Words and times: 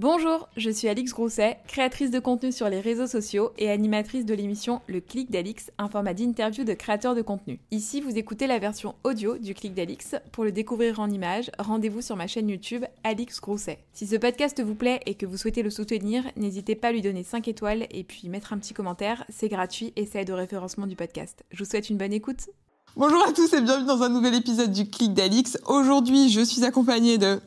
Bonjour, 0.00 0.48
je 0.56 0.70
suis 0.70 0.88
Alix 0.88 1.12
Grousset, 1.12 1.58
créatrice 1.68 2.10
de 2.10 2.20
contenu 2.20 2.52
sur 2.52 2.70
les 2.70 2.80
réseaux 2.80 3.06
sociaux 3.06 3.50
et 3.58 3.68
animatrice 3.68 4.24
de 4.24 4.32
l'émission 4.32 4.80
Le 4.86 5.02
Clic 5.02 5.30
d'Alix, 5.30 5.70
un 5.76 5.90
format 5.90 6.14
d'interview 6.14 6.64
de 6.64 6.72
créateurs 6.72 7.14
de 7.14 7.20
contenu. 7.20 7.60
Ici, 7.70 8.00
vous 8.00 8.16
écoutez 8.16 8.46
la 8.46 8.58
version 8.58 8.94
audio 9.04 9.36
du 9.36 9.52
Clic 9.52 9.74
d'Alix. 9.74 10.14
Pour 10.32 10.44
le 10.44 10.52
découvrir 10.52 11.00
en 11.00 11.10
images, 11.10 11.50
rendez-vous 11.58 12.00
sur 12.00 12.16
ma 12.16 12.26
chaîne 12.26 12.48
YouTube 12.48 12.86
Alix 13.04 13.42
Grousset. 13.42 13.84
Si 13.92 14.06
ce 14.06 14.16
podcast 14.16 14.62
vous 14.62 14.74
plaît 14.74 15.00
et 15.04 15.16
que 15.16 15.26
vous 15.26 15.36
souhaitez 15.36 15.62
le 15.62 15.68
soutenir, 15.68 16.24
n'hésitez 16.34 16.76
pas 16.76 16.88
à 16.88 16.92
lui 16.92 17.02
donner 17.02 17.22
5 17.22 17.46
étoiles 17.48 17.86
et 17.90 18.02
puis 18.02 18.30
mettre 18.30 18.54
un 18.54 18.58
petit 18.58 18.72
commentaire, 18.72 19.26
c'est 19.28 19.50
gratuit 19.50 19.92
et 19.96 20.06
ça 20.06 20.22
aide 20.22 20.30
au 20.30 20.36
référencement 20.36 20.86
du 20.86 20.96
podcast. 20.96 21.44
Je 21.50 21.62
vous 21.62 21.68
souhaite 21.68 21.90
une 21.90 21.98
bonne 21.98 22.14
écoute. 22.14 22.48
Bonjour 22.96 23.22
à 23.28 23.32
tous 23.32 23.52
et 23.52 23.60
bienvenue 23.60 23.86
dans 23.86 24.02
un 24.02 24.08
nouvel 24.08 24.34
épisode 24.34 24.72
du 24.72 24.88
Clic 24.88 25.12
d'Alix. 25.12 25.58
Aujourd'hui, 25.66 26.30
je 26.30 26.40
suis 26.40 26.64
accompagnée 26.64 27.18
de. 27.18 27.38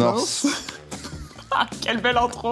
Ah, 0.00 0.16
quelle 1.80 2.00
belle 2.00 2.16
intro 2.16 2.50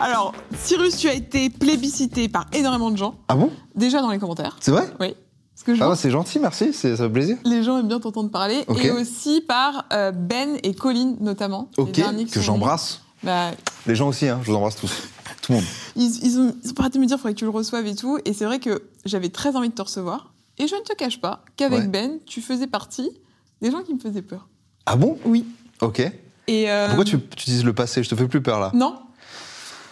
Alors, 0.00 0.34
Cyrus, 0.56 0.96
tu 0.96 1.08
as 1.08 1.14
été 1.14 1.50
plébiscité 1.50 2.28
par 2.28 2.46
énormément 2.52 2.90
de 2.90 2.96
gens. 2.96 3.16
Ah 3.28 3.36
bon? 3.36 3.50
Déjà 3.74 4.00
dans 4.00 4.10
les 4.10 4.18
commentaires. 4.18 4.56
C'est 4.60 4.70
vrai? 4.70 4.88
Oui. 5.00 5.14
Parce 5.54 5.64
que 5.64 5.74
je 5.74 5.82
Ah 5.82 5.88
ouais, 5.90 5.96
c'est 5.96 6.10
gentil, 6.10 6.38
merci, 6.38 6.72
ça 6.72 6.96
fait 6.96 7.08
plaisir. 7.10 7.36
les 7.44 7.62
gens 7.64 7.78
aiment 7.78 7.88
bien 7.88 7.98
t'entendre 8.00 8.30
parler. 8.30 8.64
Et 8.80 8.90
aussi 8.92 9.40
par 9.40 9.86
euh, 9.92 10.12
Ben 10.12 10.56
et 10.62 10.74
Colline, 10.74 11.16
notamment. 11.20 11.68
Ok, 11.76 12.00
que 12.32 12.40
j'embrasse. 12.40 13.02
Bah, 13.24 13.50
Les 13.86 13.96
gens 13.96 14.08
aussi, 14.08 14.28
hein, 14.28 14.38
je 14.42 14.50
vous 14.50 14.56
embrasse 14.56 14.76
tous. 14.76 14.92
Tout 15.42 15.52
le 15.52 15.58
monde. 15.58 15.64
ils, 15.96 16.24
ils 16.24 16.38
ont, 16.38 16.54
ils 16.62 16.70
ont 16.70 16.74
arrêté 16.78 16.98
de 16.98 17.02
me 17.02 17.06
dire 17.06 17.16
qu'il 17.16 17.22
faudrait 17.22 17.34
que 17.34 17.38
tu 17.38 17.44
le 17.44 17.50
reçoives 17.50 17.86
et 17.86 17.94
tout. 17.96 18.18
Et 18.24 18.32
c'est 18.32 18.44
vrai 18.44 18.60
que 18.60 18.82
j'avais 19.04 19.28
très 19.30 19.56
envie 19.56 19.68
de 19.70 19.74
te 19.74 19.82
recevoir. 19.82 20.32
Et 20.58 20.68
je 20.68 20.74
ne 20.76 20.80
te 20.80 20.94
cache 20.94 21.20
pas 21.20 21.44
qu'avec 21.56 21.80
Ouais. 21.80 21.86
Ben, 21.88 22.18
tu 22.26 22.40
faisais 22.40 22.66
partie 22.68 23.10
des 23.60 23.70
gens 23.72 23.82
qui 23.82 23.94
me 23.94 23.98
faisaient 23.98 24.22
peur. 24.22 24.46
Ah 24.86 24.94
bon? 24.96 25.18
Oui. 25.24 25.44
Ok. 25.80 26.02
Et 26.48 26.68
euh, 26.70 26.86
Pourquoi 26.88 27.04
tu, 27.04 27.18
tu 27.20 27.42
utilises 27.42 27.64
le 27.64 27.72
passé? 27.72 28.02
Je 28.02 28.08
te 28.08 28.14
fais 28.16 28.26
plus 28.26 28.40
peur 28.42 28.58
là. 28.58 28.70
Non. 28.74 28.96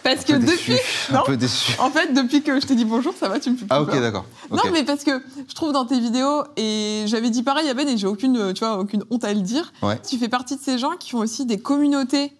Parce 0.03 0.23
que 0.25 0.33
Un 0.33 0.39
peu 0.39 0.45
depuis. 0.47 0.73
déçu. 0.73 0.81
Non. 1.13 1.19
Un 1.19 1.23
peu 1.23 1.37
déçu. 1.37 1.71
En 1.79 1.89
fait, 1.89 2.13
depuis 2.13 2.41
que 2.41 2.59
je 2.59 2.65
t'ai 2.65 2.75
dit 2.75 2.85
bonjour, 2.85 3.13
ça 3.19 3.27
va, 3.29 3.39
tu 3.39 3.49
me 3.51 3.55
fais 3.55 3.65
plus 3.65 3.67
Ah 3.69 3.81
ok, 3.81 3.91
peur. 3.91 4.01
d'accord. 4.01 4.25
Non, 4.51 4.63
mais 4.71 4.83
parce 4.83 5.03
que 5.03 5.21
je 5.47 5.53
trouve 5.53 5.71
dans 5.73 5.85
tes 5.85 5.99
vidéos, 5.99 6.43
et 6.57 7.03
j'avais 7.07 7.29
dit 7.29 7.43
pareil 7.43 7.67
à 7.69 7.73
Ben, 7.73 7.87
et 7.87 7.97
j'ai 7.97 8.07
aucune, 8.07 8.53
tu 8.53 8.59
vois, 8.59 8.77
aucune 8.79 9.03
honte 9.09 9.23
à 9.23 9.33
le 9.33 9.41
dire, 9.41 9.71
Ouais. 9.81 9.99
tu 10.07 10.17
fais 10.17 10.29
partie 10.29 10.55
de 10.55 10.61
ces 10.61 10.77
gens 10.77 10.91
qui 10.99 11.13
ont 11.15 11.19
aussi 11.19 11.45
des 11.45 11.57
communautés 11.59 12.33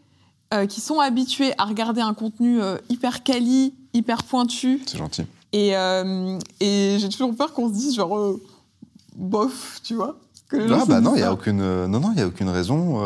euh, 0.53 0.65
qui 0.65 0.79
sont 0.81 0.99
habitués 0.99 1.53
à 1.57 1.65
regarder 1.65 1.99
un 2.01 2.13
contenu 2.13 2.61
euh, 2.61 2.77
hyper 2.89 3.21
quali, 3.23 3.73
hyper 3.93 4.23
pointu. 4.23 4.81
C'est 4.87 4.97
gentil. 4.97 5.23
Et, 5.51 5.75
euh, 5.75 6.39
et 6.61 6.95
j'ai 6.99 7.09
toujours 7.09 7.35
peur 7.35 7.51
qu'on 7.53 7.67
se 7.67 7.73
dise 7.73 7.95
genre, 7.95 8.17
euh, 8.17 8.41
bof, 9.17 9.81
tu 9.83 9.95
vois. 9.95 10.15
que 10.49 10.55
les 10.55 10.67
gens 10.69 10.79
Ah 10.83 10.85
bah 10.87 11.01
non, 11.01 11.15
il 11.15 11.19
y 11.19 11.23
a 11.23 11.33
aucune, 11.33 11.57
non 11.87 11.99
non, 11.99 12.11
il 12.13 12.19
y 12.19 12.21
a 12.21 12.27
aucune 12.27 12.49
raison. 12.49 13.01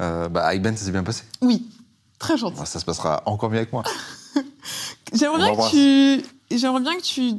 Euh, 0.00 0.28
bah 0.28 0.46
avec 0.46 0.62
Ben, 0.62 0.76
ça 0.76 0.84
s'est 0.84 0.90
bien 0.92 1.02
passé. 1.04 1.24
Oui, 1.40 1.68
très 2.18 2.36
gentil. 2.36 2.58
Bah, 2.58 2.64
ça 2.66 2.80
se 2.80 2.84
passera 2.84 3.22
encore 3.26 3.50
mieux 3.50 3.58
avec 3.58 3.72
moi. 3.72 3.82
J'aimerais 5.12 5.54
que 5.56 5.70
tu... 6.20 6.24
J'aimerais 6.56 6.80
bien 6.80 6.96
que 6.96 7.02
tu 7.02 7.32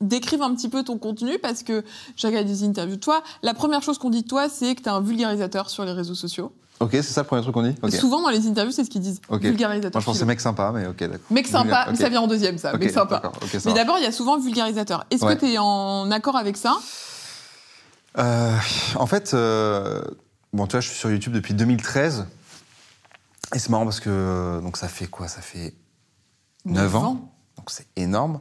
décrives 0.00 0.42
un 0.42 0.54
petit 0.54 0.68
peu 0.68 0.84
ton 0.84 0.98
contenu 0.98 1.38
parce 1.38 1.62
que 1.62 1.84
j'ai 2.16 2.28
regardé 2.28 2.48
des 2.50 2.64
interviews 2.64 2.96
de 2.96 3.00
toi. 3.00 3.22
La 3.42 3.54
première 3.54 3.82
chose 3.82 3.98
qu'on 3.98 4.10
dit 4.10 4.22
de 4.22 4.28
toi, 4.28 4.48
c'est 4.48 4.74
que 4.74 4.82
tu 4.82 4.86
es 4.88 4.92
un 4.92 5.00
vulgarisateur 5.00 5.70
sur 5.70 5.84
les 5.84 5.92
réseaux 5.92 6.14
sociaux. 6.14 6.52
Ok, 6.80 6.90
c'est 6.92 7.02
ça 7.02 7.22
le 7.22 7.26
premier 7.26 7.42
truc 7.42 7.54
qu'on 7.54 7.62
dit? 7.62 7.96
Souvent 7.96 8.22
dans 8.22 8.28
les 8.28 8.46
interviews, 8.46 8.70
c'est 8.70 8.84
ce 8.84 8.90
qu'ils 8.90 9.00
disent. 9.00 9.20
Ok. 9.28 9.42
Vulgarisateur. 9.42 9.90
Moi 9.94 10.00
je 10.00 10.06
pensais 10.06 10.24
mec 10.24 10.40
sympa, 10.40 10.70
mais 10.72 10.86
ok 10.86 10.98
d'accord. 11.00 11.18
Mec 11.30 11.48
sympa, 11.48 11.86
mais 11.90 11.96
ça 11.96 12.08
vient 12.08 12.20
en 12.20 12.28
deuxième, 12.28 12.56
ça. 12.58 12.76
Mec 12.76 12.90
sympa. 12.92 13.20
ça 13.50 13.58
Mais 13.66 13.74
d'abord, 13.74 13.98
il 13.98 14.04
y 14.04 14.06
a 14.06 14.12
souvent 14.12 14.38
vulgarisateur. 14.38 15.04
Est-ce 15.10 15.24
Ouais. 15.24 15.34
que 15.34 15.40
tu 15.44 15.52
es 15.52 15.58
en 15.58 16.08
accord 16.12 16.36
avec 16.36 16.56
ça? 16.56 16.76
Euh, 18.18 18.56
en 18.96 19.06
fait, 19.06 19.32
euh, 19.34 20.00
bon, 20.52 20.66
tu 20.66 20.72
vois, 20.72 20.80
je 20.80 20.88
suis 20.88 20.98
sur 20.98 21.10
YouTube 21.10 21.32
depuis 21.32 21.54
2013. 21.54 22.26
Et 23.54 23.58
c'est 23.58 23.70
marrant 23.70 23.84
parce 23.84 24.00
que 24.00 24.10
euh, 24.10 24.60
donc 24.60 24.76
ça 24.76 24.88
fait 24.88 25.06
quoi? 25.06 25.28
Ça 25.28 25.40
fait 25.40 25.74
9 26.64 26.96
ans. 26.96 27.32
Donc 27.56 27.70
c'est 27.70 27.86
énorme. 27.96 28.40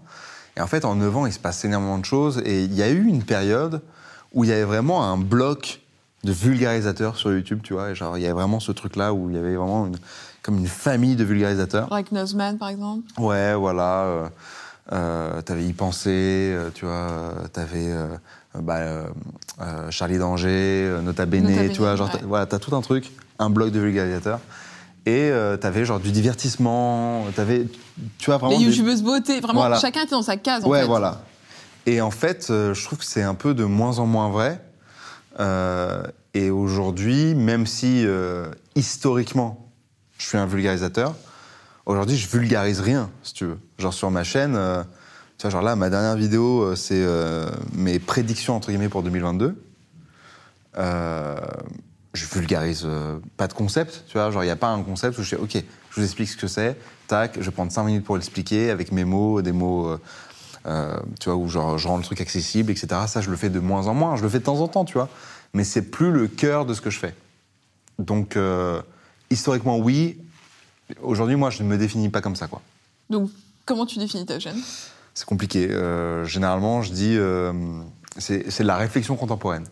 Et 0.57 0.61
en 0.61 0.67
fait, 0.67 0.85
en 0.85 0.95
9 0.95 1.17
ans, 1.17 1.25
il 1.25 1.33
se 1.33 1.39
passe 1.39 1.63
énormément 1.63 1.97
de 1.97 2.05
choses. 2.05 2.41
Et 2.45 2.63
il 2.63 2.73
y 2.73 2.83
a 2.83 2.89
eu 2.89 3.05
une 3.05 3.23
période 3.23 3.81
où 4.33 4.43
il 4.43 4.49
y 4.49 4.53
avait 4.53 4.63
vraiment 4.63 5.03
un 5.03 5.17
bloc 5.17 5.81
de 6.23 6.31
vulgarisateurs 6.31 7.15
sur 7.15 7.31
YouTube, 7.31 7.61
tu 7.63 7.73
vois. 7.73 7.91
Et 7.91 7.95
genre, 7.95 8.17
il 8.17 8.21
y 8.21 8.25
avait 8.25 8.33
vraiment 8.33 8.59
ce 8.59 8.71
truc-là 8.71 9.13
où 9.13 9.29
il 9.29 9.35
y 9.35 9.39
avait 9.39 9.55
vraiment 9.55 9.87
une, 9.87 9.97
comme 10.41 10.57
une 10.57 10.67
famille 10.67 11.15
de 11.15 11.23
vulgarisateurs. 11.23 11.87
Like 11.91 12.11
Nozman, 12.11 12.57
par 12.57 12.69
exemple 12.69 13.07
Ouais, 13.17 13.53
voilà. 13.55 14.03
Euh, 14.03 14.29
euh, 14.93 15.41
t'avais 15.41 15.65
y 15.65 15.73
pensé, 15.73 16.09
euh, 16.53 16.69
tu 16.73 16.85
vois. 16.85 17.33
T'avais 17.53 17.93
bah, 18.61 18.77
euh, 18.77 19.07
euh, 19.61 19.91
Charlie 19.91 20.17
Danger, 20.17 20.47
euh, 20.49 21.01
Nota 21.01 21.25
Bene, 21.25 21.43
Nota 21.43 21.61
Bene, 21.63 21.71
tu 21.71 21.79
vois. 21.79 21.95
Genre, 21.95 22.07
ouais. 22.13 22.19
t'as- 22.19 22.25
voilà, 22.25 22.45
t'as 22.45 22.59
tout 22.59 22.75
un 22.75 22.81
truc, 22.81 23.11
un 23.39 23.49
blog 23.49 23.71
de 23.71 23.79
vulgarisateurs. 23.79 24.39
Et 25.05 25.29
euh, 25.31 25.55
t'avais 25.55 25.85
genre 25.85 25.99
du 26.01 26.11
divertissement, 26.11 27.23
t'avais, 27.35 27.65
tu 28.17 28.25
vois, 28.25 28.37
vraiment. 28.37 28.51
Les 28.57 28.65
des- 28.65 28.71
youtubeuses 28.71 29.01
beauté, 29.03 29.39
vraiment, 29.39 29.61
Voilà. 29.61 29.79
chacun 29.79 30.01
était 30.01 30.11
dans 30.11 30.21
sa 30.21 30.35
case, 30.37 30.65
en 30.65 30.67
Ouais, 30.67 30.81
fait. 30.81 30.85
voilà. 30.87 31.21
Et 31.85 32.01
en 32.01 32.11
fait, 32.11 32.47
euh, 32.49 32.73
je 32.73 32.83
trouve 32.83 32.99
que 32.99 33.05
c'est 33.05 33.23
un 33.23 33.33
peu 33.35 33.53
de 33.53 33.63
moins 33.63 33.99
en 33.99 34.05
moins 34.05 34.29
vrai. 34.29 34.61
Euh, 35.39 36.03
et 36.33 36.49
aujourd'hui, 36.49 37.35
même 37.35 37.65
si 37.65 38.03
euh, 38.05 38.47
historiquement, 38.75 39.71
je 40.17 40.25
suis 40.25 40.37
un 40.37 40.45
vulgarisateur, 40.45 41.15
aujourd'hui, 41.85 42.17
je 42.17 42.27
vulgarise 42.27 42.81
rien, 42.81 43.09
si 43.23 43.33
tu 43.33 43.45
veux. 43.45 43.59
Genre 43.79 43.93
sur 43.93 44.11
ma 44.11 44.23
chaîne, 44.23 44.55
euh, 44.55 44.83
tu 45.37 45.43
vois, 45.43 45.51
genre 45.51 45.61
là, 45.61 45.75
ma 45.75 45.89
dernière 45.89 46.15
vidéo, 46.15 46.61
euh, 46.61 46.75
c'est 46.75 46.95
euh, 46.95 47.47
mes 47.73 47.99
prédictions, 47.99 48.55
entre 48.55 48.69
guillemets, 48.69 48.89
pour 48.89 49.03
2022. 49.03 49.55
Euh, 50.77 51.35
je 52.13 52.25
vulgarise 52.25 52.87
pas 53.35 53.47
de 53.47 53.53
concept, 53.53 54.05
tu 54.07 54.13
vois, 54.13 54.31
genre 54.31 54.43
il 54.43 54.47
n'y 54.47 54.51
a 54.51 54.55
pas 54.55 54.69
un 54.69 54.81
concept 54.81 55.19
où 55.19 55.23
je 55.23 55.35
dis, 55.35 55.41
ok, 55.41 55.63
je 55.91 55.95
vous 55.95 56.03
explique 56.03 56.29
ce 56.29 56.37
que 56.37 56.47
c'est, 56.47 56.75
tac, 57.07 57.37
je 57.39 57.49
prendre 57.51 57.71
5 57.71 57.83
minutes 57.83 58.03
pour 58.03 58.15
l'expliquer 58.15 58.71
avec 58.71 58.91
mes 58.91 59.05
mots, 59.05 59.43
des 59.43 59.51
mots, 59.51 59.95
tu 60.65 61.29
vois, 61.29 61.35
où 61.35 61.47
genre, 61.47 61.77
je 61.77 61.87
rends 61.87 61.97
le 61.97 62.03
truc 62.03 62.19
accessible, 62.19 62.71
etc. 62.71 63.01
Ça, 63.05 63.21
je 63.21 63.29
le 63.29 63.37
fais 63.37 63.51
de 63.51 63.59
moins 63.59 63.87
en 63.87 63.93
moins, 63.93 64.15
je 64.15 64.23
le 64.23 64.29
fais 64.29 64.39
de 64.39 64.43
temps 64.43 64.59
en 64.61 64.67
temps, 64.67 64.83
tu 64.83 64.93
vois, 64.93 65.09
mais 65.53 65.63
c'est 65.63 65.83
plus 65.83 66.11
le 66.11 66.27
cœur 66.27 66.65
de 66.65 66.73
ce 66.73 66.81
que 66.81 66.89
je 66.89 66.97
fais. 66.97 67.13
Donc, 67.99 68.35
historiquement, 69.29 69.77
oui. 69.77 70.17
Aujourd'hui, 71.03 71.35
moi, 71.35 71.51
je 71.51 71.61
ne 71.61 71.67
me 71.67 71.77
définis 71.77 72.09
pas 72.09 72.21
comme 72.21 72.35
ça, 72.35 72.47
quoi. 72.47 72.63
Donc, 73.11 73.29
comment 73.65 73.85
tu 73.85 73.99
définis 73.99 74.25
ta 74.25 74.39
chaîne? 74.39 74.59
C'est 75.17 75.25
compliqué. 75.25 75.71
Euh, 75.71 76.25
généralement, 76.25 76.83
je 76.83 76.91
dis, 76.91 77.15
euh, 77.17 77.51
c'est 78.19 78.59
de 78.59 78.67
la 78.67 78.77
réflexion 78.77 79.15
contemporaine. 79.15 79.63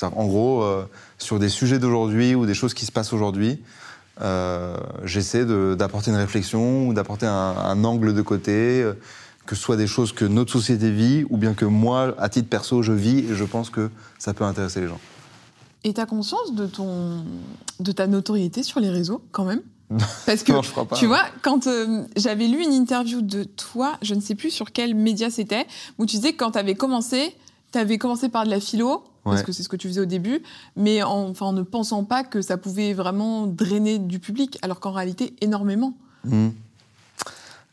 En 0.00 0.24
gros, 0.24 0.62
euh, 0.62 0.88
sur 1.18 1.38
des 1.38 1.50
sujets 1.50 1.78
d'aujourd'hui 1.78 2.34
ou 2.34 2.46
des 2.46 2.54
choses 2.54 2.72
qui 2.72 2.86
se 2.86 2.90
passent 2.90 3.12
aujourd'hui, 3.12 3.62
euh, 4.22 4.78
j'essaie 5.04 5.44
d'apporter 5.76 6.10
une 6.10 6.16
réflexion 6.16 6.88
ou 6.88 6.94
d'apporter 6.94 7.26
un, 7.26 7.84
angle 7.84 8.14
de 8.14 8.22
côté, 8.22 8.82
que 9.44 9.54
ce 9.54 9.60
soit 9.60 9.76
des 9.76 9.86
choses 9.86 10.12
que 10.12 10.24
notre 10.24 10.52
société 10.52 10.90
vit 10.90 11.26
ou 11.28 11.36
bien 11.36 11.52
que 11.52 11.66
moi, 11.66 12.14
à 12.16 12.30
titre 12.30 12.48
perso, 12.48 12.80
je 12.80 12.92
vis 12.94 13.30
et 13.30 13.34
je 13.34 13.44
pense 13.44 13.68
que 13.68 13.90
ça 14.18 14.32
peut 14.32 14.44
intéresser 14.44 14.80
les 14.80 14.88
gens. 14.88 15.00
Et 15.84 15.92
t'as 15.92 16.06
conscience 16.06 16.54
de 16.54 16.64
ton, 16.64 17.26
de 17.78 17.92
ta 17.92 18.06
notoriété 18.06 18.62
sur 18.62 18.80
les 18.80 18.88
réseaux, 18.88 19.22
quand 19.32 19.44
même? 19.44 19.60
Parce 20.26 20.42
que, 20.42 20.52
Non, 20.52 20.62
je 20.62 20.70
crois 20.70 20.86
pas. 20.86 20.96
tu 20.96 21.06
vois, 21.06 21.24
quand 21.42 21.66
euh, 21.66 22.02
j'avais 22.16 22.46
lu 22.48 22.62
une 22.62 22.72
interview 22.72 23.20
de 23.22 23.44
toi, 23.44 23.98
je 24.02 24.14
ne 24.14 24.20
sais 24.20 24.34
plus 24.34 24.50
sur 24.50 24.72
quel 24.72 24.94
média 24.94 25.30
c'était, 25.30 25.66
où 25.98 26.06
tu 26.06 26.16
disais 26.16 26.32
que 26.32 26.38
quand 26.38 26.52
t'avais 26.52 26.74
commencé, 26.74 27.36
t'avais 27.70 27.98
commencé 27.98 28.28
par 28.28 28.44
de 28.44 28.50
la 28.50 28.60
philo, 28.60 29.04
parce 29.24 29.38
Ouais. 29.40 29.44
que 29.44 29.52
c'est 29.52 29.62
ce 29.62 29.68
que 29.68 29.76
tu 29.76 29.88
faisais 29.88 30.00
au 30.00 30.04
début, 30.06 30.42
mais 30.76 31.02
en, 31.02 31.28
enfin, 31.30 31.46
en 31.46 31.52
ne 31.52 31.62
pensant 31.62 32.04
pas 32.04 32.24
que 32.24 32.40
ça 32.42 32.56
pouvait 32.56 32.92
vraiment 32.94 33.46
drainer 33.46 33.98
du 33.98 34.18
public, 34.18 34.58
alors 34.62 34.80
qu'en 34.80 34.92
réalité, 34.92 35.34
énormément. 35.40 35.94
Hmm. 36.24 36.48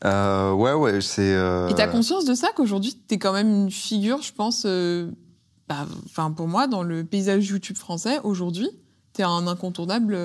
Euh, 0.04 0.52
ouais, 0.52 0.72
ouais, 0.72 1.00
c'est. 1.00 1.32
euh, 1.34 1.68
Et 1.68 1.74
t'as 1.74 1.86
conscience 1.86 2.24
de 2.24 2.34
ça 2.34 2.48
qu'aujourd'hui, 2.54 2.94
t'es 3.06 3.18
quand 3.18 3.32
même 3.32 3.48
une 3.64 3.70
figure, 3.70 4.20
je 4.22 4.32
pense, 4.32 4.64
euh, 4.66 5.10
bah, 5.68 5.86
enfin 6.06 6.32
pour 6.32 6.48
moi, 6.48 6.66
dans 6.66 6.82
le 6.82 7.04
paysage 7.04 7.46
YouTube 7.48 7.76
français, 7.78 8.18
aujourd'hui, 8.24 8.68
t'es 9.12 9.22
un 9.22 9.46
incontournable. 9.46 10.16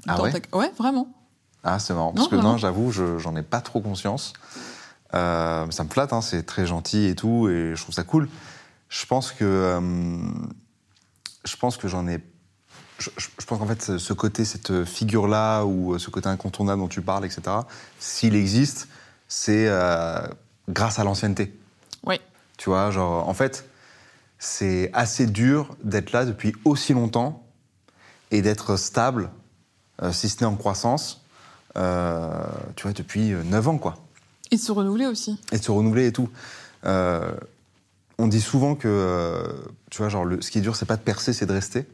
Euh, 0.00 0.04
Ah 0.08 0.16
dans 0.16 0.22
ouais 0.24 0.32
ta- 0.40 0.56
Ouais, 0.56 0.70
vraiment. 0.78 1.08
Ah, 1.62 1.78
c'est 1.78 1.92
marrant. 1.94 2.12
Parce 2.12 2.24
Non, 2.26 2.30
que 2.30 2.34
vraiment. 2.36 2.52
non, 2.52 2.56
j'avoue, 2.58 2.90
je- 2.90 3.18
j'en 3.18 3.36
ai 3.36 3.42
pas 3.42 3.60
trop 3.60 3.80
conscience. 3.80 4.32
Euh, 5.14 5.70
ça 5.70 5.84
me 5.84 5.88
flatte, 5.90 6.12
hein, 6.12 6.20
c'est 6.22 6.44
très 6.44 6.66
gentil 6.66 7.06
et 7.06 7.14
tout, 7.14 7.48
et 7.48 7.72
je 7.74 7.82
trouve 7.82 7.94
ça 7.94 8.04
cool. 8.04 8.28
Je 8.88 9.04
pense 9.06 9.32
que. 9.32 9.44
euh, 9.44 9.80
je 11.44 11.56
pense 11.56 11.76
que 11.76 11.88
j'en 11.88 12.06
ai. 12.08 12.20
Je, 12.98 13.08
pense 13.46 13.58
qu'en 13.58 13.66
fait, 13.66 13.96
ce- 13.98 14.12
côté, 14.12 14.44
cette 14.44 14.84
figure-là, 14.84 15.64
ou 15.64 15.98
ce 15.98 16.10
côté 16.10 16.28
incontournable 16.28 16.82
dont 16.82 16.88
tu 16.88 17.00
parles, 17.00 17.24
etc., 17.24 17.42
s'il 17.98 18.34
existe, 18.36 18.88
c'est 19.26 19.66
euh, 19.68 20.20
grâce 20.68 20.98
à 20.98 21.04
l'ancienneté. 21.04 21.58
Ouais. 22.04 22.20
Tu 22.58 22.68
vois, 22.68 22.90
genre, 22.90 23.26
en 23.28 23.32
fait, 23.34 23.64
c'est 24.38 24.90
assez 24.92 25.26
dur 25.26 25.76
d'être 25.82 26.12
là 26.12 26.26
depuis 26.26 26.54
aussi 26.66 26.92
longtemps 26.92 27.42
et 28.30 28.42
d'être 28.42 28.76
stable, 28.76 29.24
euh, 29.24 29.28
si 30.12 30.28
ce 30.28 30.38
n'est 30.40 30.46
en 30.46 30.56
croissance, 30.56 31.22
euh, 31.76 32.28
tu 32.76 32.84
vois, 32.84 32.92
depuis 32.92 33.32
euh, 33.32 33.42
9 33.44 33.68
ans, 33.68 33.78
quoi. 33.78 33.96
Et 34.50 34.56
de 34.56 34.60
se 34.60 34.72
renouveler 34.72 35.06
aussi. 35.06 35.38
Et 35.52 35.58
de 35.58 35.62
se 35.62 35.70
renouveler 35.70 36.06
et 36.08 36.12
tout. 36.12 36.28
Euh, 36.84 37.32
on 38.18 38.26
dit 38.26 38.40
souvent 38.40 38.74
que, 38.74 38.88
euh, 38.88 39.52
tu 39.90 39.98
vois, 39.98 40.08
genre, 40.08 40.24
le, 40.24 40.40
ce 40.42 40.50
qui 40.50 40.58
est 40.58 40.62
dur, 40.62 40.74
c'est 40.76 40.86
pas 40.86 40.96
de 40.96 41.02
percer, 41.02 41.32
c'est 41.32 41.46
de 41.46 41.52
rester. 41.52 41.86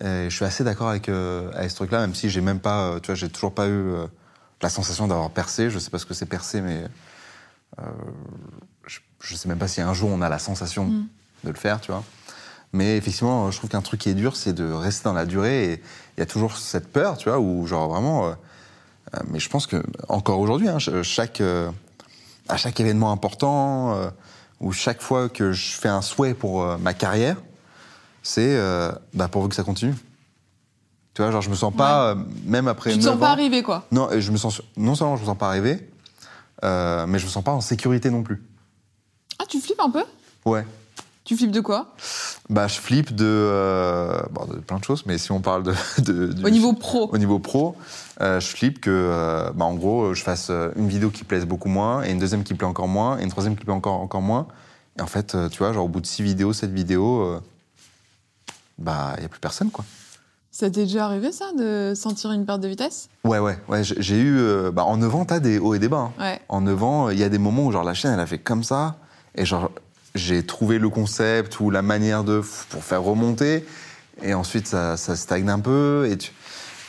Et 0.00 0.28
je 0.28 0.34
suis 0.34 0.44
assez 0.44 0.64
d'accord 0.64 0.88
avec, 0.88 1.08
euh, 1.08 1.50
avec 1.54 1.70
ce 1.70 1.76
truc-là, 1.76 2.00
même 2.00 2.14
si 2.14 2.28
j'ai 2.30 2.40
même 2.40 2.60
pas, 2.60 2.88
euh, 2.88 3.00
tu 3.00 3.06
vois, 3.06 3.14
j'ai 3.14 3.28
toujours 3.28 3.54
pas 3.54 3.66
eu 3.66 3.70
euh, 3.70 4.06
la 4.60 4.68
sensation 4.68 5.06
d'avoir 5.06 5.30
percé. 5.30 5.70
Je 5.70 5.78
sais 5.78 5.90
pas 5.90 5.98
ce 5.98 6.06
que 6.06 6.14
c'est 6.14 6.26
percer, 6.26 6.60
mais 6.60 6.84
euh, 7.78 7.82
je, 8.86 8.98
je 9.20 9.34
sais 9.36 9.48
même 9.48 9.58
pas 9.58 9.68
si 9.68 9.80
un 9.80 9.94
jour 9.94 10.10
on 10.10 10.20
a 10.22 10.28
la 10.28 10.38
sensation 10.38 10.86
Mm. 10.86 11.06
de 11.44 11.50
le 11.50 11.56
faire, 11.56 11.80
tu 11.80 11.90
vois. 11.92 12.04
Mais 12.72 12.96
effectivement, 12.96 13.50
je 13.50 13.58
trouve 13.58 13.68
qu'un 13.70 13.82
truc 13.82 14.00
qui 14.00 14.08
est 14.08 14.14
dur, 14.14 14.34
c'est 14.36 14.52
de 14.54 14.70
rester 14.70 15.04
dans 15.04 15.12
la 15.12 15.26
durée. 15.26 15.72
Et 15.74 15.82
il 16.16 16.20
y 16.20 16.22
a 16.22 16.26
toujours 16.26 16.56
cette 16.56 16.88
peur, 16.90 17.16
tu 17.18 17.28
vois, 17.28 17.38
où 17.38 17.66
genre 17.66 17.88
vraiment. 17.88 18.26
euh, 18.28 18.32
euh, 19.14 19.18
mais 19.28 19.38
je 19.40 19.48
pense 19.50 19.66
que 19.66 19.82
encore 20.08 20.40
aujourd'hui, 20.40 20.68
hein, 20.68 20.78
ch- 20.80 21.02
chaque 21.02 21.40
euh, 21.42 21.70
à 22.48 22.56
chaque 22.56 22.80
événement 22.80 23.12
important 23.12 23.94
euh, 23.96 24.10
ou 24.60 24.72
chaque 24.72 25.02
fois 25.02 25.28
que 25.28 25.52
je 25.52 25.72
fais 25.72 25.88
un 25.88 26.00
souhait 26.02 26.32
pour 26.34 26.64
ma 26.78 26.94
carrière, 26.94 27.36
c'est 28.22 28.56
bah, 29.12 29.28
pourvu 29.28 29.48
que 29.48 29.54
ça 29.54 29.64
continue. 29.64 29.94
Tu 31.14 31.20
vois, 31.20 31.30
genre 31.30 31.42
je 31.42 31.50
me 31.50 31.54
sens 31.56 31.74
pas, 31.74 32.14
même 32.46 32.68
après 32.68 32.92
Tu 32.92 32.98
te 32.98 33.02
sens 33.02 33.12
9 33.12 33.20
pas 33.20 33.30
arrivé, 33.32 33.62
quoi. 33.62 33.84
Non, 33.90 34.08
je 34.16 34.30
me 34.30 34.36
sens 34.36 34.62
non 34.76 34.94
seulement 34.94 35.16
je 35.16 35.22
me 35.22 35.26
sens 35.26 35.36
pas 35.36 35.48
arrivé, 35.48 35.90
mais 36.62 37.18
je 37.18 37.24
me 37.26 37.30
sens 37.30 37.42
pas 37.44 37.50
en 37.52 37.60
sécurité 37.60 38.08
non 38.10 38.22
plus. 38.22 38.42
Ah, 39.40 39.44
tu 39.48 39.60
flippes 39.60 39.80
un 39.80 39.90
peu? 39.90 40.04
Ouais. 40.44 40.64
Tu 41.24 41.36
flippes 41.36 41.52
de 41.52 41.60
quoi 41.60 41.94
Bah, 42.50 42.66
je 42.66 42.74
flippe 42.80 43.14
de, 43.14 43.24
euh, 43.24 44.20
bon, 44.32 44.44
de 44.46 44.56
plein 44.58 44.78
de 44.78 44.84
choses, 44.84 45.04
mais 45.06 45.18
si 45.18 45.30
on 45.30 45.40
parle 45.40 45.62
de, 45.62 45.72
de- 46.02 46.32
du- 46.32 46.44
Au 46.44 46.50
niveau 46.50 46.72
pro. 46.72 47.08
au 47.12 47.18
niveau 47.18 47.38
pro, 47.38 47.76
euh, 48.20 48.40
je 48.40 48.46
flippe 48.48 48.80
que, 48.80 48.90
euh, 48.90 49.50
bah, 49.54 49.64
en 49.64 49.74
gros, 49.74 50.14
je 50.14 50.22
fasse 50.22 50.50
une 50.76 50.88
vidéo 50.88 51.10
qui 51.10 51.22
plaise 51.24 51.46
beaucoup 51.46 51.68
moins, 51.68 52.02
et 52.04 52.10
une 52.10 52.18
deuxième 52.18 52.42
qui 52.42 52.54
plaît 52.54 52.66
encore 52.66 52.88
moins, 52.88 53.18
et 53.18 53.22
une 53.22 53.30
troisième 53.30 53.56
qui 53.56 53.64
plaît 53.64 53.72
encore, 53.72 54.00
encore 54.00 54.20
moins. 54.22 54.48
Et 54.98 55.02
en 55.02 55.06
fait, 55.06 55.36
tu 55.50 55.58
vois, 55.58 55.72
genre 55.72 55.84
au 55.84 55.88
bout 55.88 56.00
de 56.00 56.06
six 56.06 56.22
vidéos, 56.24 56.52
sept 56.52 56.72
vidéos, 56.72 57.20
euh, 57.22 57.40
bah, 58.78 59.12
il 59.16 59.20
n'y 59.20 59.26
a 59.26 59.28
plus 59.28 59.40
personne, 59.40 59.70
quoi. 59.70 59.84
Ça 60.50 60.66
t'est 60.70 60.82
déjà 60.84 61.06
arrivé, 61.06 61.32
ça, 61.32 61.46
de 61.56 61.94
sentir 61.94 62.32
une 62.32 62.44
perte 62.44 62.60
de 62.60 62.68
vitesse? 62.68 63.08
Ouais, 63.24 63.38
ouais, 63.38 63.58
ouais. 63.68 63.84
j'ai- 63.84 64.02
J'ai 64.02 64.18
eu, 64.18 64.36
euh, 64.38 64.70
bah, 64.70 64.84
en 64.84 64.98
9 64.98 65.14
ans, 65.14 65.24
t'as 65.24 65.38
des 65.40 65.58
hauts 65.58 65.74
et 65.74 65.78
des 65.78 65.88
bas. 65.88 66.10
hein. 66.18 66.22
Ouais. 66.22 66.40
En 66.48 66.60
9 66.62 66.82
ans, 66.82 67.08
il 67.08 67.18
y 67.18 67.22
a 67.24 67.28
des 67.30 67.38
moments 67.38 67.64
où 67.66 67.72
genre 67.72 67.84
la 67.84 67.94
chaîne 67.94 68.12
elle 68.12 68.20
a 68.20 68.26
fait 68.26 68.38
comme 68.38 68.62
ça 68.64 68.96
et 69.34 69.46
genre 69.46 69.70
j'ai 70.14 70.44
trouvé 70.44 70.78
le 70.78 70.88
concept 70.88 71.60
ou 71.60 71.70
la 71.70 71.82
manière 71.82 72.24
de 72.24 72.42
pour 72.68 72.84
faire 72.84 73.02
remonter 73.02 73.64
et 74.22 74.34
ensuite 74.34 74.66
ça, 74.66 74.96
ça 74.96 75.16
stagne 75.16 75.48
un 75.48 75.60
peu 75.60 76.08
et 76.10 76.18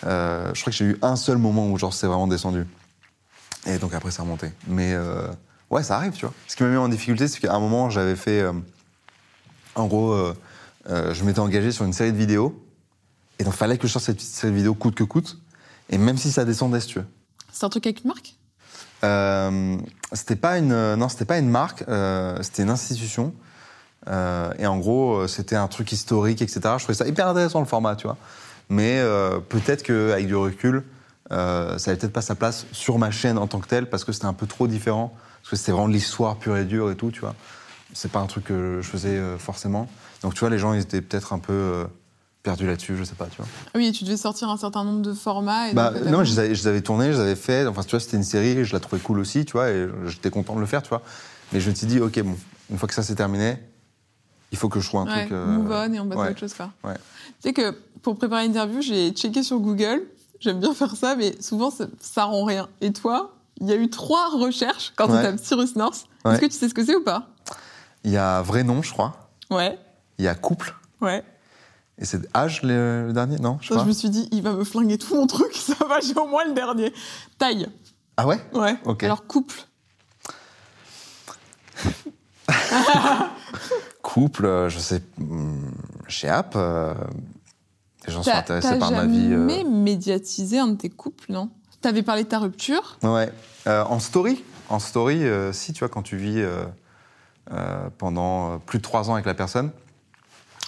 euh, 0.06 0.52
je 0.54 0.62
crois 0.62 0.72
que 0.72 0.78
j'ai 0.78 0.86
eu 0.86 0.98
un 1.02 1.16
seul 1.16 1.38
moment 1.38 1.72
où 1.72 1.78
genre 1.78 1.94
c'est 1.94 2.08
vraiment 2.08 2.28
descendu 2.28 2.66
et 3.66 3.78
donc 3.78 3.94
après 3.94 4.12
ça 4.12 4.24
remonté. 4.24 4.52
Mais 4.68 4.94
euh, 4.94 5.28
ouais 5.70 5.84
ça 5.84 5.96
arrive 5.96 6.14
tu 6.14 6.26
vois. 6.26 6.34
Ce 6.48 6.56
qui 6.56 6.64
m'a 6.64 6.70
mis 6.70 6.78
en 6.78 6.90
difficulté 6.90 7.28
c'est 7.28 7.40
qu'à 7.40 7.54
un 7.54 7.60
moment 7.60 7.90
j'avais 7.90 8.16
fait 8.16 8.42
euh, 8.42 8.52
en 9.76 9.88
gros 9.88 10.16
je 10.86 11.24
m'étais 11.24 11.40
engagé 11.40 11.72
sur 11.72 11.86
une 11.86 11.94
série 11.94 12.12
de 12.12 12.18
vidéos 12.18 12.62
et 13.40 13.44
donc 13.44 13.54
fallait 13.54 13.78
que 13.78 13.88
je 13.88 13.94
sorte 13.94 14.06
cette 14.06 14.46
de 14.46 14.56
vidéos 14.56 14.74
coûte 14.74 14.96
que 14.96 15.04
coûte 15.04 15.40
et 15.90 15.98
même 15.98 16.18
si 16.18 16.32
ça 16.32 16.44
descendait 16.46 16.82
si 16.82 16.88
tu 16.88 17.00
veux. 17.00 17.06
C'est 17.52 17.66
un 17.66 17.70
truc 17.70 17.86
avec 17.86 18.04
une 18.04 18.10
marque? 18.10 18.36
Euh, 19.04 19.78
c'était 20.14 20.36
pas 20.36 20.58
une 20.58 20.96
non 20.96 21.10
c'était 21.10 21.26
pas 21.26 21.38
une 21.38 21.50
marque 21.50 21.84
euh, 21.88 22.38
c'était 22.42 22.64
une 22.64 22.70
institution. 22.70 23.34
Euh, 24.08 24.52
et 24.60 24.68
en 24.68 24.78
gros 24.78 25.16
euh, 25.16 25.28
c'était 25.28 25.56
un 25.56 25.70
truc 25.70 25.94
historique 25.94 26.42
etc 26.42 26.60
je 26.78 26.84
trouvais 26.84 26.94
ça 26.94 27.08
hyper 27.08 27.28
intéressant 27.28 27.60
le 27.60 27.66
format 27.66 27.96
tu 27.96 28.08
vois. 28.08 28.18
Mais 28.70 29.04
peut-être 29.50 29.84
qu'avec 29.84 30.26
du 30.26 30.36
recul 30.36 30.84
ça 31.30 31.76
avait 31.76 31.96
peut-être 31.98 32.14
pas 32.14 32.22
sa 32.22 32.36
place 32.36 32.66
sur 32.72 32.98
ma 32.98 33.12
chaîne 33.12 33.38
en 33.38 33.48
tant 33.48 33.60
que 33.60 33.68
telle 33.68 33.90
parce 33.90 34.04
que 34.04 34.12
c'était 34.12 34.26
un 34.26 34.34
peu 34.34 34.48
trop 34.48 34.68
différent. 34.68 35.14
Parce 35.42 35.52
que 35.52 35.56
c'était 35.58 35.74
vraiment 35.74 35.88
l'histoire 35.88 36.38
pure 36.38 36.56
et 36.56 36.64
dure 36.64 36.90
et 36.90 36.96
tout 36.96 37.12
tu 37.12 37.20
vois. 37.20 37.36
C'est 37.94 38.12
pas 38.12 38.20
un 38.20 38.26
truc 38.26 38.46
que 38.46 38.80
je 38.82 38.88
faisais 38.88 39.22
forcément. 39.38 39.90
Donc 40.22 40.34
tu 40.34 40.40
vois 40.40 40.50
les 40.50 40.58
gens 40.58 40.74
ils 40.74 40.80
étaient 40.80 41.02
peut-être 41.02 41.34
un 41.34 41.40
peu 41.40 41.86
perdus 42.44 42.68
là-dessus 42.68 42.98
je 42.98 43.04
sais 43.06 43.16
pas 43.16 43.26
tu 43.28 43.38
vois 43.38 43.46
Oui, 43.76 43.88
et 43.88 43.92
tu 43.94 44.04
devais 44.04 44.18
sortir 44.18 44.50
un 44.50 44.58
certain 44.58 44.84
nombre 44.84 45.02
de 45.02 45.14
formats. 45.14 45.70
Et 45.70 45.74
bah, 45.74 45.92
donc, 45.92 46.04
non, 46.06 46.24
je 46.24 46.32
les, 46.32 46.40
avais, 46.40 46.56
je 46.56 46.62
les 46.62 46.68
avais 46.68 46.82
tournés, 46.82 47.08
je 47.08 47.18
les 47.18 47.20
avais 47.24 47.36
fait. 47.36 47.66
Enfin, 47.66 47.82
tu 47.84 47.92
vois, 47.92 48.00
c'était 48.00 48.18
une 48.18 48.24
série, 48.24 48.66
je 48.66 48.74
la 48.74 48.80
trouvais 48.80 49.02
cool 49.02 49.20
aussi, 49.20 49.46
tu 49.46 49.54
vois, 49.54 49.70
et 49.70 49.88
j'étais 50.08 50.30
content 50.30 50.54
de 50.56 50.60
le 50.60 50.66
faire, 50.66 50.84
tu 50.84 50.90
vois. 50.90 51.02
Mais 51.54 51.60
je 51.62 51.70
me 51.70 51.76
suis 51.76 51.88
dit, 51.88 52.00
ok, 52.02 52.20
bon, 52.22 52.36
une 52.70 52.78
fois 52.78 52.88
que 52.88 52.94
ça 52.94 53.02
c'est 53.04 53.16
terminé, 53.16 53.58
il 54.52 54.58
faut 54.58 54.70
que 54.70 54.80
je 54.80 54.88
trouve 54.88 55.02
un 55.02 55.06
Ouais, 55.06 55.22
truc. 55.22 55.32
euh, 55.32 55.46
move 55.48 55.72
on 55.72 55.94
et 55.94 56.00
on 56.00 56.08
passe 56.08 56.18
à 56.18 56.22
ouais. 56.22 56.30
autre 56.32 56.40
chose, 56.40 56.54
quoi. 56.54 56.70
Ouais. 56.84 56.96
Tu 57.42 57.50
sais 57.50 57.54
que 57.54 57.72
pour 58.02 58.18
préparer 58.18 58.46
l'interview, 58.48 58.82
j'ai 58.82 59.12
checké 59.12 59.42
sur 59.42 59.60
Google. 59.60 60.04
J'aime 60.40 60.60
bien 60.60 60.74
faire 60.74 60.96
ça, 60.98 61.16
mais 61.16 61.42
souvent, 61.42 61.72
ça, 61.72 61.86
ça 62.02 62.26
rend 62.26 62.44
rien. 62.44 62.68
Et 62.82 62.92
toi, 62.92 63.34
il 63.62 63.68
y 63.68 63.72
a 63.72 63.76
eu 63.78 63.90
trois 63.90 64.30
recherches 64.38 64.92
quand 64.98 65.06
on 65.10 65.14
tape 65.22 65.40
Cyrus 65.42 65.76
North. 65.78 66.06
Ouais. 66.26 66.34
Est-ce 66.34 66.42
que 66.42 66.46
tu 66.48 66.52
sais 66.52 66.68
ce 66.68 66.74
que 66.74 66.84
c'est 66.84 66.96
ou 66.96 67.04
pas? 67.04 67.30
Il 68.04 68.12
y 68.12 68.18
a 68.18 68.42
vrai 68.42 68.64
nom, 68.66 68.82
je 68.82 68.92
crois. 68.92 69.30
Ouais, 69.50 69.80
Il 70.18 70.26
y 70.26 70.28
a 70.28 70.36
couple. 70.36 70.76
ouais. 71.02 71.24
Et 72.00 72.06
c'est 72.06 72.22
âge 72.36 72.64
le, 72.64 73.06
le 73.08 73.14
dernier 73.14 73.38
Non, 73.38 73.58
je 73.62 73.68
sais 73.68 73.74
Ça, 73.74 73.80
pas. 73.80 73.84
je 73.84 73.88
me 73.90 73.94
suis 73.94 74.10
dit, 74.10 74.28
il 74.32 74.42
va 74.42 74.54
me 74.54 74.64
flinguer 74.64 74.98
tout 74.98 75.16
mon 75.16 75.28
truc, 75.28 75.54
ça 75.56 75.76
va, 75.88 76.00
j'ai 76.00 76.16
au 76.16 76.28
moins 76.28 76.46
le 76.46 76.54
dernier. 76.54 76.92
Taille, 77.38 77.68
Ah 78.18 78.26
ouais 78.28 78.40
ouais. 78.54 78.76
Ok. 78.86 79.04
Alors, 79.04 79.26
couple. 79.28 79.56
Couple, 84.02 84.46
euh, 84.46 84.70
je 84.70 84.80
sais. 84.80 85.02
hum, 85.20 85.72
Chez 86.08 86.28
App, 86.30 86.54
euh, 86.56 86.94
les 88.06 88.14
gens 88.14 88.22
sont 88.24 88.32
intéressés 88.32 88.78
par 88.78 88.92
ma 88.92 89.06
vie. 89.06 89.30
euh, 89.32 89.48
jamais 89.48 89.64
médiatisé 89.64 90.60
un 90.60 90.68
de 90.68 90.76
tes 90.76 90.90
couples, 90.90 91.32
non? 91.32 91.50
T'avais 91.82 92.04
parlé 92.04 92.24
de 92.24 92.30
ta 92.30 92.40
rupture? 92.40 92.98
Ouais. 93.04 93.32
Euh, 93.68 93.84
en 93.86 94.00
story 94.00 94.44
En 94.70 94.80
story, 94.80 95.24
euh, 95.26 95.54
si, 95.54 95.74
tu 95.74 95.80
vois, 95.80 95.90
quand 95.90 96.02
tu 96.04 96.18
vis 96.18 96.44
pendant 97.98 98.60
plus 98.60 98.80
de 98.80 98.84
trois 98.84 99.10
ans 99.10 99.14
avec 99.14 99.26
la 99.26 99.34
personne, 99.34 99.72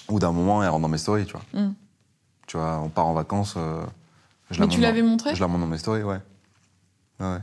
ou 0.10 0.20
d'un 0.20 0.32
moment, 0.32 0.62
elle 0.64 0.70
rentre 0.70 0.82
dans 0.82 0.88
mes 0.88 0.98
stories, 0.98 1.26
tu 1.26 1.34
vois. 1.34 1.62
Mm. 1.62 1.74
Tu 2.48 2.58
vois, 2.58 2.80
on 2.84 2.90
part 2.90 3.08
en 3.08 3.14
vacances. 3.14 3.56
euh, 3.58 3.84
je 4.52 4.60
Mais 4.60 4.68
la 4.68 4.74
tu 4.74 4.82
l'avais 4.82 5.02
montré 5.02 5.34
Je 5.36 5.42
la 5.42 5.48
montre 5.48 5.62
dans 5.62 5.68
mes 5.68 5.78
stories, 5.78 6.04
ouais. 6.04 6.20
Ouais, 7.20 7.38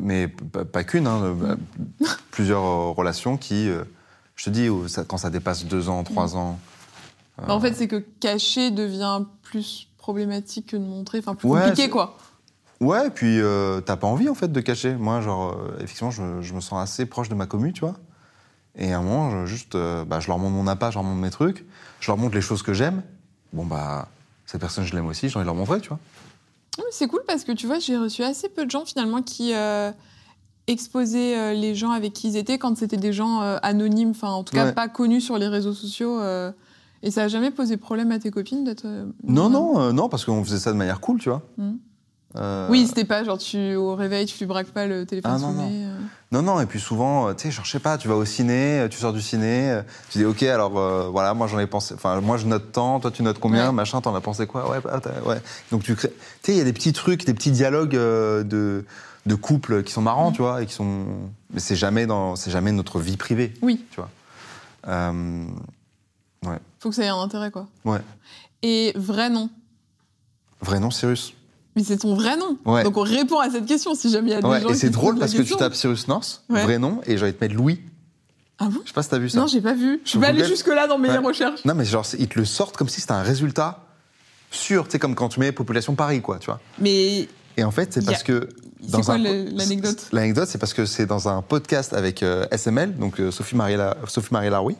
Mais 0.00 0.28
pas 0.28 0.84
qu'une, 0.84 1.06
hein, 1.06 1.20
euh, 1.22 1.34
bah, 1.34 1.56
plusieurs 2.30 2.64
euh, 2.64 2.90
relations 2.92 3.36
qui, 3.36 3.68
euh, 3.68 3.84
je 4.36 4.44
te 4.46 4.50
dis, 4.50 4.68
ça- 4.88 5.04
quand 5.04 5.18
ça 5.18 5.30
dépasse 5.30 5.64
deux 5.66 5.88
ans, 5.88 6.02
trois 6.04 6.36
ans. 6.36 6.58
Bah, 7.38 7.54
En 7.54 7.60
fait, 7.60 7.74
c'est 7.74 7.88
que 7.88 7.96
cacher 8.20 8.70
devient 8.70 9.22
plus 9.42 9.88
problématique 9.98 10.66
que 10.68 10.76
de 10.76 10.82
montrer, 10.84 11.18
enfin 11.18 11.34
plus 11.34 11.48
Ouais, 11.48 11.60
compliqué, 11.66 11.90
quoi. 11.90 12.16
Ouais, 12.80 13.08
et 13.08 13.10
puis 13.10 13.38
t'as 13.84 13.96
pas 13.96 14.06
envie 14.06 14.28
en 14.28 14.34
fait 14.34 14.50
de 14.52 14.60
cacher. 14.60 14.94
Moi, 14.94 15.20
genre, 15.20 15.56
effectivement, 15.80 16.10
je, 16.12 16.40
je 16.42 16.54
me 16.54 16.60
sens 16.60 16.80
assez 16.80 17.06
proche 17.06 17.28
de 17.28 17.34
ma 17.34 17.46
commu, 17.46 17.72
tu 17.72 17.80
vois. 17.80 17.94
Et 18.76 18.92
à 18.92 18.98
un 18.98 19.02
moment, 19.02 19.30
je, 19.30 19.46
juste, 19.46 19.74
euh, 19.74 20.04
bah, 20.04 20.20
je 20.20 20.28
leur 20.28 20.38
montre 20.38 20.54
mon 20.54 20.66
appât, 20.66 20.90
je 20.90 20.94
leur 20.96 21.04
montre 21.04 21.20
mes 21.20 21.30
trucs, 21.30 21.66
je 22.00 22.10
leur 22.10 22.16
montre 22.18 22.34
les 22.34 22.40
choses 22.40 22.62
que 22.62 22.72
j'aime. 22.74 23.02
Bon, 23.52 23.64
bah, 23.66 24.08
cette 24.46 24.60
personne, 24.60 24.84
je 24.84 24.94
l'aime 24.94 25.06
aussi, 25.06 25.28
j'ai 25.28 25.36
envie 25.36 25.44
de 25.44 25.46
leur 25.46 25.54
montrer, 25.54 25.80
tu 25.80 25.88
vois. 25.88 25.98
Oui, 26.78 26.84
C'est 26.92 27.08
cool 27.08 27.22
parce 27.26 27.44
que 27.44 27.52
tu 27.52 27.66
vois, 27.66 27.78
j'ai 27.80 27.96
reçu 27.96 28.22
assez 28.22 28.48
peu 28.48 28.64
de 28.64 28.70
gens 28.70 28.84
finalement 28.84 29.20
qui 29.22 29.52
euh, 29.52 29.90
exposaient 30.68 31.36
euh, 31.36 31.52
les 31.54 31.74
gens 31.74 31.90
avec 31.90 32.12
qui 32.12 32.28
ils 32.28 32.36
étaient 32.36 32.58
quand 32.58 32.76
c'était 32.76 32.96
des 32.96 33.12
gens 33.12 33.42
euh, 33.42 33.56
anonymes, 33.62 34.10
enfin 34.10 34.28
en 34.30 34.44
tout 34.44 34.54
cas 34.54 34.66
Ouais. 34.66 34.72
pas 34.72 34.86
connus 34.88 35.20
sur 35.22 35.38
les 35.38 35.48
réseaux 35.48 35.72
sociaux. 35.74 36.20
et 37.02 37.10
ça 37.10 37.24
a 37.24 37.28
jamais 37.28 37.50
posé 37.50 37.76
problème 37.76 38.12
à 38.12 38.18
tes 38.18 38.30
copines 38.30 38.64
d'être. 38.64 38.86
Non, 39.24 39.48
non, 39.50 39.92
non, 39.92 40.08
parce 40.08 40.24
qu'on 40.24 40.44
faisait 40.44 40.58
ça 40.58 40.72
de 40.72 40.76
manière 40.76 41.00
cool, 41.00 41.18
tu 41.18 41.28
vois. 41.30 41.42
Mhm. 41.56 41.78
Euh, 42.36 42.68
Oui, 42.70 42.86
c'était 42.86 43.04
pas 43.06 43.24
genre 43.24 43.38
tu 43.38 43.74
au 43.74 43.94
réveil 43.94 44.26
tu 44.26 44.38
lui 44.38 44.44
braques 44.46 44.68
pas 44.68 44.86
le 44.86 45.06
téléphone 45.06 45.32
Ah, 45.34 45.38
non, 45.38 45.52
non. 45.52 45.70
euh. 45.72 45.98
Non, 46.30 46.42
non, 46.42 46.60
et 46.60 46.66
puis 46.66 46.78
souvent, 46.78 47.28
euh, 47.28 47.32
tu 47.32 47.44
sais, 47.44 47.50
genre, 47.50 47.64
je 47.64 47.70
sais 47.70 47.78
pas, 47.78 47.96
tu 47.96 48.06
vas 48.06 48.14
au 48.16 48.26
ciné, 48.26 48.86
tu 48.90 48.98
sors 48.98 49.14
du 49.14 49.22
ciné, 49.22 49.80
tu 50.10 50.18
dis, 50.18 50.24
ok, 50.26 50.42
alors 50.42 50.78
euh, 50.78 51.08
voilà, 51.10 51.32
moi 51.32 51.46
j'en 51.46 51.58
ai 51.58 51.66
pensé, 51.66 51.94
enfin, 51.94 52.20
moi 52.20 52.36
je 52.36 52.44
note 52.46 52.70
tant, 52.72 53.00
toi 53.00 53.10
tu 53.10 53.22
notes 53.22 53.38
combien, 53.38 53.68
Ouais. 53.68 53.72
machin, 53.72 54.02
t'en 54.02 54.14
as 54.14 54.20
pensé 54.20 54.46
quoi? 54.46 54.68
Ouais, 54.70 54.78
bah, 54.84 55.00
ouais. 55.24 55.40
Donc 55.72 55.82
tu 55.84 55.96
crées. 55.96 56.10
Tu 56.10 56.16
sais, 56.42 56.52
il 56.52 56.58
y 56.58 56.60
a 56.60 56.64
des 56.64 56.74
petits 56.74 56.92
trucs, 56.92 57.24
des 57.24 57.32
petits 57.32 57.50
dialogues 57.50 57.92
de, 57.92 58.84
de 59.24 59.34
couple 59.34 59.82
qui 59.82 59.92
sont 59.94 60.02
marrants, 60.02 60.30
tu 60.30 60.42
vois, 60.42 60.62
et 60.62 60.66
qui 60.66 60.74
sont. 60.74 61.06
Mais 61.54 61.60
c'est 61.60 61.76
jamais, 61.76 62.04
dans... 62.06 62.36
c'est 62.36 62.50
jamais 62.50 62.72
notre 62.72 63.00
vie 63.00 63.16
privée, 63.16 63.54
Oui, 63.62 63.82
tu 63.90 63.96
vois. 63.96 64.10
Euh, 64.86 65.44
faut 66.78 66.90
que 66.90 66.94
ça 66.94 67.04
ait 67.04 67.08
un 67.08 67.18
intérêt 67.20 67.50
quoi. 67.50 67.66
Ouais. 67.86 68.00
Et 68.62 68.92
vrai 68.96 69.30
nom? 69.30 69.48
Vrai 70.60 70.78
nom, 70.78 70.90
Cyrus. 70.90 71.34
Mais 71.78 71.84
c'est 71.84 71.98
ton 71.98 72.14
vrai 72.16 72.36
nom. 72.36 72.58
Ouais. 72.64 72.82
Donc 72.82 72.96
on 72.96 73.02
répond 73.02 73.38
à 73.38 73.48
cette 73.50 73.66
question 73.66 73.94
si 73.94 74.10
jamais 74.10 74.30
il 74.30 74.34
y 74.34 74.36
a 74.36 74.42
des 74.42 74.48
Ouais, 74.48 74.60
gens 74.60 74.70
et 74.70 74.74
c'est 74.74 74.90
drôle 74.90 75.16
parce 75.16 75.32
que 75.32 75.42
tu 75.42 75.54
tapes 75.54 75.74
Cyrus 75.76 76.08
North, 76.08 76.42
Ouais. 76.50 76.64
vrai 76.64 76.78
nom, 76.78 77.00
et 77.06 77.14
de 77.14 77.30
te 77.30 77.44
mettre 77.44 77.54
Louis. 77.54 77.80
Ah 78.58 78.64
bon? 78.66 78.80
Je 78.82 78.88
sais 78.88 78.94
pas 78.94 79.04
si 79.04 79.08
t'as 79.10 79.18
vu 79.18 79.28
ça. 79.28 79.38
Non, 79.38 79.46
j'ai 79.46 79.60
pas 79.60 79.74
vu. 79.74 80.00
Je 80.04 80.10
suis 80.10 80.18
pas 80.18 80.26
allée 80.26 80.38
Google 80.38 80.50
jusque 80.50 80.66
là 80.66 80.88
dans 80.88 80.98
mes 80.98 81.08
recherches. 81.16 81.64
Non, 81.64 81.74
mais 81.76 81.84
genre, 81.84 82.04
ils 82.18 82.26
te 82.26 82.36
le 82.36 82.44
sortent 82.44 82.76
comme 82.76 82.88
si 82.88 83.00
c'était 83.00 83.12
un 83.12 83.22
résultat 83.22 83.84
sûr, 84.50 84.84
tu 84.86 84.92
sais, 84.92 84.98
comme 84.98 85.14
quand 85.14 85.28
tu 85.28 85.38
mets 85.38 85.52
population 85.52 85.94
Paris, 85.94 86.20
quoi, 86.20 86.38
tu 86.40 86.46
vois. 86.46 86.58
Mais 86.80 87.28
Et 87.56 87.62
en 87.62 87.70
fait, 87.70 87.92
c'est 87.92 88.02
a- 88.02 88.10
parce 88.10 88.24
que. 88.24 88.48
c'est 88.90 89.02
quoi 89.02 89.14
un- 89.14 89.18
l'anecdote? 89.18 90.08
L'anecdote, 90.10 90.48
c'est 90.48 90.58
parce 90.58 90.74
que 90.74 90.86
c'est 90.86 91.06
dans 91.06 91.28
un 91.28 91.40
podcast 91.42 91.92
avec 91.94 92.24
euh, 92.24 92.46
SML, 92.50 92.96
donc 92.96 93.20
euh, 93.20 93.30
Sophie 93.30 93.54
Marie 93.54 93.76
La- 93.76 93.96
Sophie 94.08 94.32
Marie 94.32 94.50
Laroui. 94.50 94.74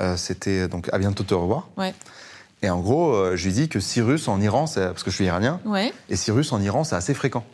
Euh, 0.00 0.16
C'était 0.16 0.68
donc 0.68 0.88
à 0.92 0.98
bientôt 0.98 1.22
te 1.24 1.34
revoir. 1.34 1.68
Ouais. 1.76 1.92
Et 2.62 2.70
en 2.70 2.78
gros, 2.80 3.12
euh, 3.12 3.36
je 3.36 3.44
lui 3.46 3.52
dis 3.52 3.68
que 3.68 3.80
Cyrus 3.80 4.28
en 4.28 4.40
Iran, 4.40 4.66
parce 4.72 5.02
que 5.02 5.10
je 5.10 5.16
suis 5.16 5.24
iranien, 5.24 5.60
Ouais. 5.64 5.92
et 6.08 6.16
Cyrus 6.16 6.52
en 6.52 6.60
Iran, 6.62 6.84
c'est 6.84 6.94
assez 6.94 7.12
fréquent. 7.14 7.44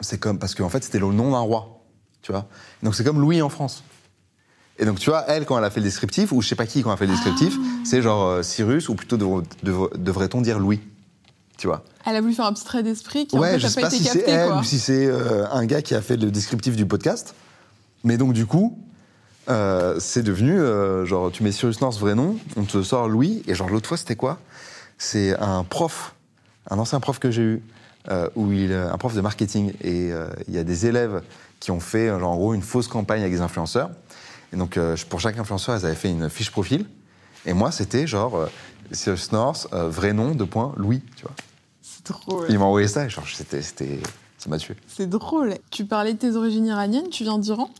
C'est 0.00 0.18
comme 0.18 0.38
parce 0.38 0.54
qu'en 0.54 0.68
fait, 0.68 0.82
c'était 0.82 0.98
le 0.98 1.06
nom 1.06 1.32
d'un 1.32 1.38
roi, 1.38 1.80
tu 2.22 2.32
vois. 2.32 2.46
Donc 2.82 2.94
c'est 2.94 3.04
comme 3.04 3.20
Louis 3.20 3.40
en 3.42 3.48
France. 3.48 3.84
Et 4.78 4.84
donc 4.86 4.98
tu 4.98 5.10
vois, 5.10 5.24
elle 5.28 5.44
quand 5.44 5.58
elle 5.58 5.64
a 5.64 5.70
fait 5.70 5.80
le 5.80 5.84
descriptif, 5.84 6.32
ou 6.32 6.40
je 6.40 6.48
sais 6.48 6.54
pas 6.56 6.66
qui 6.66 6.82
quand 6.82 6.88
elle 6.90 6.94
a 6.94 6.96
fait 6.96 7.06
le 7.06 7.12
descriptif, 7.12 7.54
Ah. 7.58 7.66
c'est 7.84 8.00
genre 8.02 8.24
euh, 8.26 8.42
Cyrus 8.42 8.88
ou 8.88 8.94
plutôt 8.94 9.16
dev- 9.18 9.44
dev- 9.62 9.90
devrait-on 9.96 10.40
dire 10.40 10.58
Louis, 10.58 10.80
tu 11.58 11.66
vois. 11.66 11.84
Elle 12.06 12.16
a 12.16 12.20
voulu 12.22 12.32
faire 12.32 12.46
un 12.46 12.52
petit 12.54 12.64
trait 12.64 12.82
d'esprit 12.82 13.26
qui 13.26 13.36
en 13.36 13.40
Ouais, 13.40 13.52
fait 13.52 13.58
je 13.58 13.64
n'a 13.64 13.70
sais 13.70 13.80
pas 13.82 13.88
pas 13.90 13.94
été 13.94 14.02
si 14.04 14.10
c'est 14.10 14.18
capté. 14.20 14.32
elle 14.32 14.48
quoi. 14.48 14.58
ou 14.60 14.62
si 14.64 14.78
c'est 14.78 15.06
euh, 15.06 15.46
un 15.52 15.66
gars 15.66 15.82
qui 15.82 15.94
a 15.94 16.00
fait 16.00 16.16
le 16.16 16.30
descriptif 16.30 16.74
du 16.76 16.86
podcast. 16.86 17.34
Mais 18.04 18.16
donc, 18.16 18.32
du 18.32 18.46
coup, 18.46 18.78
euh, 19.48 19.98
c'est 19.98 20.22
devenu, 20.22 20.58
euh, 20.58 21.04
genre, 21.06 21.32
tu 21.32 21.42
mets 21.42 21.52
Cyrus 21.52 21.80
North, 21.80 21.98
vrai 21.98 22.14
nom, 22.14 22.36
on 22.56 22.64
te 22.64 22.82
sort 22.82 23.08
Louis, 23.08 23.42
et 23.46 23.54
genre, 23.54 23.68
l'autre 23.68 23.88
fois, 23.88 23.96
c'était 23.96 24.16
quoi? 24.16 24.38
C'est 24.98 25.36
un 25.38 25.64
prof, 25.64 26.14
un 26.68 26.78
ancien 26.78 27.00
prof 27.00 27.18
que 27.18 27.30
j'ai 27.30 27.42
eu, 27.42 27.62
euh, 28.08 28.28
où 28.36 28.52
il, 28.52 28.72
un 28.72 28.96
prof 28.98 29.14
de 29.14 29.20
marketing, 29.20 29.72
et 29.80 30.10
il 30.48 30.54
y 30.54 30.58
a 30.58 30.64
des 30.64 30.86
élèves 30.86 31.22
qui 31.58 31.70
ont 31.70 31.80
fait, 31.80 32.08
genre, 32.08 32.30
en 32.30 32.36
gros, 32.36 32.54
une 32.54 32.62
fausse 32.62 32.88
campagne 32.88 33.22
avec 33.22 33.32
des 33.32 33.40
influenceurs. 33.40 33.90
Et 34.52 34.56
donc, 34.56 34.78
pour 35.08 35.20
chaque 35.20 35.38
influenceur, 35.38 35.76
ils 35.78 35.86
avaient 35.86 35.94
fait 35.94 36.10
une 36.10 36.28
fiche 36.28 36.50
profil. 36.50 36.86
Et 37.46 37.52
moi, 37.52 37.70
c'était 37.70 38.06
genre, 38.06 38.48
Cyrus 38.92 39.32
North, 39.32 39.68
vrai 39.72 40.12
nom, 40.12 40.34
de 40.34 40.44
point, 40.44 40.74
Louis, 40.76 41.02
tu 41.16 41.22
vois. 41.22 41.34
C'est 41.82 42.06
drôle. 42.06 42.46
Il 42.48 42.58
m'a 42.58 42.64
envoyé 42.66 42.88
ça, 42.88 43.04
et 43.04 43.08
genre, 43.08 43.26
c'était, 43.32 43.62
c'était, 43.62 44.00
ça 44.38 44.48
m'a 44.50 44.58
tué. 44.58 44.74
C'est 44.86 45.08
drôle. 45.08 45.54
Tu 45.70 45.84
parlais 45.84 46.12
de 46.14 46.18
tes 46.18 46.36
origines 46.36 46.66
iraniennes, 46.66 47.08
tu 47.10 47.24
viens 47.24 47.38
d'Iran? 47.38 47.70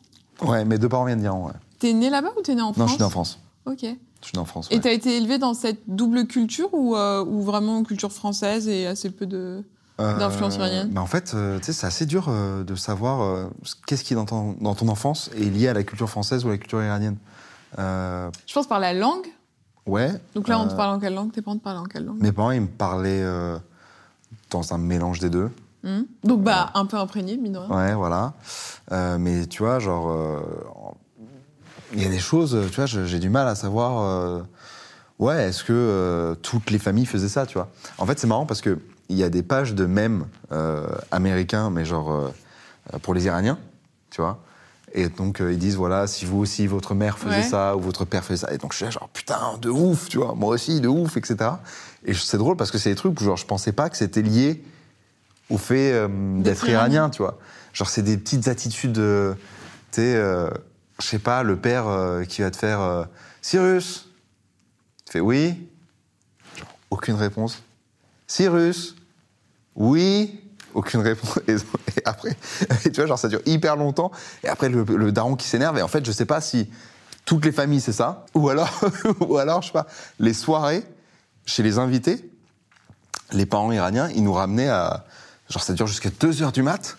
Ouais, 0.42 0.64
mes 0.64 0.78
deux 0.78 0.88
parents 0.88 1.04
viennent 1.04 1.20
d'Iran, 1.20 1.47
ouais. 1.47 1.52
T'es 1.78 1.92
né 1.92 2.11
là-bas 2.11 2.30
ou 2.38 2.42
t'es 2.42 2.54
né 2.54 2.62
en 2.62 2.73
France 2.73 2.78
Non, 2.78 2.87
je 2.87 2.90
suis 2.92 2.99
né 3.00 3.04
en 3.06 3.11
France. 3.11 3.38
Ok. 3.66 3.80
Je 3.82 3.87
suis 4.26 4.35
né 4.35 4.38
en 4.40 4.44
France. 4.44 4.68
Et 4.70 4.75
ouais. 4.76 4.80
t'as 4.80 4.92
été 4.92 5.16
élevé 5.16 5.38
dans 5.38 5.54
cette 5.54 5.80
double 5.87 6.26
culture 6.26 6.68
ou, 6.73 6.94
euh, 6.97 7.25
ou 7.25 7.42
vraiment 7.42 7.82
culture 7.85 8.12
française 8.12 8.68
et 8.68 8.87
assez 8.87 9.11
peu 9.11 9.26
de. 9.26 9.62
d'influence 9.99 10.56
iranienne? 10.56 10.90
bah 10.90 11.00
En 11.00 11.06
fait, 11.06 11.32
euh, 11.35 11.59
c'est 11.62 11.85
assez 11.87 12.04
dur 12.06 12.26
euh, 12.28 12.62
de 12.64 12.75
savoir 12.75 13.23
euh, 13.23 13.47
ce- 13.62 13.75
qu'est-ce 13.87 14.04
qui, 14.04 14.14
dans 14.14 14.26
ton, 14.26 14.56
dans 14.61 14.75
ton 14.75 14.88
enfance, 14.88 15.30
est 15.37 15.44
lié 15.50 15.68
à 15.68 15.75
la 15.75 15.82
culture 15.85 16.09
française 16.11 16.44
ou 16.44 16.49
à 16.49 16.52
la 16.52 16.59
culture 16.59 16.82
iranienne. 16.82 17.16
Euh, 17.78 18.30
Je 18.47 18.52
pense 18.54 18.66
par 18.66 18.78
la 18.80 18.92
langue. 18.92 19.26
ouais. 19.87 20.11
Donc 20.35 20.49
là, 20.49 20.59
on 20.61 20.66
te 20.66 20.73
euh, 20.73 20.76
parle 20.76 20.97
en 20.97 21.00
quelle 21.00 21.14
langue? 21.14 21.32
Tes 21.32 21.40
parents 21.42 21.56
te 21.59 21.62
parlent 21.64 21.78
en 21.78 21.85
quelle 21.85 22.04
langue? 22.04 22.20
Mes 22.20 22.32
parents, 22.32 22.50
ils 22.50 22.61
me 22.62 22.66
parlaient 22.66 23.23
euh, 23.23 23.56
dans 24.50 24.75
un 24.75 24.78
mélange 24.78 25.18
des 25.20 25.30
deux. 25.30 25.50
Hmm 25.82 26.02
Donc, 26.25 26.42
bah, 26.42 26.70
un 26.75 26.84
peu 26.87 26.96
imprégné, 26.99 27.37
mine 27.37 27.52
de 27.54 27.58
rien. 27.58 27.70
Ouais, 27.70 27.94
voilà. 27.94 28.34
Euh, 28.92 29.16
mais 29.18 29.46
tu 29.46 29.62
vois, 29.62 29.78
genre, 29.78 30.10
euh, 30.10 30.40
il 31.94 32.02
y 32.02 32.06
a 32.06 32.08
des 32.10 32.18
choses, 32.18 32.56
tu 32.70 32.76
vois, 32.76 32.87
j'ai 32.87 33.18
du 33.18 33.30
mal 33.30 33.49
à 33.49 33.54
savoir. 33.54 34.02
euh, 34.02 34.42
ouais, 35.18 35.49
est-ce 35.49 35.64
que 35.64 36.37
toutes 36.42 36.70
les 36.70 36.78
familles 36.78 37.06
faisaient 37.06 37.28
ça, 37.28 37.46
tu 37.46 37.54
vois 37.54 37.68
En 37.99 38.06
fait, 38.06 38.18
c'est 38.18 38.26
marrant 38.26 38.46
parce 38.46 38.60
que 38.60 38.78
il 39.08 39.16
y 39.16 39.25
a 39.25 39.28
des 39.30 39.42
pages 39.42 39.75
de 39.75 39.87
mèmes 39.87 40.26
américains, 41.10 41.70
mais 41.70 41.84
genre 41.84 42.30
pour 43.02 43.14
les 43.14 43.25
Iraniens, 43.26 43.58
tu 44.10 44.20
vois. 44.20 44.38
Et 44.92 45.08
donc 45.08 45.40
euh, 45.40 45.52
ils 45.52 45.58
disent 45.58 45.76
voilà, 45.76 46.06
si 46.08 46.25
vous 46.25 46.38
aussi 46.38 46.66
votre 46.66 46.94
mère 46.94 47.16
faisait 47.18 47.37
Ouais. 47.37 47.42
ça 47.44 47.76
ou 47.76 47.80
votre 47.80 48.04
père 48.04 48.25
faisait 48.25 48.44
ça, 48.46 48.52
et 48.52 48.58
donc 48.58 48.72
je 48.72 48.78
suis 48.78 48.84
là 48.84 48.90
genre 48.90 49.08
putain 49.12 49.38
de 49.62 49.70
ouf, 49.70 50.08
tu 50.08 50.18
vois, 50.18 50.34
moi 50.34 50.49
aussi 50.52 50.80
de 50.80 50.88
ouf, 50.88 51.16
etc. 51.16 51.37
Et 52.04 52.12
c'est 52.12 52.38
drôle 52.38 52.56
parce 52.56 52.72
que 52.72 52.78
c'est 52.78 52.90
des 52.90 52.96
trucs 52.96 53.20
où 53.20 53.25
genre 53.25 53.37
je 53.37 53.46
pensais 53.46 53.70
pas 53.70 53.88
que 53.88 53.96
c'était 53.96 54.22
lié 54.22 54.64
au 55.50 55.59
fait 55.59 55.92
euh, 55.92 56.09
d'être 56.40 56.69
iranien. 56.69 57.11
tu 57.11 57.23
vois. 57.23 57.38
Genre, 57.73 57.88
c'est 57.88 58.02
des 58.02 58.16
petites 58.16 58.49
attitudes, 58.49 58.99
euh, 58.99 59.35
tu 59.92 60.00
sais, 60.00 60.14
euh, 60.14 60.49
je 61.00 61.07
sais 61.07 61.19
pas, 61.19 61.42
le 61.42 61.57
père 61.57 61.88
euh, 61.88 62.25
qui 62.25 62.42
va 62.42 62.50
te 62.50 62.57
faire 62.57 62.80
euh, 62.80 63.04
Cyrus 63.42 64.09
Tu 65.07 65.12
fais 65.12 65.21
oui 65.21 65.69
Genre, 66.57 66.69
aucune 66.90 67.14
réponse. 67.14 67.62
Cyrus 68.26 68.97
Oui 69.75 70.40
Aucune 70.75 71.00
réponse. 71.00 71.40
Et, 71.49 71.54
et 71.97 72.02
après, 72.04 72.37
et 72.85 72.90
tu 72.92 73.00
vois, 73.00 73.07
genre, 73.07 73.19
ça 73.19 73.28
dure 73.28 73.40
hyper 73.47 73.76
longtemps. 73.76 74.11
Et 74.45 74.49
après, 74.49 74.69
le, 74.69 74.85
le 74.85 75.12
daron 75.12 75.37
qui 75.37 75.49
s'énerve. 75.49 75.78
Et 75.78 75.83
en 75.83 75.88
fait, 75.88 76.04
je 76.04 76.12
sais 76.12 76.26
pas 76.26 76.40
si 76.40 76.71
toutes 77.25 77.45
les 77.45 77.52
familles, 77.52 77.80
c'est 77.80 77.92
ça. 77.92 78.26
Ou 78.35 78.49
alors, 78.49 78.69
ou 79.21 79.38
alors, 79.38 79.62
je 79.62 79.69
sais 79.69 79.73
pas, 79.73 79.87
les 80.19 80.35
soirées 80.35 80.85
chez 81.47 81.62
les 81.62 81.78
invités, 81.78 82.28
les 83.33 83.47
parents 83.47 83.71
iraniens, 83.73 84.09
ils 84.11 84.23
nous 84.25 84.33
ramenaient 84.33 84.69
à. 84.69 85.07
Genre, 85.50 85.62
ça 85.62 85.73
dure 85.75 85.87
jusqu'à 85.87 86.11
2 86.21 86.42
heures 86.42 86.52
du 86.52 86.62
mat. 86.62 86.97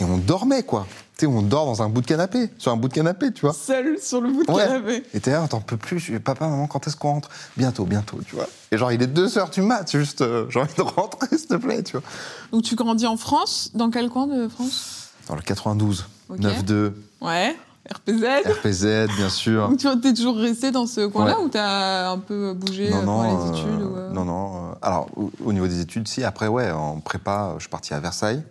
Et 0.00 0.04
on 0.04 0.18
dormait, 0.18 0.64
quoi. 0.64 0.86
Tu 1.16 1.26
sais, 1.26 1.32
on 1.32 1.42
dort 1.42 1.66
dans 1.66 1.82
un 1.82 1.88
bout 1.88 2.00
de 2.00 2.06
canapé, 2.06 2.50
sur 2.58 2.72
un 2.72 2.76
bout 2.76 2.88
de 2.88 2.94
canapé, 2.94 3.32
tu 3.32 3.42
vois. 3.42 3.52
Seul 3.52 3.96
sur 4.00 4.20
le 4.20 4.30
bout 4.32 4.44
de 4.44 4.50
Ouais. 4.50 4.64
canapé. 4.66 5.04
Et 5.14 5.20
t'es 5.20 5.30
là, 5.30 5.46
t'en 5.46 5.60
peux 5.60 5.76
plus. 5.76 6.00
Je 6.00 6.12
dis, 6.14 6.18
Papa, 6.18 6.48
maman, 6.48 6.66
quand 6.66 6.84
est-ce 6.88 6.96
qu'on 6.96 7.10
rentre? 7.12 7.28
Bientôt, 7.56 7.84
bientôt, 7.84 8.18
tu 8.26 8.34
vois. 8.34 8.48
Et 8.72 8.78
genre, 8.78 8.90
il 8.90 9.00
est 9.00 9.06
2 9.06 9.38
heures 9.38 9.50
du 9.50 9.62
mat, 9.62 9.88
juste, 9.92 10.22
euh, 10.22 10.46
j'ai 10.50 10.58
envie 10.58 10.74
de 10.74 10.82
rentrer, 10.82 11.38
s'il 11.38 11.46
te 11.46 11.54
plaît, 11.54 11.84
tu 11.84 11.92
vois. 11.92 12.02
Donc, 12.50 12.64
tu 12.64 12.74
grandis 12.74 13.06
en 13.06 13.16
France? 13.16 13.70
Dans 13.74 13.90
quel 13.90 14.08
coin 14.08 14.26
de 14.26 14.48
France? 14.48 15.10
Dans 15.28 15.36
le 15.36 15.42
92, 15.42 16.06
Ok. 16.28 16.38
9-2, 16.40 16.92
Ouais. 17.20 17.56
RPZ 17.92 18.24
RPZ, 18.46 18.86
bien 19.16 19.28
sûr. 19.28 19.68
Donc, 19.68 19.78
tu 19.78 20.08
es 20.08 20.14
toujours 20.14 20.36
resté 20.36 20.70
dans 20.70 20.86
ce 20.86 21.06
coin-là 21.06 21.38
Ouais. 21.38 21.44
ou 21.44 21.48
t'as 21.50 22.10
un 22.10 22.18
peu 22.18 22.54
bougé 22.54 22.88
Non, 22.90 22.96
euh, 22.96 23.02
pour 23.04 23.12
non, 23.12 23.22
les 23.22 23.48
euh, 23.48 23.52
études 23.52 23.82
ou, 23.82 23.96
euh, 23.96 24.10
non, 24.10 24.24
non. 24.24 24.70
euh, 24.70 24.74
alors, 24.80 25.08
au, 25.16 25.30
au 25.44 25.52
niveau 25.52 25.66
des 25.66 25.80
études, 25.80 26.08
si, 26.08 26.24
après, 26.24 26.48
ouais, 26.48 26.70
en 26.70 27.00
prépa, 27.00 27.52
je 27.58 27.62
suis 27.64 27.68
parti 27.70 27.92
à 27.92 28.00
Versailles. 28.00 28.42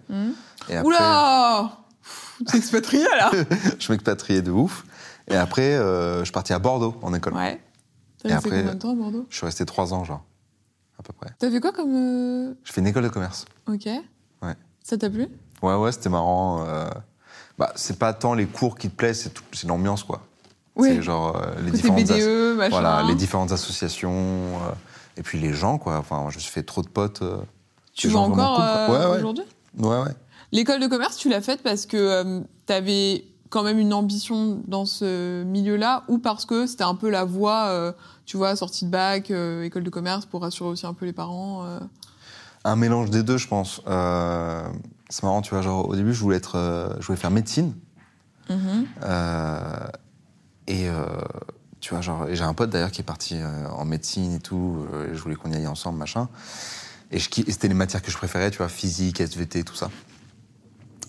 Et 0.69 0.75
après, 0.75 0.81
Oula 0.87 1.71
Tu 2.47 2.57
expatrié 2.57 3.03
là 3.17 3.31
je 3.79 3.91
m'expatriais 3.91 4.41
de 4.43 4.51
ouf. 4.51 4.85
Et 5.27 5.35
après, 5.35 5.73
euh, 5.75 6.19
je 6.19 6.25
suis 6.25 6.31
parti 6.31 6.53
à 6.53 6.59
Bordeaux, 6.59 6.95
en 7.01 7.13
école. 7.13 7.33
Ouais. 7.33 7.59
T'as 8.21 8.35
resté 8.35 8.47
après- 8.49 8.59
combien 8.59 8.73
de 8.75 8.79
temps 8.79 8.91
à 8.91 8.95
Bordeaux? 8.95 9.25
Je 9.29 9.35
suis 9.37 9.45
resté 9.45 9.65
3 9.65 9.93
ans, 9.93 10.03
genre, 10.03 10.23
à 10.99 11.03
peu 11.03 11.11
près. 11.13 11.31
T'as 11.39 11.49
fait 11.49 11.59
quoi 11.59 11.71
comme. 11.71 11.93
euh, 11.95 12.53
Je 12.63 12.71
fais 12.71 12.81
une 12.81 12.87
école 12.87 13.03
de 13.03 13.09
commerce. 13.09 13.45
Ok. 13.67 13.85
Ouais. 13.87 14.53
Ça 14.83 14.97
t'a 14.97 15.09
plu? 15.09 15.27
Ouais, 15.61 15.75
ouais, 15.75 15.91
c'était 15.91 16.09
marrant. 16.09 16.65
Bah, 17.57 17.71
c'est 17.75 17.99
pas 17.99 18.13
tant 18.13 18.33
les 18.33 18.45
cours 18.45 18.77
qui 18.77 18.89
te 18.89 18.95
plaisent, 18.95 19.29
c'est 19.51 19.67
l'ambiance, 19.67 20.03
quoi. 20.03 20.21
Oui. 20.75 20.89
C'est 20.89 21.01
genre 21.03 21.35
euh, 21.37 21.53
les 21.63 21.71
différentes 21.71 22.01
BDE, 22.03 22.57
machin. 22.57 22.69
voilà, 22.71 23.03
les 23.03 23.13
différentes 23.15 23.51
associations 23.51 24.11
euh, 24.11 24.71
et 25.17 25.21
puis 25.21 25.39
les 25.39 25.53
gens, 25.53 25.77
quoi. 25.77 25.97
Enfin, 25.97 26.21
moi, 26.21 26.31
je 26.31 26.37
me 26.37 26.41
suis 26.41 26.51
fait 26.51 26.63
trop 26.63 26.81
de 26.81 26.87
potes. 26.87 27.21
euh, 27.21 27.37
Tu 27.93 28.07
vas 28.07 28.19
encore 28.21 28.55
cool, 28.55 28.65
quoi. 28.65 28.87
Ouais, 28.89 29.05
ouais. 29.11 29.17
aujourd'hui? 29.19 29.43
Ouais, 29.77 30.01
ouais. 30.01 30.15
L'école 30.51 30.79
de 30.79 30.87
commerce, 30.87 31.17
tu 31.17 31.29
l'as 31.29 31.41
faite 31.41 31.61
parce 31.63 31.85
que 31.85 32.41
tu 32.67 32.73
avais 32.73 33.23
quand 33.49 33.61
même 33.63 33.77
une 33.77 33.93
ambition 33.93 34.61
dans 34.67 34.85
ce 34.85 35.43
milieu-là 35.43 36.03
ou 36.07 36.17
parce 36.17 36.45
que 36.45 36.65
c'était 36.65 36.83
un 36.83 36.95
peu 36.95 37.09
la 37.09 37.23
voie, 37.23 37.93
tu 38.25 38.37
vois, 38.37 38.55
sortie 38.55 38.85
de 38.85 38.89
bac, 38.91 39.31
école 39.31 39.83
de 39.83 39.89
commerce 39.89 40.25
pour 40.25 40.41
rassurer 40.41 40.69
aussi 40.69 40.85
un 40.87 40.93
peu 40.93 41.05
les 41.05 41.13
parents. 41.13 41.65
Un 42.65 42.75
mélange 42.75 43.09
des 43.09 43.23
deux, 43.23 43.37
je 43.37 43.47
pense. 43.47 43.81
Euh, 43.87 44.63
c'est 45.13 45.21
marrant, 45.21 45.43
tu 45.43 45.51
vois. 45.51 45.61
Genre, 45.61 45.87
au 45.87 45.95
début, 45.95 46.11
je 46.11 46.19
voulais 46.19 46.37
être, 46.37 46.57
euh, 46.57 46.89
je 46.99 47.05
voulais 47.05 47.19
faire 47.19 47.29
médecine. 47.29 47.75
Mhm. 48.49 48.87
Euh, 49.03 49.87
et 50.65 50.89
euh, 50.89 51.05
tu 51.81 51.91
vois, 51.91 52.01
genre, 52.01 52.25
j'ai 52.31 52.43
un 52.43 52.55
pote 52.55 52.71
d'ailleurs 52.71 52.89
qui 52.89 53.01
est 53.01 53.05
parti 53.05 53.39
en 53.69 53.85
médecine 53.85 54.33
et 54.33 54.39
tout. 54.39 54.87
et 55.07 55.13
je 55.13 55.21
voulais 55.21 55.35
qu'on 55.35 55.51
y 55.51 55.55
aille 55.55 55.67
ensemble, 55.67 55.99
machin. 55.99 56.29
Et, 57.11 57.17
et 57.17 57.51
c'était 57.51 57.67
les 57.67 57.75
matières 57.75 58.01
que 58.01 58.09
je 58.09 58.17
préférais, 58.17 58.49
tu 58.49 58.57
vois, 58.57 58.69
physique, 58.69 59.21
SVT, 59.21 59.63
tout 59.63 59.75
ça. 59.75 59.91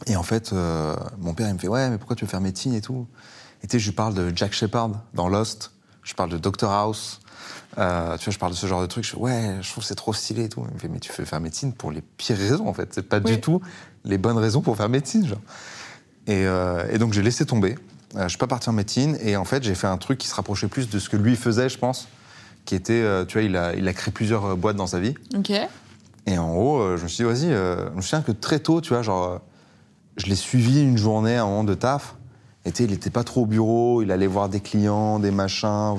Et 0.06 0.16
en 0.16 0.23
fait, 0.23 0.52
mon 0.52 1.32
père, 1.32 1.49
il 1.49 1.54
me 1.54 1.58
fait 1.58 1.68
Ouais, 1.68 1.88
mais 1.88 1.96
pourquoi 1.96 2.14
tu 2.14 2.26
veux 2.26 2.30
faire 2.30 2.42
médecine 2.42 2.75
et 2.75 2.82
tout? 2.82 3.06
Et 3.62 3.68
tu 3.68 3.73
sais, 3.73 3.78
je 3.78 3.87
lui 3.87 3.96
parle 3.96 4.12
de 4.12 4.30
Jack 4.37 4.52
Shepard 4.52 4.90
dans 5.14 5.30
Lost. 5.30 5.73
Je 6.04 6.14
parle 6.14 6.30
de 6.30 6.38
Doctor 6.38 6.70
House. 6.73 7.20
Euh, 7.78 8.16
tu 8.18 8.26
vois, 8.26 8.32
je 8.32 8.38
parle 8.38 8.52
de 8.52 8.56
ce 8.56 8.66
genre 8.66 8.80
de 8.80 8.87
trucs. 8.87 9.04
Je 9.04 9.11
fais 9.11 9.16
Ouais, 9.16 9.56
je 9.61 9.70
trouve 9.70 9.82
c'est 9.82 9.94
trop 9.96 10.12
stylé 10.12 10.44
et 10.44 10.49
tout. 10.49 10.64
Il 10.68 10.75
me 10.75 10.78
fait 10.78 10.88
Mais 10.88 11.00
tu 11.00 11.11
veux 11.12 11.25
faire 11.25 11.40
médecine 11.40 11.73
pour 11.73 11.90
les 11.90 12.02
pires 12.02 12.37
raisons, 12.37 12.68
en 12.68 12.73
fait. 12.75 12.90
C'est 12.94 13.02
pas 13.08 13.18
Oui. 13.18 13.32
du 13.32 13.40
tout 13.40 13.61
les 14.04 14.18
bonnes 14.18 14.37
raisons 14.38 14.61
pour 14.61 14.76
faire 14.76 14.88
médecine, 14.88 15.26
genre. 15.26 15.40
Et, 16.26 16.46
euh, 16.46 16.87
et 16.90 16.99
donc 16.99 17.12
j'ai 17.14 17.23
laissé 17.23 17.44
tomber. 17.46 17.76
Euh, 18.16 18.25
je 18.25 18.28
suis 18.28 18.38
pas 18.38 18.46
parti 18.46 18.68
en 18.68 18.73
médecine 18.75 19.16
et 19.20 19.37
en 19.37 19.44
fait 19.44 19.62
j'ai 19.64 19.75
fait 19.75 19.87
un 19.88 19.96
truc 19.99 20.18
qui 20.18 20.28
se 20.28 20.34
rapprochait 20.34 20.68
plus 20.68 20.88
de 20.88 20.99
ce 20.99 21.08
que 21.08 21.16
lui 21.16 21.37
faisait, 21.37 21.68
je 21.68 21.78
pense, 21.78 22.06
qui 22.64 22.75
était, 22.75 22.92
euh, 23.02 23.25
tu 23.25 23.38
vois, 23.38 23.42
il 23.42 23.56
a, 23.56 23.75
il 23.75 23.88
a 23.88 23.92
créé 23.92 24.12
plusieurs 24.12 24.56
boîtes 24.56 24.76
dans 24.76 24.87
sa 24.87 25.00
vie. 25.00 25.14
Ok. 25.37 25.50
Et 26.26 26.38
en 26.38 26.52
gros, 26.52 26.96
je 26.96 27.02
me 27.02 27.08
suis 27.08 27.25
dit, 27.25 27.30
vas-y, 27.30 27.49
je 27.50 27.94
me 27.96 28.00
souviens 28.00 28.23
que 28.23 28.32
très 28.32 28.58
tôt, 28.58 28.80
tu 28.80 28.90
vois, 28.94 29.02
genre, 29.02 29.40
je 30.16 30.26
l'ai 30.26 30.37
suivi 30.37 30.80
une 30.82 30.96
journée, 30.96 31.37
un 31.37 31.44
moment 31.44 31.64
de 31.64 31.75
taf. 31.75 32.14
Et 32.66 32.71
il 32.78 32.92
était 32.92 33.11
pas 33.11 33.25
trop 33.25 33.42
au 33.42 33.47
bureau, 33.47 34.02
il 34.02 34.11
allait 34.11 34.26
voir 34.26 34.49
des 34.49 34.61
clients, 34.61 35.18
des 35.18 35.30
machins, 35.30 35.97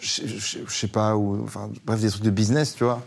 je, 0.00 0.26
je- 0.26 0.58
je 0.66 0.74
sais 0.74 0.88
pas, 0.88 1.16
enfin, 1.16 1.70
bref, 1.84 2.00
des 2.00 2.10
trucs 2.10 2.22
de 2.24 2.30
business, 2.30 2.74
tu 2.74 2.84
vois. 2.84 3.02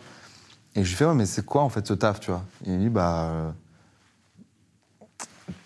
Et 0.76 0.84
je 0.84 0.90
lui 0.90 0.96
fais, 0.96 1.06
ouais, 1.06 1.14
mais 1.14 1.26
c'est 1.26 1.46
quoi 1.46 1.62
en 1.64 1.70
fait 1.70 1.86
ce 1.86 1.94
taf, 1.94 2.20
tu 2.22 2.32
vois? 2.32 2.44
Et 2.66 2.70
il 2.72 2.78
me 2.78 2.84
dit, 2.84 2.90
bah. 2.90 3.24
euh, 3.32 3.52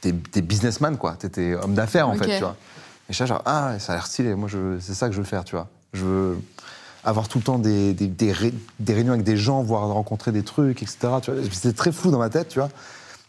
t'es, 0.02 0.14
t'es 0.14 0.42
businessman, 0.42 0.98
quoi. 0.98 1.16
T'es, 1.16 1.30
t'es 1.30 1.54
homme 1.56 1.74
d'affaires, 1.76 2.08
en 2.10 2.14
fait, 2.20 2.26
tu 2.38 2.44
vois. 2.44 2.56
Et 3.08 3.14
je 3.14 3.16
suis 3.16 3.26
genre, 3.28 3.42
ah, 3.46 3.78
ça 3.80 3.94
a 3.94 3.96
l'air 3.96 4.08
stylé. 4.08 4.34
Moi, 4.36 4.50
je, 4.50 4.80
c'est 4.80 4.94
ça 4.96 5.08
que 5.08 5.14
je 5.14 5.20
veux 5.20 5.26
faire, 5.26 5.44
tu 5.44 5.56
vois. 5.56 5.68
Je 5.94 6.04
veux 6.04 6.40
avoir 7.04 7.28
tout 7.28 7.38
le 7.38 7.44
temps 7.44 7.60
des, 7.60 7.94
des, 7.94 8.08
des 8.08 8.32
ré- 8.32 8.54
des 8.80 8.94
réunions 8.96 9.14
avec 9.14 9.24
des 9.24 9.38
gens, 9.38 9.62
voir 9.62 9.88
rencontrer 9.90 10.32
des 10.32 10.42
trucs, 10.44 10.82
etc. 10.82 10.98
Tu 11.22 11.32
vois. 11.32 11.42
C'était 11.52 11.74
très 11.74 11.92
flou 11.92 12.10
dans 12.10 12.18
ma 12.18 12.30
tête, 12.30 12.48
tu 12.50 12.58
vois. 12.60 12.70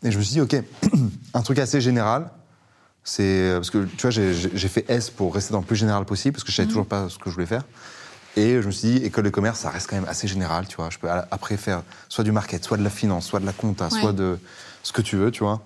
Et 0.03 0.11
je 0.11 0.17
me 0.19 0.23
suis 0.23 0.33
dit, 0.33 0.41
OK, 0.41 0.57
un 1.35 1.43
truc 1.43 1.59
assez 1.59 1.83
général. 1.83 2.31
C'est 3.09 3.53
parce 3.55 3.71
que 3.71 3.85
tu 3.85 4.03
vois, 4.03 4.11
j'ai, 4.11 4.69
fait 4.69 4.85
S 4.91 5.11
pour 5.11 5.33
rester 5.33 5.53
dans 5.53 5.61
le 5.61 5.65
plus 5.65 5.77
général 5.77 6.05
possible 6.05 6.33
parce 6.35 6.43
que 6.43 6.51
je 6.51 6.57
savais 6.57 6.67
toujours 6.69 6.87
pas 6.87 7.09
ce 7.09 7.19
que 7.19 7.31
je 7.31 7.35
voulais 7.35 7.47
faire. 7.47 7.63
Et 8.37 8.61
je 8.61 8.67
me 8.67 8.73
suis 8.73 8.89
dit, 8.89 8.97
école 9.05 9.25
de 9.25 9.31
commerce, 9.31 9.61
ça 9.61 9.71
reste 9.71 9.89
quand 9.89 9.95
même 9.97 10.09
assez 10.09 10.27
général, 10.27 10.67
tu 10.67 10.75
vois. 10.77 10.91
Je 10.91 10.99
peux 10.99 11.09
après 11.09 11.57
faire 11.57 11.83
soit 12.09 12.25
du 12.25 12.33
market, 12.33 12.65
soit 12.65 12.77
de 12.77 12.83
la 12.83 12.91
finance, 12.91 13.25
soit 13.27 13.39
de 13.41 13.47
la 13.47 13.53
compta, 13.53 13.85
Ouais. 13.85 14.01
soit 14.01 14.13
de 14.13 14.39
ce 14.83 14.93
que 14.93 15.01
tu 15.03 15.15
veux, 15.17 15.31
tu 15.31 15.45
vois. 15.45 15.63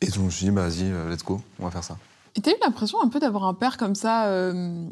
Et 0.00 0.06
donc 0.06 0.14
je 0.14 0.20
me 0.20 0.30
suis 0.30 0.46
dit, 0.46 0.50
bah, 0.50 0.62
vas-y, 0.66 0.90
euh, 0.90 1.10
let's 1.10 1.22
go, 1.22 1.42
on 1.60 1.66
va 1.66 1.70
faire 1.70 1.84
ça. 1.84 1.98
Et 2.36 2.40
t'as 2.40 2.50
eu 2.52 2.56
l'impression 2.64 2.98
un 3.02 3.08
peu 3.08 3.20
d'avoir 3.20 3.44
un 3.44 3.54
père 3.54 3.76
comme 3.76 3.94
ça, 3.94 4.26
euh, 4.28 4.86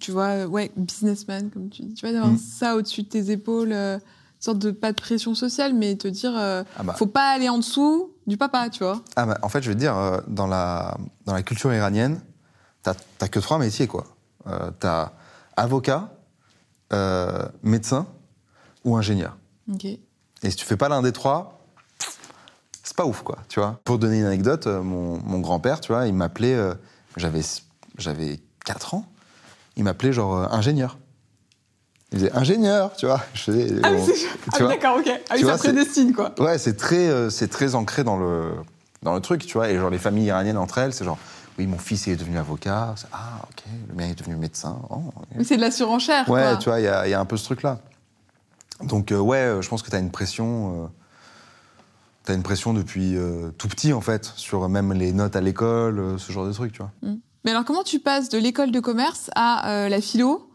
tu 0.00 0.10
vois, 0.10 0.46
ouais, 0.46 0.72
businessman, 0.76 1.50
comme 1.50 1.68
tu 1.68 1.82
dis, 1.82 1.94
tu 1.94 2.06
vois, 2.06 2.12
d'avoir 2.14 2.32
Mm. 2.32 2.38
ça 2.38 2.76
au-dessus 2.76 3.02
de 3.02 3.08
tes 3.08 3.30
épaules. 3.30 3.72
euh, 3.72 3.98
sorte 4.40 4.58
de 4.58 4.72
pas 4.72 4.90
de 4.90 5.00
pression 5.00 5.36
sociale, 5.36 5.72
mais 5.74 5.94
te 5.94 6.08
dire, 6.08 6.32
euh, 6.36 6.64
Ah 6.76 6.82
bah. 6.82 6.94
faut 6.94 7.06
pas 7.06 7.30
aller 7.30 7.48
en 7.48 7.58
dessous 7.58 8.10
du 8.26 8.36
papa, 8.36 8.70
tu 8.70 8.84
vois. 8.84 9.02
Ah 9.16 9.26
bah, 9.26 9.38
en 9.42 9.48
fait, 9.48 9.62
je 9.62 9.68
vais 9.68 9.74
te 9.74 9.80
dire, 9.80 9.96
euh, 9.96 10.20
dans 10.26 10.46
la, 10.46 10.96
dans 11.26 11.34
la 11.34 11.42
culture 11.42 11.72
iranienne, 11.72 12.20
t'as 12.82 12.94
que 13.28 13.38
trois 13.40 13.58
métiers, 13.58 13.86
quoi. 13.86 14.06
Euh, 14.46 14.70
t'as 14.78 15.12
avocat, 15.56 16.10
euh, 16.92 17.48
médecin 17.62 18.06
ou 18.84 18.96
ingénieur. 18.96 19.36
Ok. 19.72 19.84
Et 19.84 20.50
si 20.50 20.56
tu 20.56 20.64
fais 20.64 20.76
pas 20.76 20.88
l'un 20.88 21.02
des 21.02 21.12
trois, 21.12 21.60
c'est 22.82 22.96
pas 22.96 23.06
ouf, 23.06 23.22
quoi, 23.22 23.38
tu 23.48 23.60
vois. 23.60 23.80
Pour 23.84 23.98
donner 23.98 24.18
une 24.18 24.26
anecdote, 24.26 24.66
euh, 24.66 24.82
mon, 24.82 25.18
mon 25.24 25.38
grand-père, 25.38 25.80
tu 25.80 25.92
vois, 25.92 26.06
il 26.06 26.14
m'appelait, 26.14 26.54
euh, 26.54 26.74
j'avais, 27.16 27.42
j'avais 27.96 28.40
4 28.64 28.94
ans, 28.94 29.06
il 29.76 29.84
m'appelait 29.84 30.12
genre 30.12 30.52
ingénieur. 30.52 30.98
Il 32.12 32.18
disait 32.18 32.32
ingénieur, 32.34 32.94
tu 32.96 33.06
vois. 33.06 33.20
Je 33.34 33.42
faisais, 33.42 33.68
Ah 33.82 33.90
bon, 33.92 34.04
ah, 34.04 34.06
oui, 34.06 34.58
vois. 34.60 34.68
d'accord, 34.68 34.96
ok. 34.98 35.10
Ah 35.30 35.34
oui, 35.36 35.42
ça 35.44 35.56
prédestine, 35.56 36.12
quoi. 36.12 36.34
Ouais, 36.38 36.58
c'est 36.58 36.76
très, 36.76 37.08
euh, 37.08 37.30
c'est 37.30 37.48
très 37.48 37.74
ancré 37.74 38.04
dans 38.04 38.18
le, 38.18 38.50
dans 39.02 39.14
le 39.14 39.20
truc, 39.20 39.46
tu 39.46 39.54
vois. 39.54 39.70
Et 39.70 39.78
genre, 39.78 39.90
les 39.90 39.98
familles 39.98 40.26
iraniennes 40.26 40.58
entre 40.58 40.78
elles, 40.78 40.92
c'est 40.92 41.04
genre, 41.04 41.18
oui, 41.58 41.66
mon 41.66 41.78
fils 41.78 42.06
est 42.08 42.16
devenu 42.16 42.36
avocat. 42.38 42.94
Ah, 43.12 43.40
ok, 43.44 43.64
le 43.88 43.94
mien 43.94 44.08
est 44.10 44.18
devenu 44.18 44.36
médecin. 44.36 44.78
Oh, 44.90 45.00
c'est 45.42 45.56
de 45.56 45.62
la 45.62 45.70
surenchère, 45.70 46.28
Ouais, 46.28 46.42
quoi. 46.42 46.56
tu 46.56 46.68
vois, 46.68 46.80
il 46.80 46.84
y 46.84 46.88
a, 46.88 47.06
il 47.06 47.10
y 47.10 47.14
a 47.14 47.20
un 47.20 47.24
peu 47.24 47.36
ce 47.36 47.44
truc-là. 47.44 47.78
Donc, 48.82 49.10
euh, 49.12 49.18
ouais, 49.18 49.38
euh, 49.38 49.62
je 49.62 49.68
pense 49.68 49.82
que 49.82 49.88
tu 49.90 49.96
as 49.96 50.00
une 50.00 50.10
pression. 50.10 50.90
tu 52.26 52.32
as 52.32 52.34
une 52.34 52.42
pression 52.42 52.74
depuis 52.74 53.16
euh, 53.16 53.50
tout 53.58 53.68
petit, 53.68 53.92
en 53.92 54.00
fait, 54.02 54.32
sur 54.36 54.68
même 54.68 54.92
les 54.92 55.12
notes 55.12 55.34
à 55.36 55.40
l'école, 55.40 55.98
euh, 55.98 56.18
ce 56.18 56.30
genre 56.30 56.46
de 56.46 56.52
trucs, 56.52 56.72
tu 56.72 56.78
vois. 56.82 56.90
Mais 57.44 57.50
alors, 57.52 57.64
comment 57.64 57.82
tu 57.84 57.98
passes 58.00 58.28
de 58.28 58.38
l'école 58.38 58.70
de 58.70 58.80
commerce 58.80 59.30
à 59.34 59.70
euh, 59.70 59.88
la 59.88 60.00
philo 60.00 60.48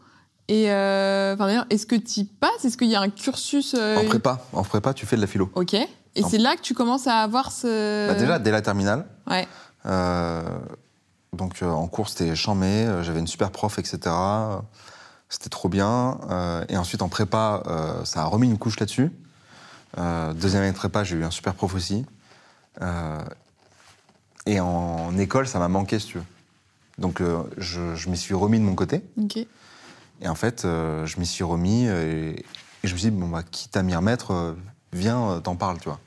Et 0.48 0.70
euh, 0.70 1.34
enfin, 1.34 1.46
d'ailleurs, 1.46 1.66
est-ce 1.68 1.86
que 1.86 1.94
tu 1.94 2.20
y 2.20 2.24
passes? 2.24 2.64
Est-ce 2.64 2.78
qu'il 2.78 2.88
y 2.88 2.96
a 2.96 3.00
un 3.00 3.10
cursus 3.10 3.74
euh, 3.78 3.98
En 3.98 4.04
prépa, 4.06 4.40
en 4.54 4.62
prépa, 4.62 4.94
tu 4.94 5.04
fais 5.04 5.16
de 5.16 5.20
la 5.20 5.26
philo. 5.26 5.50
Ok. 5.54 5.74
Et 5.74 6.22
c'est 6.22 6.38
là 6.38 6.56
que 6.56 6.62
tu 6.62 6.74
commences 6.74 7.06
à 7.06 7.18
avoir 7.18 7.52
ce. 7.52 8.08
Bah, 8.08 8.14
déjà, 8.14 8.38
dès 8.38 8.50
la 8.50 8.62
terminale. 8.62 9.04
Ouais. 9.30 9.46
Euh, 9.86 10.42
donc, 11.34 11.62
en 11.62 11.86
cours, 11.86 12.08
c'était 12.08 12.34
chambé, 12.34 12.88
j'avais 13.02 13.20
une 13.20 13.26
super 13.26 13.50
prof, 13.50 13.78
etc. 13.78 13.98
C'était 15.28 15.50
trop 15.50 15.68
bien. 15.68 16.18
Et 16.70 16.76
ensuite, 16.78 17.02
en 17.02 17.08
prépa, 17.08 17.62
ça 18.04 18.22
a 18.22 18.24
remis 18.24 18.48
une 18.48 18.58
couche 18.58 18.80
là-dessus. 18.80 19.12
Deuxième 19.96 20.62
année 20.62 20.72
de 20.72 20.76
prépa, 20.76 21.04
j'ai 21.04 21.16
eu 21.16 21.24
un 21.24 21.30
super 21.30 21.54
prof 21.54 21.74
aussi. 21.74 22.06
Et 24.46 24.60
en 24.60 25.16
école, 25.18 25.46
ça 25.46 25.58
m'a 25.58 25.68
manqué, 25.68 25.98
si 25.98 26.06
tu 26.06 26.18
veux. 26.18 26.24
Donc, 26.96 27.22
je, 27.58 27.94
je 27.94 28.08
m'y 28.08 28.16
suis 28.16 28.34
remis 28.34 28.58
de 28.58 28.64
mon 28.64 28.74
côté. 28.74 29.02
Ok. 29.22 29.46
Et 30.22 30.28
en 30.28 30.34
fait, 30.34 30.64
euh, 30.64 31.06
je 31.06 31.18
m'y 31.20 31.26
suis 31.26 31.44
remis 31.44 31.86
et, 31.86 32.30
et 32.40 32.44
je 32.84 32.92
me 32.92 32.98
suis 32.98 33.10
dit, 33.10 33.16
bon, 33.16 33.28
bah, 33.28 33.42
quitte 33.48 33.76
à 33.76 33.82
m'y 33.82 33.94
remettre, 33.94 34.32
euh, 34.32 34.52
viens, 34.92 35.30
euh, 35.30 35.40
t'en 35.40 35.56
parles, 35.56 35.78
tu 35.78 35.88
vois. 35.88 36.00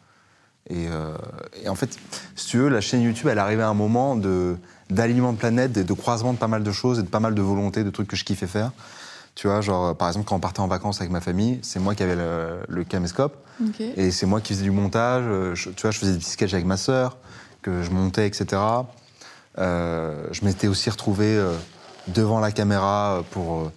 Et, 0.69 0.87
euh, 0.89 1.15
et 1.63 1.69
en 1.69 1.75
fait, 1.75 1.97
si 2.35 2.47
tu 2.47 2.57
veux, 2.57 2.69
la 2.69 2.81
chaîne 2.81 3.01
YouTube, 3.01 3.27
elle 3.29 3.39
arrivait 3.39 3.63
à 3.63 3.69
un 3.69 3.73
moment 3.73 4.15
d'alignement 4.89 5.33
de 5.33 5.67
de, 5.67 5.83
de 5.83 5.93
croisement 5.93 6.33
de 6.33 6.37
pas 6.37 6.47
mal 6.47 6.63
de 6.63 6.71
choses 6.71 6.99
et 6.99 7.03
de 7.03 7.07
pas 7.07 7.19
mal 7.19 7.33
de 7.35 7.41
volontés, 7.41 7.83
de 7.83 7.89
trucs 7.89 8.07
que 8.07 8.15
je 8.15 8.23
kiffais 8.25 8.47
faire. 8.47 8.71
Tu 9.33 9.47
vois, 9.47 9.61
genre, 9.61 9.95
par 9.95 10.09
exemple, 10.09 10.25
quand 10.27 10.35
on 10.35 10.39
partait 10.39 10.59
en 10.59 10.67
vacances 10.67 10.99
avec 10.99 11.11
ma 11.11 11.21
famille, 11.21 11.59
c'est 11.63 11.79
moi 11.79 11.95
qui 11.95 12.03
avais 12.03 12.15
le, 12.17 12.59
le 12.67 12.83
caméscope 12.83 13.35
et 13.97 14.11
c'est 14.11 14.25
moi 14.25 14.41
qui 14.41 14.53
faisais 14.53 14.63
du 14.63 14.71
montage. 14.71 15.23
je- 15.55 15.69
tu 15.69 15.81
vois, 15.83 15.91
je 15.91 15.99
faisais 15.99 16.11
des 16.13 16.17
petits 16.19 16.31
sketchs 16.31 16.53
avec 16.53 16.65
ma 16.65 16.77
sœur, 16.77 17.17
que 17.61 17.81
je 17.81 17.89
montais, 17.91 18.27
etc. 18.27 18.61
Je 19.57 20.45
m'étais 20.45 20.67
aussi 20.67 20.89
retrouvé 20.89 21.41
devant 22.07 22.39
la 22.39 22.51
caméra 22.51 23.23
pour, 23.31 23.71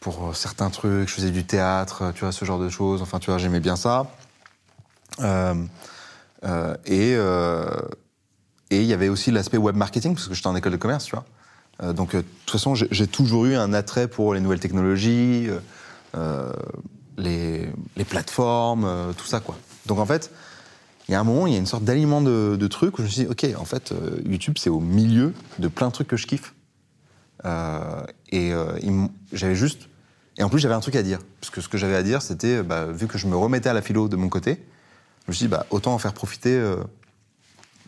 pour 0.00 0.30
euh, 0.30 0.32
certains 0.32 0.70
trucs. 0.70 1.08
Je 1.08 1.14
faisais 1.14 1.30
du 1.30 1.44
théâtre, 1.44 2.12
tu 2.14 2.24
vois, 2.24 2.32
ce 2.32 2.44
genre 2.44 2.58
de 2.58 2.68
choses. 2.68 3.02
Enfin, 3.02 3.18
tu 3.18 3.30
vois, 3.30 3.38
j'aimais 3.38 3.60
bien 3.60 3.76
ça. 3.76 4.10
Euh, 5.20 5.54
euh, 6.44 6.74
et 6.86 7.16
et 8.72 8.80
il 8.82 8.86
y 8.86 8.92
avait 8.92 9.08
aussi 9.08 9.32
l'aspect 9.32 9.56
web 9.56 9.74
marketing, 9.74 10.14
parce 10.14 10.28
que 10.28 10.34
j'étais 10.34 10.46
en 10.46 10.54
école 10.54 10.70
de 10.70 10.76
commerce, 10.76 11.04
tu 11.04 11.16
vois. 11.16 11.92
Donc, 11.92 12.14
de 12.14 12.20
toute 12.20 12.50
façon, 12.50 12.76
j'ai 12.76 13.06
toujours 13.08 13.46
eu 13.46 13.56
un 13.56 13.72
attrait 13.72 14.06
pour 14.06 14.32
les 14.32 14.38
nouvelles 14.38 14.60
technologies, 14.60 15.48
les, 17.18 17.68
les 17.96 18.04
plateformes, 18.04 19.12
tout 19.18 19.26
ça, 19.26 19.40
quoi. 19.40 19.58
Donc, 19.86 19.98
en 19.98 20.06
fait, 20.06 20.30
il 21.08 21.12
y 21.12 21.14
a 21.16 21.20
un 21.20 21.24
moment, 21.24 21.48
il 21.48 21.52
y 21.52 21.56
a 21.56 21.58
une 21.58 21.66
sorte 21.66 21.82
d'alignement 21.82 22.20
de, 22.20 22.66
trucs 22.68 22.96
où 23.00 23.02
je 23.02 23.06
me 23.08 23.08
suis 23.08 23.24
dit, 23.24 23.28
OK, 23.28 23.44
en 23.60 23.64
fait, 23.64 23.92
YouTube, 24.24 24.54
c'est 24.56 24.70
au 24.70 24.78
milieu 24.78 25.34
de 25.58 25.66
plein 25.66 25.88
de 25.88 25.92
trucs 25.92 26.06
que 26.06 26.16
je 26.16 26.28
kiffe. 26.28 26.54
Et 28.30 28.52
j'avais 29.32 29.56
juste. 29.56 29.89
Et 30.40 30.42
en 30.42 30.48
plus, 30.48 30.58
j'avais 30.58 30.74
un 30.74 30.80
truc 30.80 30.96
à 30.96 31.02
dire. 31.02 31.18
Parce 31.40 31.50
que 31.50 31.60
ce 31.60 31.68
que 31.68 31.76
j'avais 31.78 31.94
à 31.94 32.02
dire, 32.02 32.22
c'était, 32.22 32.62
bah, 32.62 32.86
vu 32.86 33.06
que 33.06 33.18
je 33.18 33.26
me 33.28 33.36
remettais 33.36 33.68
à 33.68 33.74
la 33.74 33.82
philo 33.82 34.08
de 34.08 34.16
mon 34.16 34.28
côté, 34.30 34.64
je 35.26 35.30
me 35.30 35.34
suis 35.34 35.44
dit, 35.44 35.48
bah, 35.48 35.66
autant 35.70 35.92
en 35.94 35.98
faire 35.98 36.14
profiter. 36.14 36.54
euh, 36.56 36.76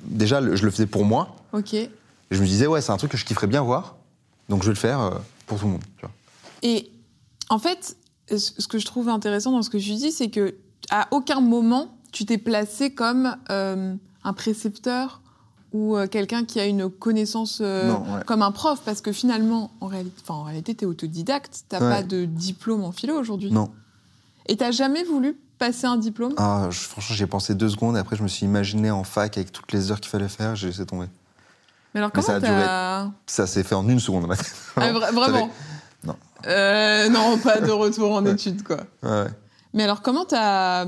Déjà, 0.05 0.41
je 0.55 0.63
le 0.65 0.71
faisais 0.71 0.87
pour 0.87 1.05
moi. 1.05 1.35
Ok. 1.53 1.73
Et 1.75 1.91
je 2.31 2.41
me 2.41 2.47
disais, 2.47 2.67
ouais, 2.67 2.81
c'est 2.83 2.93
un 2.93 2.97
truc 2.99 3.11
que 3.11 3.17
je 3.17 3.25
kifferais 3.25 3.47
bien 3.47 3.63
voir. 3.63 3.97
Donc, 4.51 4.63
je 4.63 4.69
vais 4.69 4.75
le 4.75 4.79
faire 4.79 5.01
euh, 5.01 5.11
pour 5.47 5.59
tout 5.59 5.65
le 5.65 5.73
monde. 5.73 5.85
Tu 5.97 6.03
vois. 6.03 6.11
Et 6.63 6.91
en 7.49 7.59
fait, 7.59 7.97
ce 8.31 8.37
ce 8.37 8.69
que 8.69 8.79
je 8.79 8.85
trouve 8.85 9.09
intéressant 9.09 9.51
dans 9.53 9.63
ce 9.63 9.71
que 9.71 9.79
tu 9.79 9.95
dis, 9.95 10.13
c'est 10.13 10.29
que 10.31 10.55
à 10.91 11.09
aucun 11.11 11.41
moment 11.41 11.97
tu 12.13 12.27
t'es 12.27 12.39
placé 12.39 12.93
comme 12.95 13.37
euh, 13.51 13.95
un 14.25 14.33
précepteur 14.35 15.23
ou 15.73 15.97
euh, 15.97 16.07
quelqu'un 16.07 16.45
qui 16.45 16.61
a 16.61 16.67
une 16.67 16.91
connaissance 16.91 17.59
euh, 17.63 17.89
Non, 17.89 18.01
ouais. 18.15 18.25
comme 18.27 18.43
un 18.43 18.53
prof, 18.53 18.81
parce 18.85 19.01
que 19.01 19.13
finalement, 19.13 19.71
en 19.81 19.87
réalité, 19.87 20.17
enfin, 20.23 20.35
en 20.35 20.43
réalité, 20.45 20.75
t'es 20.75 20.87
autodidacte, 20.87 21.65
t'as 21.69 21.81
Ouais. 21.81 21.89
pas 21.91 22.03
de 22.03 22.25
diplôme 22.27 22.85
en 22.85 22.93
philo 22.93 23.15
aujourd'hui. 23.19 23.51
Non. 23.51 23.71
Et 24.47 24.57
t'as 24.57 24.71
jamais 24.71 25.05
voulu 25.05 25.37
passer 25.59 25.87
un 25.87 25.97
diplôme? 25.97 26.35
Ah, 26.37 26.67
je- 26.71 26.81
franchement, 26.81 27.15
j'y 27.17 27.23
ai 27.23 27.27
pensé 27.27 27.55
deux 27.55 27.69
secondes 27.69 27.97
et 27.97 28.01
après, 28.01 28.17
je 28.17 28.23
me 28.23 28.29
suis 28.29 28.45
imaginé 28.45 28.91
en 28.91 29.05
fac 29.05 29.37
avec 29.39 29.53
toutes 29.53 29.73
les 29.73 29.91
heures 29.91 30.01
qu'il 30.01 30.11
fallait 30.11 30.29
faire. 30.29 30.57
J'ai 30.57 30.67
laissé 30.69 30.85
tomber. 30.85 31.07
Mais 31.95 32.01
alors 32.01 32.11
Mais 32.15 32.23
comment 32.23 32.27
ça 32.27 32.37
a 32.37 32.41
t'as 32.41 33.11
Ça 33.27 33.47
s'est 33.47 33.63
fait 33.63 33.75
en 33.75 33.89
une 33.89 34.01
seconde 34.01 34.27
ma 34.27 34.37
tête. 34.37 34.55
Ah, 34.77 34.93
vra- 34.93 35.11
vraiment 35.15 35.47
fait- 35.49 36.07
Non. 36.07 36.17
Euh, 36.47 37.09
non, 37.11 37.39
pas 37.39 37.61
de 37.61 37.71
retour 37.71 38.13
en 38.13 38.25
études, 38.27 38.63
quoi. 38.65 38.79
Ouais. 39.03 39.27
Mais 39.75 39.85
alors, 39.85 40.03
comment 40.03 40.25
t'as. 40.25 40.87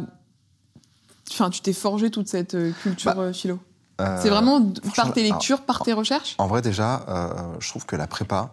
Enfin, 1.30 1.48
tu 1.50 1.60
t'es 1.60 1.72
forgé 1.72 2.10
toute 2.10 2.28
cette 2.28 2.56
culture 2.82 3.14
Bah, 3.14 3.32
philo? 3.32 3.58
Euh, 4.00 4.20
C'est 4.22 4.28
vraiment 4.28 4.60
d- 4.60 4.80
par 4.96 5.12
tes 5.12 5.24
alors, 5.24 5.34
lectures, 5.38 5.62
par 5.62 5.82
tes 5.82 5.92
recherches? 5.92 6.34
En 6.38 6.46
vrai, 6.46 6.62
déjà, 6.62 7.04
euh, 7.08 7.54
je 7.60 7.68
trouve 7.68 7.86
que 7.86 7.96
la 7.96 8.06
prépa, 8.06 8.52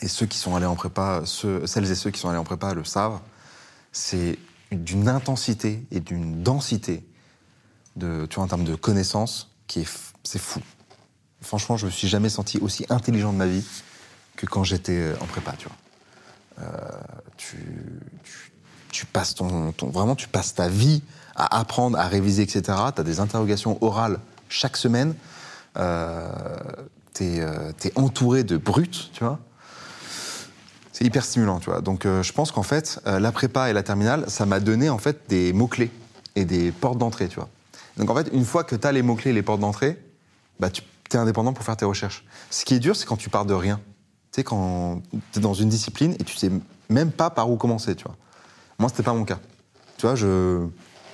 et 0.00 0.08
ceux 0.08 0.26
qui 0.26 0.38
sont 0.38 0.56
allés 0.56 0.66
en 0.66 0.74
prépa, 0.74 1.22
ceux, 1.24 1.66
celles 1.66 1.90
et 1.90 1.94
ceux 1.94 2.10
qui 2.10 2.18
sont 2.20 2.28
allés 2.28 2.38
en 2.38 2.44
prépa 2.44 2.74
le 2.74 2.84
savent, 2.84 3.20
c'est 3.92 4.38
d'une 4.72 5.08
intensité 5.08 5.84
et 5.90 6.00
d'une 6.00 6.42
densité 6.42 7.06
de, 7.96 8.26
tu 8.26 8.36
vois, 8.36 8.44
en 8.44 8.48
termes 8.48 8.64
de 8.64 8.74
connaissances 8.74 9.50
qui 9.66 9.80
est, 9.80 9.88
c'est 10.24 10.38
fou. 10.40 10.60
Franchement, 11.42 11.76
je 11.76 11.86
me 11.86 11.90
suis 11.90 12.08
jamais 12.08 12.28
senti 12.30 12.58
aussi 12.58 12.86
intelligent 12.88 13.32
de 13.32 13.38
ma 13.38 13.46
vie 13.46 13.64
que 14.36 14.46
quand 14.46 14.64
j'étais 14.64 14.96
euh, 14.98 15.14
en 15.20 15.26
prépa, 15.26 15.52
tu 15.58 15.68
vois. 15.68 15.76
Euh, 16.60 16.90
tu, 17.36 17.56
tu, 18.24 18.51
tu 18.92 19.06
passes 19.06 19.34
ton, 19.34 19.74
vraiment, 19.82 20.14
tu 20.14 20.28
passes 20.28 20.54
ta 20.54 20.68
vie 20.68 21.02
à 21.34 21.58
apprendre, 21.58 21.98
à 21.98 22.06
réviser, 22.06 22.42
etc. 22.42 22.62
Tu 22.94 23.00
as 23.00 23.04
des 23.04 23.18
interrogations 23.18 23.78
orales 23.80 24.20
chaque 24.48 24.76
semaine. 24.76 25.14
Euh, 25.78 26.30
t'es 27.12 27.40
euh, 27.40 27.72
entouré 27.96 28.44
de 28.44 28.56
brutes, 28.56 29.10
tu 29.12 29.24
vois. 29.24 29.38
C'est 30.92 31.04
hyper 31.04 31.24
stimulant, 31.24 31.58
tu 31.58 31.70
vois. 31.70 31.80
Donc, 31.80 32.04
euh, 32.04 32.22
je 32.22 32.32
pense 32.32 32.52
qu'en 32.52 32.62
fait, 32.62 33.00
euh, 33.06 33.18
la 33.18 33.32
prépa 33.32 33.70
et 33.70 33.72
la 33.72 33.82
terminale, 33.82 34.24
ça 34.28 34.44
m'a 34.44 34.60
donné 34.60 34.90
en 34.90 34.98
fait 34.98 35.22
des 35.28 35.52
mots 35.52 35.66
clés 35.66 35.90
et 36.36 36.44
des 36.44 36.70
portes 36.70 36.98
d'entrée, 36.98 37.28
tu 37.28 37.36
vois. 37.36 37.48
Donc, 37.96 38.10
en 38.10 38.14
fait, 38.14 38.28
une 38.32 38.44
fois 38.44 38.62
que 38.64 38.76
tu 38.76 38.86
as 38.86 38.92
les 38.92 39.02
mots 39.02 39.16
clés 39.16 39.30
et 39.30 39.34
les 39.34 39.42
portes 39.42 39.60
d'entrée, 39.60 39.98
bah, 40.60 40.70
tu 40.70 40.82
es 41.12 41.16
indépendant 41.16 41.54
pour 41.54 41.64
faire 41.64 41.76
tes 41.76 41.86
recherches. 41.86 42.24
Ce 42.50 42.64
qui 42.64 42.74
est 42.74 42.78
dur, 42.78 42.94
c'est 42.94 43.06
quand 43.06 43.16
tu 43.16 43.30
pars 43.30 43.46
de 43.46 43.54
rien. 43.54 43.80
Tu 44.32 44.36
sais, 44.36 44.44
quand 44.44 45.02
tu 45.32 45.38
es 45.38 45.42
dans 45.42 45.54
une 45.54 45.68
discipline 45.68 46.14
et 46.18 46.24
tu 46.24 46.36
sais 46.36 46.50
même 46.88 47.10
pas 47.10 47.30
par 47.30 47.50
où 47.50 47.56
commencer, 47.56 47.94
tu 47.94 48.04
vois. 48.04 48.16
Moi, 48.78 48.88
c'était 48.88 49.02
pas 49.02 49.12
mon 49.14 49.24
cas. 49.24 49.38
Tu 49.98 50.06
vois, 50.06 50.14
je, 50.14 50.66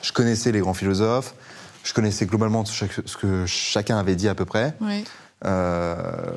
je 0.03 0.13
connaissais 0.13 0.53
les 0.53 0.61
grands 0.61 0.75
philosophes, 0.75 1.35
je 1.85 1.93
connaissais 1.93 2.27
globalement 2.27 2.65
ce 2.65 2.85
que- 2.87 3.47
chacun 3.47 3.99
avait 3.99 4.17
dit 4.17 4.29
à 4.29 4.35
peu 4.35 4.45
près 4.45 4.75
euh, 5.45 6.33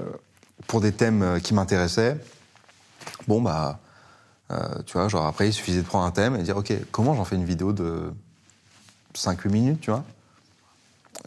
pour 0.67 0.81
des 0.81 0.91
thèmes 0.91 1.21
euh, 1.23 1.39
qui 1.39 1.53
m'intéressaient. 1.53 2.17
Bon, 3.27 3.41
bah, 3.41 3.79
euh, 4.51 4.57
tu 4.85 4.93
vois, 4.93 5.07
genre 5.07 5.25
après, 5.25 5.47
il 5.49 5.53
suffisait 5.53 5.81
de 5.81 5.87
prendre 5.87 6.05
un 6.05 6.11
thème 6.11 6.35
et 6.35 6.43
dire, 6.43 6.57
OK, 6.57 6.71
comment 6.91 7.13
j'en 7.15 7.25
fais 7.25 7.35
une 7.35 7.45
vidéo 7.45 7.71
de 7.73 8.11
5-8 9.15 9.49
minutes, 9.49 9.81
tu 9.81 9.91
vois? 9.91 10.03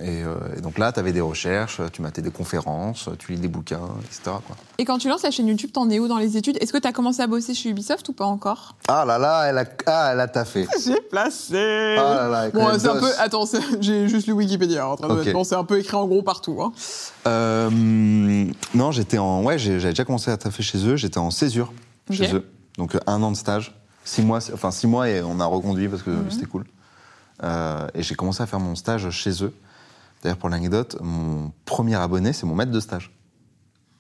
Et, 0.03 0.23
euh, 0.25 0.35
et 0.57 0.61
donc 0.61 0.79
là, 0.79 0.91
tu 0.93 0.99
avais 0.99 1.13
des 1.13 1.21
recherches, 1.21 1.81
tu 1.93 2.03
matais 2.03 2.21
des 2.23 2.31
conférences, 2.33 3.09
tu 3.19 3.33
lis 3.33 3.39
des 3.39 3.49
bouquins, 3.49 3.89
etc. 4.05 4.21
Quoi. 4.25 4.57
Et 4.79 4.85
quand 4.85 4.99
tu 4.99 5.09
lances 5.09 5.23
la 5.23 5.31
chaîne 5.31 5.47
YouTube, 5.47 5.71
t'en 5.73 5.89
es 5.91 5.99
où 6.01 6.09
dans 6.09 6.19
les 6.19 6.37
études? 6.37 6.59
Est-ce 6.61 6.73
que 6.73 6.79
t'as 6.79 6.93
commencé 6.93 7.21
à 7.23 7.27
bosser 7.29 7.55
chez 7.55 7.69
Ubisoft 7.71 8.09
ou 8.09 8.13
pas 8.13 8.25
encore? 8.25 8.75
Ah 8.89 9.05
là 9.05 9.19
là, 9.19 9.45
elle 9.49 9.59
a, 9.59 9.65
ah, 9.87 10.11
elle 10.13 10.21
a 10.21 10.27
taffé. 10.29 10.67
J'ai 10.85 11.01
placé 11.01 11.97
Ah 11.99 12.15
là 12.15 12.29
là, 12.29 12.51
Bon, 12.51 12.69
c'est 12.79 12.89
un 12.89 12.97
peu. 12.97 13.11
Attends, 13.19 13.45
j'ai 13.81 14.09
juste 14.09 14.27
lu 14.27 14.33
Wikipédia. 14.33 14.89
En 14.89 14.97
train 14.97 15.09
de. 15.15 15.33
Bon, 15.33 15.45
c'est 15.45 15.55
un 15.55 15.65
peu 15.65 15.79
écrit 15.79 15.97
en 15.97 16.07
gros 16.07 16.23
partout. 16.23 16.61
Hein. 16.61 16.73
Euh, 17.29 17.71
non, 18.75 18.91
j'étais 18.93 19.19
en. 19.19 19.43
Ouais, 19.43 19.59
j'ai- 19.59 19.79
j'avais 19.81 19.93
déjà 19.93 20.05
commencé 20.05 20.31
à 20.31 20.37
taffer 20.37 20.63
chez 20.63 20.87
eux. 20.87 20.97
J'étais 20.97 21.19
en 21.19 21.31
césure 21.31 21.73
chez 22.11 22.35
eux. 22.35 22.47
Donc 22.79 22.95
euh, 22.95 23.01
un 23.07 23.23
an 23.23 23.31
de 23.31 23.37
stage. 23.37 23.75
Six 24.05 24.23
mois, 24.23 24.39
enfin 24.53 24.71
six 24.71 24.87
mois 24.87 25.09
et 25.09 25.23
on 25.23 25.41
a 25.41 25.47
reconduit 25.47 25.89
parce 25.89 26.03
que 26.03 26.11
Mhm. 26.11 26.31
c'était 26.31 26.47
cool. 26.47 26.65
Euh, 27.43 27.87
et 27.95 28.03
j'ai 28.03 28.15
commencé 28.15 28.43
à 28.43 28.47
faire 28.47 28.61
mon 28.61 28.75
stage 28.75 29.09
chez 29.11 29.43
eux. 29.43 29.55
D'ailleurs, 30.25 30.39
pour 30.39 30.49
l'anecdote, 30.49 30.97
mon 31.03 31.53
premier 31.67 31.97
abonné, 31.97 32.33
c'est 32.33 32.47
mon 32.47 32.55
maître 32.55 32.73
de 32.73 32.81
stage. 32.81 33.13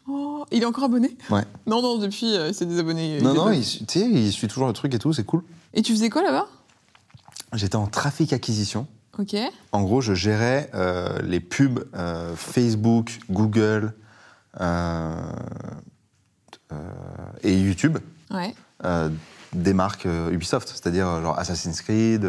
Oh, 0.08 0.46
il 0.50 0.62
est 0.62 0.66
encore 0.66 0.84
abonné? 0.84 1.16
Ouais. 1.28 1.44
Non, 1.66 1.82
non, 1.82 1.98
depuis, 1.98 2.34
euh, 2.34 2.50
c'est 2.54 2.64
des 2.64 2.78
abonnés. 2.78 3.20
non, 3.20 3.34
non, 3.34 3.50
il, 3.52 3.60
tu 3.62 3.84
sais, 3.86 4.08
il 4.10 4.32
suit 4.32 4.48
toujours 4.48 4.66
le 4.66 4.72
truc 4.72 4.94
et 4.94 4.98
tout, 4.98 5.12
c'est 5.12 5.24
cool. 5.24 5.42
Et 5.74 5.82
tu 5.82 5.92
faisais 5.92 6.08
quoi 6.08 6.22
là-bas? 6.22 6.46
J'étais 7.52 7.76
en 7.76 7.86
trafic 7.86 8.32
acquisition. 8.32 8.86
Ok. 9.18 9.36
En 9.72 9.82
gros, 9.82 10.00
je 10.00 10.14
gérais 10.14 10.70
euh, 10.74 11.20
les 11.22 11.40
pubs 11.40 11.84
euh, 11.94 12.34
Facebook, 12.36 13.18
Google 13.30 13.92
euh, 14.62 15.22
et 17.42 17.54
YouTube 17.60 17.98
Ouais. 18.30 18.54
des 19.52 19.74
marques 19.74 20.06
Ubisoft, 20.30 20.68
c'est-à-dire 20.68 21.20
genre 21.22 21.38
Assassin's 21.38 21.82
Creed, 21.82 22.22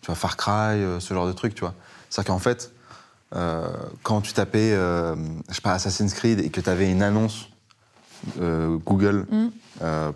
tu 0.00 0.06
vois, 0.06 0.14
Far 0.16 0.36
Cry, 0.36 1.00
ce 1.00 1.14
genre 1.14 1.26
de 1.28 1.32
trucs, 1.32 1.54
tu 1.54 1.60
vois. 1.60 1.74
C'est-à-dire 2.10 2.34
qu'en 2.34 2.38
fait, 2.40 2.71
euh, 3.34 3.68
quand 4.02 4.20
tu 4.20 4.32
tapais, 4.32 4.72
euh, 4.72 5.14
je 5.48 5.54
sais 5.54 5.60
pas, 5.60 5.72
Assassin's 5.72 6.12
Creed 6.14 6.40
et 6.40 6.50
que 6.50 6.60
tu 6.60 6.68
avais 6.70 6.90
une 6.90 7.02
annonce 7.02 7.48
euh, 8.40 8.76
Google 8.86 9.26
Mm. 9.30 9.48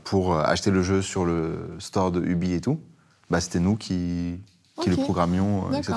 pour 0.05 0.37
acheter 0.39 0.71
le 0.71 0.83
jeu 0.83 1.03
sur 1.03 1.25
le 1.25 1.59
store 1.81 2.13
de 2.13 2.21
Ubi 2.21 2.53
et 2.53 2.61
tout, 2.61 2.79
bah, 3.31 3.41
c'était 3.41 3.59
nous 3.59 3.75
qui, 3.77 4.39
qui 4.81 4.91
le 4.91 4.97
programmions, 4.97 5.73
etc. 5.73 5.95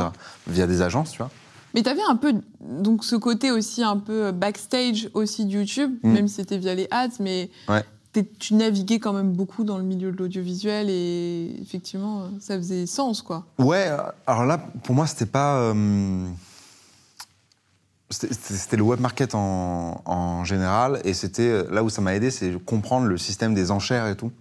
Via 0.48 0.66
des 0.66 0.82
agences, 0.82 1.12
tu 1.12 1.18
vois. 1.20 1.30
Mais 1.76 1.84
t'avais 1.84 2.02
un 2.10 2.16
peu 2.16 2.34
donc 2.62 3.04
ce 3.06 3.16
côté 3.16 3.52
aussi 3.52 3.84
un 3.84 3.98
peu 3.98 4.32
backstage 4.32 5.10
aussi 5.14 5.46
de 5.46 5.52
YouTube, 5.52 5.92
Mm. 6.04 6.12
même 6.14 6.28
si 6.28 6.36
c'était 6.36 6.58
via 6.58 6.74
les 6.74 6.88
ads, 6.90 7.10
mais 7.20 7.52
Ouais. 7.68 7.84
tu 8.40 8.56
naviguais 8.56 8.98
quand 8.98 9.14
même 9.14 9.34
beaucoup 9.34 9.64
dans 9.64 9.78
le 9.78 9.84
milieu 9.84 10.12
de 10.12 10.18
l'audiovisuel 10.18 10.88
et 10.90 11.56
effectivement 11.62 12.24
ça 12.40 12.58
faisait 12.58 12.88
sens 12.88 13.22
quoi. 13.22 13.46
Ouais, 13.60 13.88
alors 14.26 14.46
là, 14.46 14.58
pour 14.84 14.96
moi, 14.96 15.06
c'était 15.06 15.28
pas. 15.28 15.58
euh, 15.60 16.26
c'était- 18.10 18.78
le 18.78 18.84
web 18.84 19.00
market 19.00 19.36
en, 19.36 20.02
en 20.06 20.44
général, 20.44 21.00
et 21.04 21.14
c'était 21.14 21.44
euh, 21.44 21.64
là 21.72 21.84
où 21.84 21.90
ça 21.90 22.02
m'a 22.02 22.16
aidé, 22.16 22.32
c'est 22.32 22.54
comprendre 22.66 23.06
le 23.08 23.18
système 23.18 23.54
des 23.54 23.72
enchères 23.72 24.08
et 24.08 24.16
tout, 24.16 24.32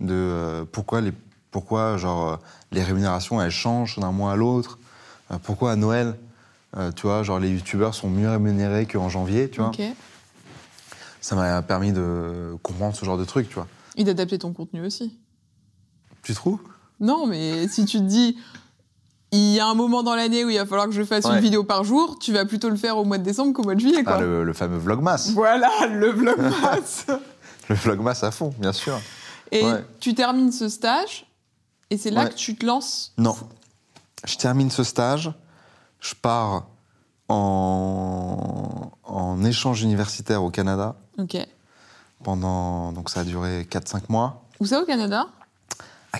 de 0.00 0.12
euh, 0.12 0.64
pourquoi 0.70 1.00
les 1.00 1.12
pourquoi 1.50 1.96
genre 1.96 2.28
euh, 2.32 2.36
les 2.72 2.82
rémunérations 2.82 3.40
elles 3.40 3.50
changent 3.50 3.98
d'un 3.98 4.10
mois 4.10 4.32
à 4.32 4.36
l'autre, 4.36 4.78
euh, 5.30 5.36
pourquoi 5.42 5.72
à 5.72 5.76
Noël, 5.76 6.16
euh, 6.76 6.90
tu 6.92 7.02
vois, 7.06 7.22
genre 7.22 7.38
les 7.38 7.50
youtubeurs 7.50 7.94
sont 7.94 8.10
mieux 8.10 8.28
rémunérés 8.28 8.86
qu'en 8.86 9.08
janvier, 9.08 9.48
tu 9.48 9.60
vois. 9.60 9.70
Ça 11.20 11.36
m'a 11.36 11.62
permis 11.62 11.92
de 11.92 12.56
comprendre 12.62 12.94
ce 12.96 13.04
genre 13.04 13.16
de 13.16 13.24
truc, 13.24 13.48
tu 13.48 13.54
vois. 13.54 13.66
Et 13.96 14.04
d'adapter 14.04 14.38
ton 14.38 14.52
contenu 14.52 14.84
aussi. 14.84 15.16
Tu 16.22 16.34
trouves? 16.34 16.60
Non, 17.00 17.26
mais 17.26 17.66
si 17.68 17.84
tu 17.86 17.98
te 17.98 18.02
dis 18.04 18.36
il 19.36 19.54
y 19.54 19.60
a 19.60 19.66
un 19.66 19.74
moment 19.74 20.02
dans 20.02 20.14
l'année 20.14 20.44
où 20.44 20.50
il 20.50 20.56
va 20.58 20.66
falloir 20.66 20.86
que 20.86 20.92
je 20.92 21.02
fasse 21.02 21.24
Ouais. 21.24 21.34
une 21.34 21.40
vidéo 21.40 21.64
par 21.64 21.82
jour, 21.84 22.18
tu 22.20 22.32
vas 22.32 22.44
plutôt 22.44 22.68
le 22.70 22.76
faire 22.76 22.96
au 22.98 23.04
mois 23.04 23.18
de 23.18 23.22
décembre 23.24 23.52
qu'au 23.52 23.62
mois 23.64 23.74
de 23.74 23.80
juillet 23.80 24.04
quoi. 24.04 24.14
Ah, 24.16 24.20
le, 24.20 24.44
le 24.44 24.52
fameux 24.52 24.78
vlogmas, 24.78 25.30
Voilà 25.34 25.70
le 25.88 26.10
vlogmas. 26.12 27.06
le 27.68 27.74
vlogmas 27.74 28.18
à 28.22 28.30
fond, 28.30 28.54
bien 28.58 28.72
sûr. 28.72 28.98
et 29.50 29.64
Ouais. 29.64 29.84
tu 30.00 30.14
termines 30.14 30.52
ce 30.52 30.68
stage 30.68 31.26
et 31.90 31.96
c'est 31.98 32.10
là 32.10 32.24
Ouais. 32.24 32.28
que 32.30 32.34
tu 32.34 32.54
te 32.56 32.64
lances? 32.64 33.12
Non. 33.18 33.34
Je 34.26 34.36
termine 34.36 34.70
ce 34.70 34.84
stage, 34.84 35.32
je 36.00 36.14
pars 36.14 36.66
en, 37.28 38.90
en 39.04 39.44
échange 39.44 39.82
universitaire 39.82 40.42
au 40.42 40.50
Canada 40.50 40.96
Ok. 41.18 41.36
pendant. 42.22 42.92
Donc 42.92 43.10
ça 43.10 43.20
a 43.20 43.24
duré 43.24 43.66
4-5 43.70 44.02
mois. 44.08 44.42
Où 44.60 44.66
ça 44.66 44.80
au 44.80 44.84
Canada? 44.86 45.26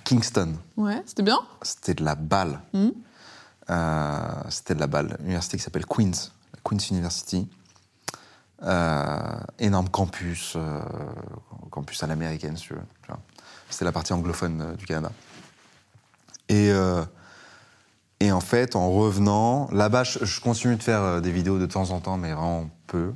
Kingston. 0.05 0.55
Ouais, 0.77 1.03
c'était 1.07 1.23
bien. 1.23 1.39
C'était 1.63 1.95
de 1.95 2.05
la 2.05 2.15
balle. 2.15 2.61
Mhm. 2.73 2.93
Euh, 3.71 4.19
C'était 4.51 4.75
de 4.75 4.81
la 4.81 4.87
balle. 4.87 5.17
Une 5.21 5.27
université 5.27 5.57
qui 5.57 5.63
s'appelle 5.63 5.87
Queen's, 5.87 6.33
la 6.53 6.61
Queen's 6.63 6.91
University. 6.91 7.49
Euh, 8.63 9.19
énorme 9.59 9.89
campus, 9.89 10.55
euh, 10.57 10.81
campus 11.71 12.03
à 12.03 12.07
l'américaine, 12.07 12.57
si 12.57 12.69
tu 12.69 12.75
veux. 12.75 12.81
C'était 13.71 13.85
la 13.85 13.93
partie 13.93 14.13
anglophone 14.13 14.77
du 14.77 14.87
Canada. 14.87 15.11
Et, 16.49 16.71
et 18.21 18.31
en 18.31 18.41
fait, 18.41 18.77
en 18.77 18.91
revenant, 18.93 19.69
là-bas, 19.73 20.05
je, 20.05 20.25
je 20.25 20.41
continue 20.41 20.77
de 20.77 20.83
faire 20.83 21.21
des 21.21 21.33
vidéos 21.33 21.59
de 21.59 21.67
temps 21.67 21.91
en 21.91 22.01
temps, 22.01 22.17
mais 22.19 22.33
vraiment 22.33 22.69
peu. 22.87 23.15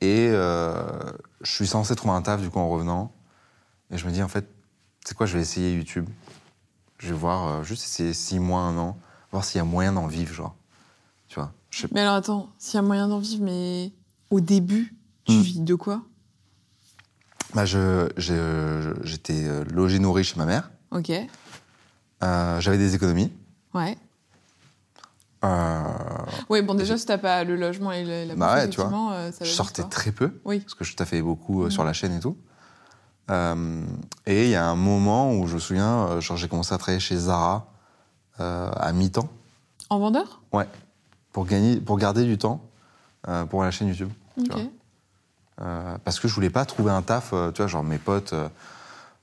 Et 0.00 0.28
je 0.28 1.10
suis 1.44 1.66
censé 1.66 1.94
trouver 1.94 2.14
un 2.14 2.22
taf, 2.22 2.40
du 2.42 2.50
coup, 2.50 2.58
en 2.58 2.68
revenant. 2.68 3.12
Et 3.90 3.96
je 3.98 4.06
me 4.06 4.12
dis, 4.12 4.22
en 4.22 4.28
fait, 4.28 4.46
c'est 5.06 5.14
quoi, 5.16 5.26
je 5.26 5.34
vais 5.36 5.42
essayer 5.42 5.72
YouTube. 5.74 6.08
Je 6.98 7.08
vais 7.08 7.14
voir, 7.18 7.48
euh, 7.48 7.62
juste 7.62 7.84
essayer 7.84 8.12
six 8.12 8.38
mois, 8.38 8.60
un 8.62 8.76
an, 8.78 8.98
voir 9.30 9.44
s'il 9.44 9.58
y 9.58 9.60
a 9.60 9.64
moyen 9.64 9.92
d'en 9.92 10.06
vivre, 10.06 10.34
genre. 10.34 10.54
Tu 11.28 11.36
vois 11.36 11.52
je 11.70 11.80
sais- 11.82 11.88
Mais 11.92 12.00
alors 12.00 12.14
attends, 12.14 12.48
s'il 12.58 12.74
y 12.76 12.78
a 12.78 12.82
moyen 12.82 13.06
d'en 13.08 13.18
vivre, 13.18 13.44
mais 13.44 13.92
au 14.30 14.40
début, 14.40 14.94
tu 15.24 15.32
Hmm. 15.32 15.40
vis 15.42 15.60
de 15.60 15.74
quoi? 15.74 16.02
Bah, 17.54 17.64
je- 17.64 18.08
J'étais 19.04 19.44
euh, 19.46 19.64
logé, 19.64 19.98
nourri 19.98 20.24
chez 20.24 20.36
ma 20.36 20.46
mère. 20.46 20.70
Ok. 20.90 21.10
Euh, 22.22 22.60
J'avais 22.60 22.78
des 22.78 22.94
économies. 22.94 23.32
Ouais. 23.74 23.96
Euh, 25.44 25.82
Oui, 26.48 26.62
bon, 26.62 26.74
déjà, 26.74 26.96
si 26.96 27.04
t'as 27.06 27.18
pas 27.18 27.44
le 27.44 27.56
logement 27.56 27.92
et 27.92 28.04
la 28.26 28.34
Bah 28.34 28.46
bouffe, 28.46 28.64
ouais, 28.64 28.70
tu 28.70 28.76
vois. 28.76 28.86
effectivement, 28.86 29.12
euh, 29.12 29.30
ça 29.32 29.38
va 29.40 29.44
je 29.44 29.50
sortais 29.54 29.82
très 29.84 30.12
peu, 30.12 30.32
Oui. 30.44 30.60
parce 30.60 30.74
que 30.74 30.84
je 30.84 30.96
taffais 30.96 31.20
beaucoup 31.22 31.64
euh, 31.64 31.70
sur 31.70 31.84
la 31.84 31.92
chaîne 31.92 32.14
et 32.16 32.20
tout. 32.20 32.36
Euh, 33.30 33.84
et 34.26 34.44
il 34.44 34.50
y 34.50 34.54
a 34.54 34.66
un 34.66 34.76
moment 34.76 35.32
où 35.32 35.46
je 35.46 35.54
me 35.54 35.60
souviens, 35.60 36.06
euh, 36.06 36.20
genre, 36.20 36.36
j'ai 36.36 36.48
commencé 36.48 36.74
à 36.74 36.78
travailler 36.78 37.00
chez 37.00 37.16
Zara 37.16 37.66
euh, 38.40 38.70
à 38.72 38.92
mi-temps. 38.92 39.28
En 39.90 39.98
vendeur? 39.98 40.40
Ouais. 40.52 40.68
Pour, 41.32 41.46
gagner, 41.46 41.80
pour 41.80 41.98
garder 41.98 42.24
du 42.24 42.38
temps 42.38 42.60
pour 43.50 43.64
la 43.64 43.72
chaîne 43.72 43.88
YouTube. 43.88 44.10
Ok. 44.38 44.52
vois. 44.52 44.62
Euh, 45.62 45.96
parce 46.04 46.20
que 46.20 46.28
je 46.28 46.34
voulais 46.34 46.50
pas 46.50 46.64
trouver 46.64 46.90
un 46.90 47.02
taf, 47.02 47.30
euh, 47.32 47.50
tu 47.50 47.62
vois, 47.62 47.66
genre 47.66 47.82
mes 47.82 47.98
potes 47.98 48.34
euh, 48.34 48.48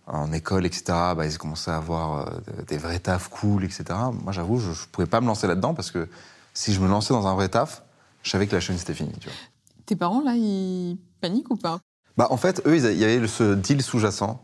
en 0.07 0.31
école, 0.33 0.65
etc., 0.65 0.83
bah, 1.15 1.25
ils 1.25 1.37
commençaient 1.37 1.71
à 1.71 1.77
avoir 1.77 2.29
des 2.67 2.77
vrais 2.77 2.99
tafs 2.99 3.29
cool, 3.29 3.63
etc. 3.63 3.85
Moi, 4.23 4.33
j'avoue, 4.33 4.59
je, 4.59 4.71
je 4.73 4.87
pouvais 4.87 5.07
pas 5.07 5.21
me 5.21 5.27
lancer 5.27 5.47
là-dedans 5.47 5.73
parce 5.73 5.91
que 5.91 6.09
si 6.53 6.73
je 6.73 6.81
me 6.81 6.87
lançais 6.87 7.13
dans 7.13 7.27
un 7.27 7.35
vrai 7.35 7.49
taf, 7.49 7.83
je 8.23 8.31
savais 8.31 8.47
que 8.47 8.55
la 8.55 8.59
chaîne 8.61 8.77
c'était 8.77 8.93
fini, 8.93 9.13
tu 9.19 9.29
vois. 9.29 9.37
Tes 9.85 9.95
parents, 9.95 10.21
là, 10.21 10.33
ils 10.35 10.97
paniquent 11.21 11.51
ou 11.51 11.55
pas? 11.55 11.79
Bah, 12.17 12.27
en 12.29 12.37
fait, 12.37 12.61
eux, 12.67 12.77
il 12.77 12.97
y 12.97 13.03
avait 13.03 13.27
ce 13.27 13.55
deal 13.55 13.81
sous-jacent 13.81 14.41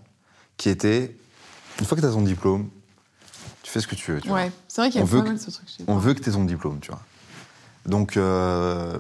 qui 0.58 0.70
était 0.70 1.16
une 1.80 1.86
fois 1.86 1.96
que 1.96 2.02
tu 2.02 2.08
as 2.08 2.12
ton 2.12 2.22
diplôme, 2.22 2.70
tu 3.64 3.72
fais 3.72 3.80
ce 3.80 3.88
que 3.88 3.96
tu 3.96 4.12
veux. 4.12 4.22
Tu 4.22 4.30
vois. 4.30 4.38
Ouais, 4.40 4.52
c'est 4.68 4.82
vrai 4.82 4.90
qu'il 4.90 4.98
y 4.98 5.02
a 5.02 5.04
On 5.04 5.08
veut 5.08 5.20
pas 5.20 5.24
que- 5.26 5.30
mal 5.30 5.40
ce 5.40 5.52
truc 5.52 5.70
chez 5.70 5.84
On 5.88 5.98
veut 5.98 6.14
que 6.14 6.22
tu 6.22 6.30
aies 6.30 6.34
ton 6.34 6.44
diplôme, 6.46 6.80
tu 6.80 6.92
vois. 6.92 7.02
Donc, 7.86 8.18
euh, 8.18 9.00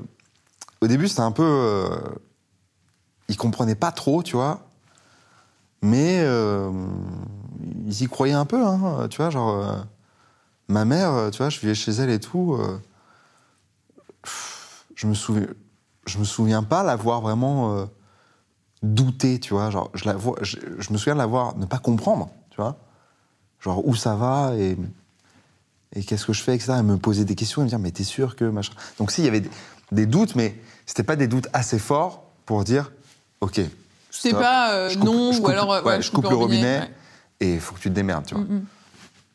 au 0.82 0.88
début, 0.88 1.08
c'était 1.08 1.22
un 1.22 1.32
peu. 1.32 1.44
euh, 1.44 1.90
ils 3.28 3.38
comprenaient 3.38 3.76
pas 3.76 3.92
trop, 3.92 4.24
tu 4.24 4.36
vois. 4.36 4.62
Mais 5.82 6.20
euh, 6.24 6.72
ils 7.86 8.02
y 8.04 8.08
croyaient 8.08 8.34
un 8.34 8.46
peu, 8.46 8.66
hein, 8.66 9.08
tu 9.10 9.18
vois. 9.18 9.30
Genre, 9.30 9.50
euh, 9.50 9.76
ma 10.68 10.86
mère, 10.86 11.30
tu 11.32 11.38
vois, 11.40 11.50
je 11.50 11.60
vivais 11.60 11.76
chez 11.76 11.92
elle 11.92 12.10
et 12.10 12.20
tout. 12.20 12.58
je 14.96 15.08
me 15.08 15.14
souviens, 15.14 15.48
je 16.06 16.18
me 16.18 16.24
souviens 16.24 16.64
pas 16.64 16.84
l'avoir 16.84 17.22
vraiment 17.22 17.88
douté, 18.84 19.39
tu 19.39 19.54
vois. 19.54 19.70
Genre, 19.70 19.89
je, 19.94 20.06
la 20.06 20.13
vois, 20.13 20.36
je, 20.42 20.58
je 20.78 20.94
me 20.94 20.98
souviens 20.98 21.13
de 21.13 21.20
l'avoir, 21.20 21.58
ne 21.58 21.65
pas 21.65 21.80
comprendre, 21.80 22.30
tu 22.50 22.58
vois. 22.58 22.78
Genre, 23.62 23.86
où 23.88 23.96
ça 23.96 24.15
va 24.15 24.54
et 24.58 24.78
et 25.96 26.04
qu'est-ce 26.04 26.26
que 26.26 26.34
je 26.34 26.44
fais, 26.44 26.54
etc. 26.54 26.74
Et 26.80 26.84
me 26.84 26.98
poser 26.98 27.26
des 27.26 27.34
questions 27.34 27.62
et 27.62 27.65
me 27.65 27.70
dire, 27.70 27.80
mais 27.80 27.89
t'es 27.92 28.04
sûr 28.04 28.36
que 28.36 28.46
machin. 28.46 28.74
Donc, 29.00 29.12
si, 29.12 29.22
il 29.22 29.26
y 29.26 29.28
avait 29.28 29.39
des, 29.42 29.50
des 29.92 30.06
doutes, 30.06 30.36
mais 30.36 30.56
c'était 30.86 31.02
pas 31.04 31.15
des 31.15 31.28
doutes 31.28 31.48
assez 31.52 31.80
forts 31.80 32.26
pour 32.46 32.63
dire, 32.63 32.92
ok. 33.42 33.60
C'est 34.12 34.32
pas 34.32 34.74
euh, 34.74 34.94
coupe- 34.94 35.04
non, 35.04 35.39
ou 35.39 35.48
alors 35.48 35.74
euh, 35.74 35.82
ouais, 35.82 36.02
je 36.02 36.12
coupe 36.12 36.30
le 36.30 36.36
robinet 36.36 36.80
ouais. 36.80 36.94
et 37.39 37.54
il 37.56 37.60
faut 37.60 37.74
que 37.74 37.80
tu 37.80 37.89
te 37.89 37.94
démerdes, 37.96 38.26
tu 38.26 38.36
vois. 38.36 38.44
Mm, 38.44 38.54
mm. 38.56 38.65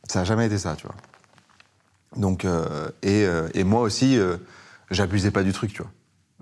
Ça 0.08 0.20
n'a 0.20 0.24
jamais 0.24 0.46
été 0.46 0.58
ça, 0.58 0.76
tu 0.76 0.86
vois. 0.86 0.94
Donc, 2.16 2.44
euh, 2.44 2.88
et, 3.02 3.24
euh, 3.24 3.48
et 3.54 3.64
moi 3.64 3.80
aussi, 3.80 4.16
j'abusais 4.90 5.32
pas 5.32 5.42
du 5.42 5.52
truc, 5.52 5.72
tu 5.72 5.82
vois. 5.82 5.90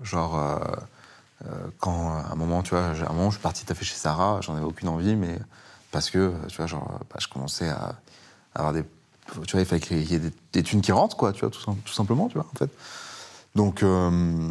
Genre, 0.03 0.59
quand 1.79 2.09
à 2.09 2.31
un 2.31 2.35
moment, 2.35 2.63
tu 2.63 2.71
vois, 2.71 2.85
à 2.85 2.91
un 3.09 3.13
moment, 3.13 3.29
je 3.29 3.35
suis 3.35 3.41
parti 3.43 3.65
taffer 3.65 3.85
chez 3.85 3.95
Sarah, 3.95 4.39
j'en 4.41 4.55
avais 4.55 4.65
aucune 4.65 4.87
envie, 4.89 5.15
mais 5.15 5.37
parce 5.91 6.09
que, 6.09 6.33
tu 6.47 6.57
vois, 6.57 6.65
genre, 6.67 6.99
bah, 7.09 7.17
je 7.19 7.27
commençais 7.27 7.69
à 7.69 7.95
avoir 8.55 8.73
des. 8.73 8.83
Tu 9.45 9.51
vois, 9.53 9.61
il 9.61 9.65
fallait 9.65 9.81
qu'il 9.81 10.11
y 10.11 10.15
ait 10.15 10.19
des, 10.19 10.33
des 10.53 10.63
thunes 10.63 10.81
qui 10.81 10.91
rentrent, 10.91 11.15
quoi, 11.17 11.31
tu 11.33 11.41
vois, 11.41 11.49
tout, 11.49 11.59
sim- 11.61 11.77
tout 11.85 11.93
simplement, 11.93 12.27
tu 12.27 12.35
vois, 12.35 12.45
en 12.53 12.57
fait. 12.57 12.69
Donc, 13.55 13.83
euh, 13.83 14.49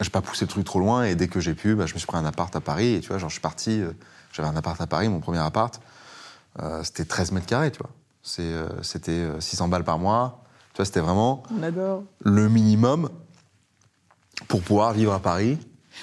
j'ai 0.00 0.10
pas 0.10 0.20
poussé 0.22 0.44
le 0.44 0.50
truc 0.50 0.64
trop 0.64 0.80
loin, 0.80 1.04
et 1.04 1.14
dès 1.14 1.28
que 1.28 1.40
j'ai 1.40 1.54
pu, 1.54 1.74
bah, 1.74 1.86
je 1.86 1.94
me 1.94 1.98
suis 1.98 2.06
pris 2.06 2.16
un 2.16 2.24
appart 2.24 2.54
à 2.56 2.60
Paris, 2.60 2.94
et 2.94 3.00
tu 3.00 3.08
vois, 3.08 3.18
genre, 3.18 3.28
je 3.30 3.34
suis 3.34 3.40
parti, 3.40 3.80
euh, 3.80 3.92
j'avais 4.32 4.48
un 4.48 4.56
appart 4.56 4.80
à 4.80 4.86
Paris, 4.86 5.08
mon 5.08 5.20
premier 5.20 5.38
appart, 5.38 5.80
euh, 6.60 6.82
c'était 6.82 7.04
13 7.04 7.32
mètres 7.32 7.46
carrés, 7.46 7.70
tu 7.70 7.78
vois. 7.78 7.90
Euh, 8.40 8.68
c'était 8.82 9.10
euh, 9.12 9.40
600 9.40 9.68
balles 9.68 9.84
par 9.84 9.98
mois. 9.98 10.42
Tu 10.72 10.78
vois, 10.78 10.86
c'était 10.86 11.00
vraiment 11.00 11.42
On 11.56 11.62
adore. 11.62 12.02
le 12.20 12.48
minimum 12.48 13.10
pour 14.48 14.62
pouvoir 14.62 14.92
vivre 14.92 15.12
à 15.12 15.20
Paris. 15.20 15.58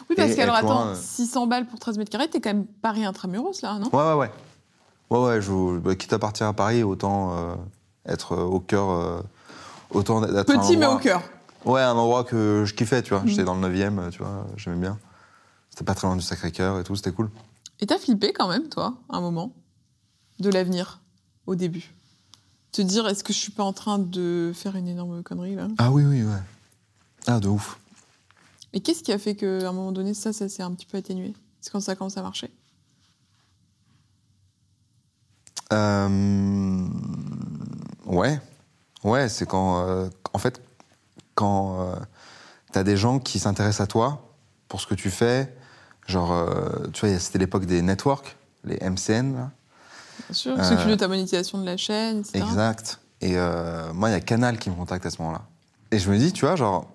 Oui, 0.10 0.16
parce 0.16 0.36
qu'alors, 0.36 0.56
attends, 0.56 0.88
euh. 0.88 0.96
600 0.96 1.48
balles 1.48 1.68
pour 1.68 1.80
13 1.80 1.98
mètres 1.98 2.12
carrés, 2.12 2.30
t'es 2.30 2.40
quand 2.40 2.54
même 2.54 2.66
Paris 2.66 3.04
intramuros, 3.04 3.62
là, 3.62 3.78
non? 3.80 3.90
Ouais, 3.92 4.14
ouais, 4.14 4.14
ouais. 4.14 4.32
Ouais, 5.10 5.28
ouais, 5.28 5.42
je, 5.42 5.78
bah, 5.80 5.96
quitte 5.96 6.14
à 6.14 6.20
partir 6.20 6.48
à 6.48 6.54
Paris, 6.54 6.84
autant 6.84 7.38
euh, 7.38 7.56
être 8.06 8.38
au 8.38 8.60
cœur. 8.60 8.90
euh, 8.90 9.22
autant 9.90 10.22
d'être 10.22 10.50
un 10.50 10.60
Petit 10.60 10.78
mais 10.78 10.86
au 10.86 10.98
cœur. 10.98 11.22
Ouais, 11.66 11.82
un 11.82 11.96
endroit 11.96 12.24
que 12.24 12.64
je 12.66 12.74
kiffais, 12.74 13.02
tu 13.04 13.10
vois. 13.10 13.22
Mhm. 13.22 13.28
J'étais 13.28 13.44
dans 13.44 13.56
le 13.56 13.62
9 13.62 14.12
tu 14.12 14.20
vois, 14.20 14.48
j'aimais 14.58 14.78
bien. 14.80 14.98
C'était 15.70 15.84
pas 15.84 15.94
très 15.94 16.08
loin 16.08 16.16
du 16.16 16.22
Sacré-Cœur 16.24 16.80
et 16.80 16.84
tout, 16.84 16.96
c'était 16.96 17.12
cool. 17.12 17.30
Et 17.80 17.86
t'as 17.86 17.98
flippé 17.98 18.34
quand 18.34 18.48
même, 18.48 18.70
toi, 18.70 18.96
un 19.10 19.22
moment, 19.22 19.54
de 20.40 20.50
l'avenir, 20.50 21.02
au 21.48 21.56
début? 21.56 21.94
Te 22.72 22.82
dire, 22.82 23.08
est-ce 23.08 23.24
que 23.24 23.34
je 23.34 23.38
suis 23.38 23.52
pas 23.52 23.64
en 23.64 23.74
train 23.74 24.00
de 24.00 24.52
faire 24.56 24.76
une 24.76 24.88
énorme 24.88 25.24
connerie 25.24 25.56
là? 25.56 25.68
Ah 25.78 25.92
oui, 25.92 26.04
oui, 26.06 26.24
ouais. 26.24 26.42
Ah, 27.28 27.40
de 27.40 27.50
ouf. 27.50 27.78
Et 28.74 28.80
qu'est-ce 28.80 29.04
qui 29.04 29.12
a 29.12 29.18
fait 29.18 29.36
qu'à 29.36 29.70
un 29.70 29.74
moment 29.74 29.92
donné, 29.92 30.14
ça, 30.14 30.32
ça 30.32 30.48
s'est 30.48 30.64
un 30.64 30.72
petit 30.72 30.86
peu 30.86 30.98
atténué? 30.98 31.34
C'est 31.60 31.72
quand 31.72 31.82
ça 31.82 31.96
commence 31.96 32.18
à 32.18 32.22
marcher? 32.22 32.52
Euh, 35.74 36.88
ouais, 38.06 38.40
ouais, 39.04 39.30
c'est 39.30 39.46
quand, 39.46 39.86
euh, 39.86 40.10
en 40.34 40.38
fait, 40.38 40.62
quand 41.36 41.82
euh, 41.82 41.96
t'as 42.72 42.84
des 42.84 42.98
gens 42.98 43.20
qui 43.20 43.40
s'intéressent 43.40 43.82
à 43.82 43.88
toi 43.88 44.36
pour 44.68 44.82
ce 44.82 44.88
que 44.88 44.96
tu 44.96 45.10
fais, 45.10 45.56
genre, 46.08 46.34
euh, 46.34 46.88
tu 46.94 47.06
vois, 47.06 47.18
c'était 47.20 47.40
l'époque 47.40 47.66
des 47.66 47.82
networks, 47.82 48.36
les 48.64 48.78
MCN, 48.82 49.34
là. 49.34 49.52
Bien 50.28 50.34
sûr. 50.34 50.60
Euh, 50.60 50.64
S'occuper 50.64 50.92
de 50.92 50.96
ta 50.96 51.08
monétisation 51.08 51.58
de 51.58 51.66
la 51.66 51.78
chaîne, 51.78 52.20
etc. 52.20 52.40
Exact. 52.40 53.00
Et 53.22 53.36
moi, 53.94 54.10
il 54.10 54.14
y 54.14 54.16
a 54.16 54.20
Canal 54.20 54.58
qui 54.58 54.72
me 54.72 54.76
contacte 54.76 55.06
à 55.06 55.12
ce 55.12 55.22
moment-là. 55.22 55.44
Et 55.92 56.00
je 56.00 56.10
me 56.10 56.18
dis, 56.18 56.34
tu 56.34 56.46
vois, 56.46 56.56
genre, 56.56 56.90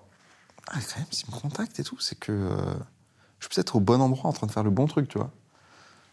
ah, 0.69 0.79
quand 0.79 0.97
même, 0.97 1.07
s'il 1.11 1.33
me 1.33 1.39
contacte 1.39 1.79
et 1.79 1.83
tout, 1.83 1.99
c'est 1.99 2.19
que 2.19 2.31
euh, 2.31 2.55
je 3.39 3.45
suis 3.45 3.55
peut-être 3.55 3.75
au 3.75 3.79
bon 3.79 4.01
endroit 4.01 4.29
en 4.29 4.33
train 4.33 4.47
de 4.47 4.51
faire 4.51 4.63
le 4.63 4.69
bon 4.69 4.85
truc, 4.87 5.07
tu 5.07 5.17
vois. 5.17 5.31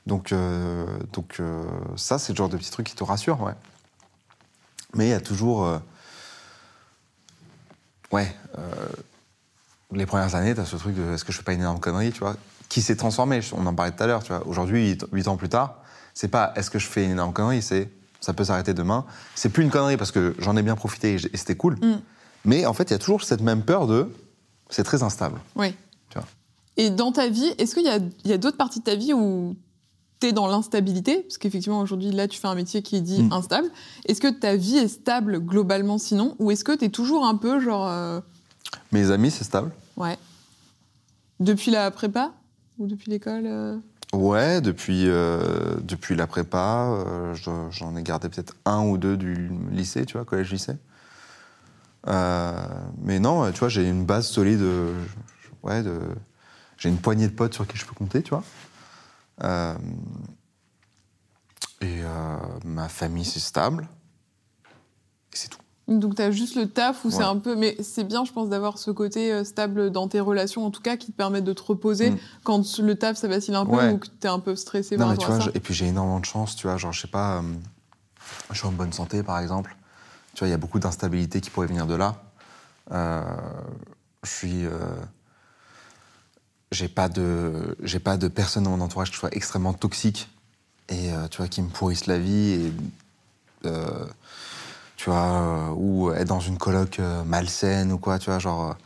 Donc, 0.07 0.33
euh, 0.33 0.87
donc 1.13 1.37
euh, 1.41 1.65
ça, 1.97 2.19
c'est 2.19 2.33
le 2.33 2.37
genre 2.37 2.49
de 2.49 2.57
petit 2.57 2.71
truc 2.71 2.87
qui 2.87 2.95
te 2.95 3.03
rassure, 3.03 3.41
ouais. 3.41 3.55
Mais 4.95 5.07
il 5.07 5.11
y 5.11 5.15
a 5.15 5.21
toujours. 5.21 5.81
ouais. 8.13 8.37
les 9.91 10.07
premières 10.07 10.37
années, 10.37 10.55
tu 10.55 10.61
as 10.61 10.67
ce 10.67 10.77
truc 10.77 10.95
de 10.95 11.15
est-ce 11.15 11.25
que 11.25 11.33
je 11.33 11.39
fais 11.39 11.43
pas 11.43 11.53
une 11.53 11.61
énorme 11.61 11.81
connerie, 11.81 12.13
tu 12.13 12.21
vois, 12.21 12.37
qui 12.69 12.81
s'est 12.81 12.95
transformé. 12.95 13.41
On 13.53 13.67
en 13.67 13.75
parlait 13.75 13.91
tout 13.91 14.03
à 14.05 14.07
l'heure, 14.07 14.23
tu 14.23 14.33
vois. 14.33 14.47
Aujourd'hui, 14.47 14.97
huit 15.11 15.27
ans 15.27 15.37
plus 15.37 15.49
tard, 15.49 15.79
c'est 16.13 16.29
pas 16.29 16.53
est-ce 16.55 16.71
que 16.71 16.79
je 16.79 16.87
fais 16.87 17.05
une 17.05 17.13
énorme 17.13 17.33
connerie, 17.33 17.61
c'est 17.61 17.91
ça 18.21 18.33
peut 18.33 18.45
s'arrêter 18.45 18.73
demain. 18.73 19.05
C'est 19.35 19.49
plus 19.49 19.65
une 19.65 19.71
connerie 19.71 19.97
parce 19.97 20.13
que 20.13 20.37
j'en 20.39 20.57
ai 20.57 20.63
bien 20.63 20.77
profité 20.77 21.15
et 21.15 21.37
c'était 21.37 21.57
cool. 21.57 21.75
Mm. 21.75 22.01
Mais 22.45 22.67
en 22.67 22.73
fait, 22.73 22.85
il 22.85 22.93
y 22.93 22.95
a 22.95 22.99
toujours 22.99 23.23
cette 23.23 23.41
même 23.41 23.63
peur 23.63 23.87
de 23.87 24.11
c'est 24.75 24.83
très 24.85 25.03
instable. 25.03 25.39
Oui. 25.57 25.73
Tu 26.11 26.19
vois. 26.19 26.27
Et 26.77 26.91
dans 26.91 27.13
ta 27.13 27.29
vie, 27.29 27.53
est-ce 27.59 27.75
qu'il 27.75 27.85
y 27.85 28.33
a, 28.33 28.39
d'autres 28.39 28.57
parties 28.57 28.81
de 28.81 28.85
ta 28.85 28.97
vie 28.97 29.13
où 29.13 29.55
tu 30.21 30.27
es 30.29 30.33
dans 30.33 30.49
l'instabilité? 30.49 31.23
Parce 31.23 31.39
qu'effectivement, 31.39 31.81
aujourd'hui, 31.81 32.11
là, 32.11 32.27
tu 32.27 32.41
fais 32.41 32.49
un 32.49 32.55
métier 32.57 32.83
qui 32.83 32.97
est 32.97 33.01
dit 33.01 33.23
Mm. 33.23 33.33
instable. 33.33 33.69
Est-ce 34.07 34.21
que 34.21 34.29
ta 34.29 34.57
vie 34.57 34.77
est 34.79 34.89
stable 34.89 35.39
globalement 35.41 35.99
sinon? 35.99 36.35
Ou 36.41 36.51
est-ce 36.51 36.65
que 36.65 36.73
tu 36.77 36.87
es 36.87 36.89
toujours 36.89 37.25
un 37.27 37.37
peu 37.37 37.61
genre. 37.61 37.87
euh, 37.89 38.21
Mes 38.93 39.11
amis, 39.11 39.31
c'est 39.31 39.45
stable. 39.45 39.71
ouais. 39.97 40.19
Depuis 41.41 41.71
la 41.71 41.91
prépa? 41.91 42.33
Ou 42.79 42.87
depuis 42.87 43.11
l'école 43.11 43.45
euh? 43.47 43.77
Ouais, 44.13 44.61
depuis, 44.61 45.09
euh, 45.09 45.75
depuis 45.83 46.15
la 46.15 46.27
prépa, 46.29 46.87
euh, 46.89 47.35
je- 47.35 47.51
j'en 47.71 47.97
ai 47.97 48.03
gardé 48.03 48.29
peut-être 48.29 48.55
un 48.65 48.85
ou 48.87 48.97
deux 48.99 49.17
du 49.17 49.51
lycée, 49.73 50.07
tu 50.07 50.17
vois, 50.17 50.25
collège-lycée. 50.25 50.75
Euh, 52.07 52.67
mais 53.03 53.19
non, 53.19 53.51
tu 53.53 53.59
vois, 53.61 53.69
j'ai 53.69 53.89
une 53.89 54.05
base 54.05 54.27
solide. 54.27 54.61
euh, 54.61 54.93
ouais, 55.63 55.83
de, 55.83 55.99
j'ai 56.77 56.89
une 56.89 56.99
poignée 56.99 57.29
de 57.29 57.33
potes 57.33 57.55
sur 57.55 57.67
qui 57.67 57.77
je 57.79 57.87
peux 57.87 57.95
compter, 57.95 58.23
tu 58.23 58.31
vois. 58.31 58.45
Euh, 59.43 59.75
et 61.81 62.03
euh, 62.03 62.37
ma 62.65 62.89
famille, 62.89 63.25
c'est 63.25 63.41
stable. 63.41 63.89
Et 65.33 65.37
c'est 65.37 65.49
tout. 65.49 65.59
Donc, 65.87 66.15
tu 66.17 66.23
as 66.23 66.31
juste 66.31 66.57
le 66.57 66.67
taf 66.69 67.05
où 67.05 67.11
c'est 67.11 67.23
un 67.23 67.37
peu. 67.39 67.57
Mais 67.57 67.77
c'est 67.83 68.05
bien, 68.05 68.25
je 68.25 68.33
pense, 68.33 68.49
d'avoir 68.49 68.79
ce 68.79 68.91
côté 68.91 69.45
stable 69.45 69.91
dans 69.91 70.09
tes 70.09 70.21
relations, 70.21 70.65
en 70.65 70.71
tout 70.71 70.81
cas, 70.81 70.97
qui 70.97 71.13
te 71.13 71.17
permettent 71.17 71.45
de 71.45 71.53
te 71.53 71.63
reposer 71.63 72.11
Mm. 72.13 72.17
quand 72.43 72.79
le 72.79 72.95
taf, 72.95 73.19
ça 73.19 73.29
vacille 73.29 73.55
un 73.55 73.67
peu 73.67 73.73
Ouais. 73.73 73.91
ou 73.93 73.99
que 73.99 74.07
tu 74.07 74.27
es 74.27 74.31
un 74.31 74.39
peu 74.41 74.57
stressé 74.57 74.97
Non, 74.97 75.09
mais 75.09 75.19
tu 75.19 75.27
vois, 75.27 75.41
je- 75.41 75.51
et 75.53 75.61
puis 75.61 75.75
j'ai 75.75 75.87
énormément 75.89 76.21
de 76.21 76.25
chance, 76.25 76.57
tu 76.57 76.67
vois, 76.67 76.79
genre, 76.79 76.93
je 76.93 77.03
sais 77.03 77.09
pas, 77.09 77.39
euh, 77.39 77.43
je 78.51 78.57
suis 78.57 78.67
en 78.67 78.73
bonne 78.73 78.93
santé, 78.95 79.23
par 79.23 79.39
exemple. 79.39 79.77
Tu 80.35 80.41
vois, 80.41 80.49
il 80.49 80.51
y 80.51 80.55
a 80.55 80.59
beaucoup 80.59 80.79
d'instabilité 80.81 81.41
qui 81.41 81.51
pourrait 81.51 81.67
venir 81.69 81.87
de 81.87 81.95
là. 81.95 82.23
Euh, 82.93 83.23
je 84.25 84.31
suis. 84.31 84.67
euh, 84.67 84.71
j'ai 86.73 86.89
pas 86.89 87.09
de, 87.09 87.77
j'ai 87.83 88.01
pas 88.01 88.17
de 88.17 88.27
personne 88.27 88.65
dans 88.65 88.71
mon 88.71 88.81
entourage 88.81 89.11
qui 89.13 89.17
soit 89.17 89.35
extrêmement 89.35 89.73
toxique 89.75 90.29
et 90.89 91.13
euh, 91.13 91.29
tu 91.29 91.37
vois 91.39 91.47
qui 91.49 91.63
me 91.63 91.69
pourrissent 91.69 92.07
la 92.07 92.19
vie 92.19 92.53
et 92.53 92.73
tu 94.97 95.11
vois 95.11 95.73
ou 95.77 96.11
être 96.13 96.29
dans 96.29 96.41
une 96.41 96.59
coloc 96.59 97.01
malsaine 97.25 97.93
ou 97.93 97.99
quoi, 97.99 98.19
tu 98.19 98.29
vois, 98.31 98.39
genre. 98.39 98.77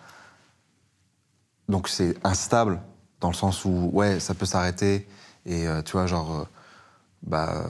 donc 1.69 1.89
c'est 1.89 2.15
instable 2.25 2.81
dans 3.21 3.29
le 3.29 3.35
sens 3.35 3.65
où 3.65 3.91
ouais 3.93 4.21
ça 4.21 4.35
peut 4.35 4.47
s'arrêter 4.47 5.09
et 5.47 5.67
tu 5.85 5.93
vois 5.93 6.07
genre 6.07 6.47
bah 7.23 7.65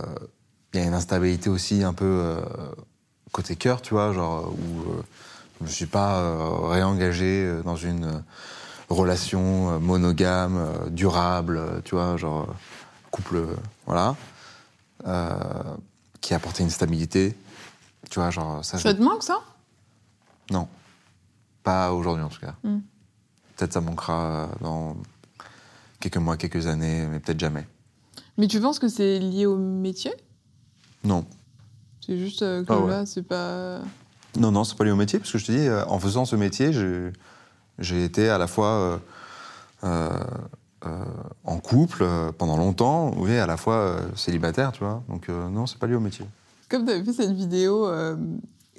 il 0.75 0.81
y 0.81 0.83
a 0.83 0.87
une 0.87 0.95
instabilité 0.95 1.49
aussi 1.49 1.83
un 1.83 1.95
peu 1.95 2.37
côté 3.33 3.57
cœur 3.57 3.83
tu 3.83 3.95
vois 3.95 4.13
genre 4.13 4.49
où 4.53 4.91
euh, 4.91 5.03
je 5.61 5.65
me 5.65 5.69
suis 5.69 5.87
pas 5.87 6.19
euh, 6.21 6.69
réengagé 6.69 7.45
euh, 7.45 7.63
dans 7.63 7.77
une 7.77 8.05
euh, 8.05 8.19
relation 8.89 9.75
euh, 9.75 9.79
monogame 9.79 10.57
euh, 10.57 10.89
durable 10.91 11.59
euh, 11.59 11.81
tu 11.85 11.95
vois 11.95 12.17
genre 12.17 12.43
euh, 12.49 12.53
couple 13.11 13.37
euh, 13.37 13.57
voilà 13.87 14.17
euh, 15.07 15.35
qui 16.21 16.33
a 16.35 16.37
apporté 16.37 16.63
une 16.63 16.71
stabilité 16.71 17.37
tu 18.11 18.19
vois 18.19 18.31
genre 18.31 18.65
ça 18.65 18.79
Ça 18.79 18.95
te 18.95 19.03
manque, 19.03 19.23
ça? 19.23 19.41
Non. 20.51 20.67
Pas 21.63 21.93
aujourd'hui 21.93 22.25
en 22.25 22.29
tout 22.29 22.41
cas. 22.41 22.55
Mm. 22.65 22.79
peut-être 23.57 23.73
ça 23.75 23.81
manquera 23.81 24.15
euh, 24.25 24.47
dans 24.63 24.97
quelques 26.01 26.17
mois 26.17 26.37
quelques 26.37 26.67
années 26.67 27.07
mais 27.11 27.21
peut-être 27.21 27.41
jamais. 27.41 27.67
Mais 28.39 28.47
tu 28.47 28.61
penses 28.61 28.79
que 28.79 28.89
c'est 28.89 29.19
lié 29.19 29.47
au 29.47 29.57
métier? 29.57 30.13
Non 31.05 31.27
C'est 32.09 32.17
juste 32.17 32.43
euh, 32.43 32.65
que 32.65 32.73
Ah 32.73 32.81
ouais. 32.81 32.91
là, 32.91 33.07
c'est 33.07 33.23
pas. 33.23 33.81
Non, 34.39 34.51
non, 34.51 34.65
c'est 34.65 34.77
pas 34.77 34.85
lié 34.85 34.91
au 34.91 34.97
métier, 34.97 35.19
parce 35.19 35.31
que 35.31 35.39
je 35.39 35.45
te 35.47 35.53
dis, 35.53 35.67
euh, 35.67 35.85
en 35.87 35.99
faisant 35.99 36.25
ce 36.25 36.37
métier, 36.37 36.73
j'ai- 36.73 38.05
été 38.05 38.29
à 38.31 38.39
la 38.39 38.47
fois 38.47 38.99
euh, 39.85 40.25
en 41.45 41.59
couple 41.59 42.05
pendant 42.39 42.57
longtemps, 42.57 43.13
oui, 43.17 43.37
à 43.37 43.47
la 43.47 43.57
fois 43.57 43.75
euh, 43.75 44.01
célibataire, 44.17 44.73
tu 44.73 44.81
vois. 44.85 45.03
Donc 45.09 45.29
non, 45.29 45.67
c'est 45.67 45.79
pas 45.79 45.87
lié 45.87 45.95
au 45.97 46.01
métier. 46.01 46.25
Comme 46.69 46.85
tu 46.87 46.93
avais 46.93 47.05
fait 47.05 47.13
cette 47.13 47.33
vidéo. 47.33 47.87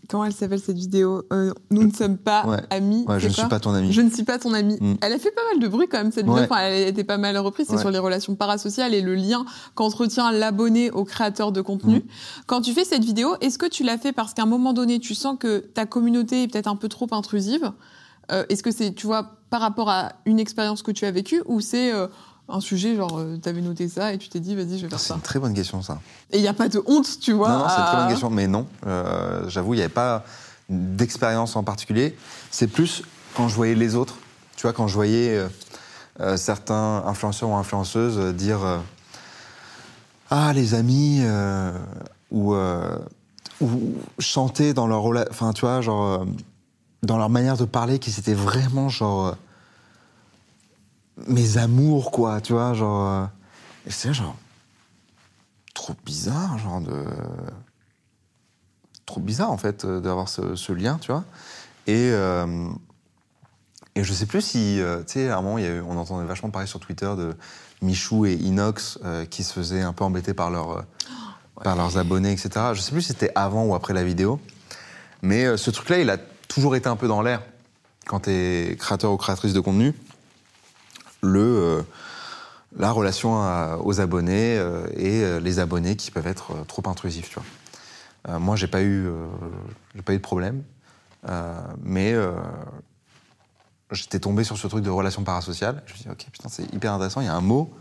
Comment 0.10 0.26
elle 0.26 0.34
s'appelle 0.34 0.60
cette 0.60 0.78
vidéo 0.78 1.24
Euh, 1.32 1.54
Nous 1.69 1.84
ne 1.84 1.91
sommes 1.91 2.17
pas 2.17 2.45
Ouais. 2.48 2.58
amis. 2.72 3.06
Ouais, 3.08 3.19
je 3.19 3.28
ne 3.28 3.34
suis 3.34 3.48
pas 3.48 3.60
ton 3.60 3.74
ami. 3.74 3.91
Je 3.93 4.02
ne 4.02 4.10
suis 4.10 4.24
pas 4.24 4.39
ton 4.39 4.54
ami. 4.54 4.78
Mm. 4.82 4.95
Elle 5.02 5.13
a 5.13 5.19
fait 5.19 5.32
pas 5.32 5.41
mal 5.52 5.62
de 5.62 5.67
bruit 5.67 5.88
quand 5.88 6.00
même 6.00 6.12
cette 6.12 6.26
vidéo. 6.26 6.36
Ouais. 6.39 6.45
Enfin, 6.50 6.58
elle 6.62 6.84
a 6.84 6.88
été 6.88 7.04
pas 7.04 7.17
mal 7.17 7.38
reprise. 7.38 7.67
C'est 7.69 7.78
sur 7.78 7.91
les 7.91 8.00
relations 8.00 8.36
parasociales 8.36 8.93
et 8.95 9.02
le 9.02 9.13
lien 9.13 9.45
qu'entretient 9.76 10.32
l'abonné 10.32 10.89
au 10.91 11.04
créateur 11.04 11.52
de 11.52 11.62
contenu. 11.62 11.98
Mm. 11.98 12.02
Quand 12.48 12.62
tu 12.62 12.74
fais 12.74 12.86
cette 12.86 13.04
vidéo, 13.04 13.36
est-ce 13.41 13.58
que 13.60 13.67
tu 13.67 13.84
l'as 13.84 13.98
fait 14.00 14.12
parce 14.12 14.34
qu'à 14.34 14.43
un 14.43 14.48
moment 14.48 14.74
donné, 14.74 15.00
tu 15.00 15.13
sens 15.13 15.38
que 15.39 15.60
ta 15.60 15.86
communauté 15.86 16.43
est 16.43 16.48
peut-être 16.48 16.67
un 16.67 16.76
peu 16.76 16.88
trop 16.89 17.08
intrusive? 17.12 17.72
Euh, 18.32 18.45
Est-ce 18.50 18.62
que 18.63 18.72
c'est, 18.72 18.93
tu 18.93 19.08
vois, 19.08 19.38
par 19.50 19.62
rapport 19.62 19.89
à 19.89 20.13
une 20.26 20.39
expérience 20.39 20.84
que 20.84 20.91
tu 20.91 21.06
as 21.06 21.12
vécue 21.12 21.41
ou 21.45 21.62
c'est 21.62 21.91
euh, 21.91 22.08
un 22.49 22.59
sujet 22.62 22.95
genre, 22.95 23.21
tu 23.41 23.47
avais 23.49 23.62
noté 23.62 23.88
ça 23.89 24.13
et 24.13 24.17
tu 24.17 24.29
t'es 24.29 24.39
dit, 24.39 24.55
vas-y, 24.55 24.77
je 24.77 24.83
vais 24.83 24.89
faire 24.89 24.99
C'est 24.99 25.09
ça 25.09 25.15
une 25.15 25.21
très 25.21 25.39
bonne 25.39 25.53
question, 25.53 25.81
ça. 25.81 25.99
Et 26.31 26.38
il 26.38 26.41
n'y 26.41 26.47
a 26.47 26.53
pas 26.53 26.67
de 26.69 26.81
honte, 26.88 27.19
tu 27.21 27.33
vois. 27.33 27.49
non, 27.49 27.59
non, 27.59 27.65
c'est 27.69 27.79
une 27.81 27.85
très 27.88 27.97
bonne 27.97 28.07
question, 28.09 28.29
mais 28.29 28.47
non. 28.47 28.67
Euh, 28.88 29.47
J'avoue, 29.49 29.73
il 29.73 29.77
n'y 29.77 29.83
avait 29.83 29.93
pas 29.93 30.23
d'expérience 30.69 31.55
en 31.55 31.63
particulier. 31.63 32.15
C'est 32.51 32.67
plus 32.67 33.03
quand 33.35 33.47
je 33.47 33.55
voyais 33.55 33.75
les 33.75 33.95
autres. 33.95 34.15
Tu 34.55 34.63
vois, 34.63 34.73
quand 34.73 34.88
je 34.88 34.93
voyais 34.95 35.38
euh, 35.38 35.47
euh, 36.19 36.38
certains 36.38 37.03
influenceurs 37.05 37.49
ou 37.49 37.55
influenceuses 37.55 38.17
euh, 38.19 38.33
dire 38.33 38.63
euh, 38.63 38.77
Ah, 40.29 40.51
les 40.53 40.73
amis, 40.73 41.19
euh, 41.23 41.71
ou, 42.31 42.53
euh, 42.53 42.97
ou 43.62 43.95
chanter 44.19 44.73
dans 44.73 44.88
leur 44.88 45.05
Enfin, 45.29 45.53
tu 45.53 45.62
vois, 45.62 45.81
genre. 45.81 46.21
euh, 46.21 46.25
dans 47.01 47.17
leur 47.17 47.29
manière 47.29 47.55
de 47.55 47.63
parler, 47.63 47.97
qui 47.99 48.12
c'était 48.12 48.33
vraiment 48.33 48.89
genre. 48.89 49.35
Mes 51.27 51.58
amours, 51.58 52.12
quoi, 52.12 52.41
tu 52.41 52.53
vois, 52.53 52.73
genre. 52.73 53.08
euh, 53.08 53.25
et 53.88 53.91
c'est 53.91 54.13
genre 54.13 54.36
trop 55.73 55.93
bizarre, 56.05 56.58
genre 56.58 56.82
de. 56.82 57.05
Trop 59.05 59.21
bizarre, 59.21 59.51
en 59.51 59.58
fait, 59.58 59.86
euh, 59.86 59.99
d'avoir 59.99 60.29
ce, 60.29 60.55
ce 60.55 60.71
lien, 60.71 60.97
tu 61.01 61.12
vois. 61.12 61.23
Et, 61.88 62.12
euh, 62.12 62.67
et 63.95 64.03
je 64.03 64.13
sais 64.13 64.25
plus 64.27 64.41
si. 64.41 64.79
euh, 64.79 64.99
tu 64.99 65.13
sais, 65.13 65.29
à 65.29 65.38
un 65.38 65.41
moment, 65.41 65.58
y 65.58 65.65
a 65.65 65.69
eu- 65.69 65.82
on 65.82 65.97
entendait 65.97 66.27
vachement 66.27 66.49
parler 66.49 66.67
sur 66.67 66.79
Twitter 66.79 67.12
de 67.17 67.36
Michou 67.82 68.25
et 68.25 68.34
Inox 68.34 68.99
euh, 69.03 69.25
qui 69.25 69.43
se 69.43 69.53
faisaient 69.53 69.82
un 69.82 69.93
peu 69.93 70.03
embêter 70.03 70.34
par, 70.34 70.51
leur, 70.51 70.71
euh, 70.77 70.82
par 71.63 71.75
leurs 71.75 71.97
abonnés, 71.97 72.32
etc. 72.32 72.49
Je 72.73 72.82
sais 72.82 72.91
plus 72.91 73.01
si 73.01 73.08
c'était 73.10 73.32
avant 73.36 73.65
ou 73.65 73.73
après 73.73 73.93
la 73.93 74.03
vidéo. 74.03 74.39
Mais 75.21 75.58
ce 75.58 75.71
truc-là, 75.71 75.99
il 75.99 76.10
a 76.10 76.17
toujours 76.47 76.75
été 76.75 76.88
un 76.88 76.95
peu 76.95 77.08
dans 77.08 77.21
l'air. 77.21 77.41
Quand 78.05 78.21
tu 78.21 78.29
es 78.32 78.75
créateur 78.79 79.12
ou 79.12 79.17
créatrice 79.17 79.53
de 79.53 79.60
contenu, 79.60 79.93
le. 81.21 81.39
euh, 81.41 81.82
la 82.77 82.91
relation 82.91 83.41
à- 83.41 83.77
aux 83.84 83.99
abonnés 83.99 84.55
euh, 84.60 84.86
et 84.95 85.23
euh, 85.23 85.39
les 85.39 85.58
abonnés 85.58 85.95
qui 85.95 86.12
peuvent 86.12 86.27
être 86.27 86.51
euh, 86.51 86.63
trop 86.67 86.84
intrusifs, 86.88 87.27
tu 87.29 87.36
vois. 87.36 87.43
Euh, 88.29 88.39
moi, 88.39 88.55
j'ai 88.55 88.67
pas 88.67 88.84
eu, 88.84 89.10
j'ai 89.95 90.01
pas 90.03 90.13
eu 90.13 90.17
de 90.17 90.21
problème, 90.21 90.62
mais 91.84 92.13
j'étais 93.91 94.19
tombé 94.19 94.43
sur 94.43 94.58
ce 94.58 94.67
truc 94.67 94.84
de 94.84 94.89
relation 94.89 95.23
parasociale. 95.23 95.82
Je 95.88 95.93
me 95.93 95.97
suis 95.97 96.03
dit, 96.05 96.12
ok, 96.12 96.25
putain, 96.32 96.49
c'est 96.49 96.71
hyper 96.73 96.93
intéressant. 96.93 97.21
Il 97.21 97.25
y 97.25 97.29
a 97.29 97.34
un 97.36 97.41
mot. 97.41 97.71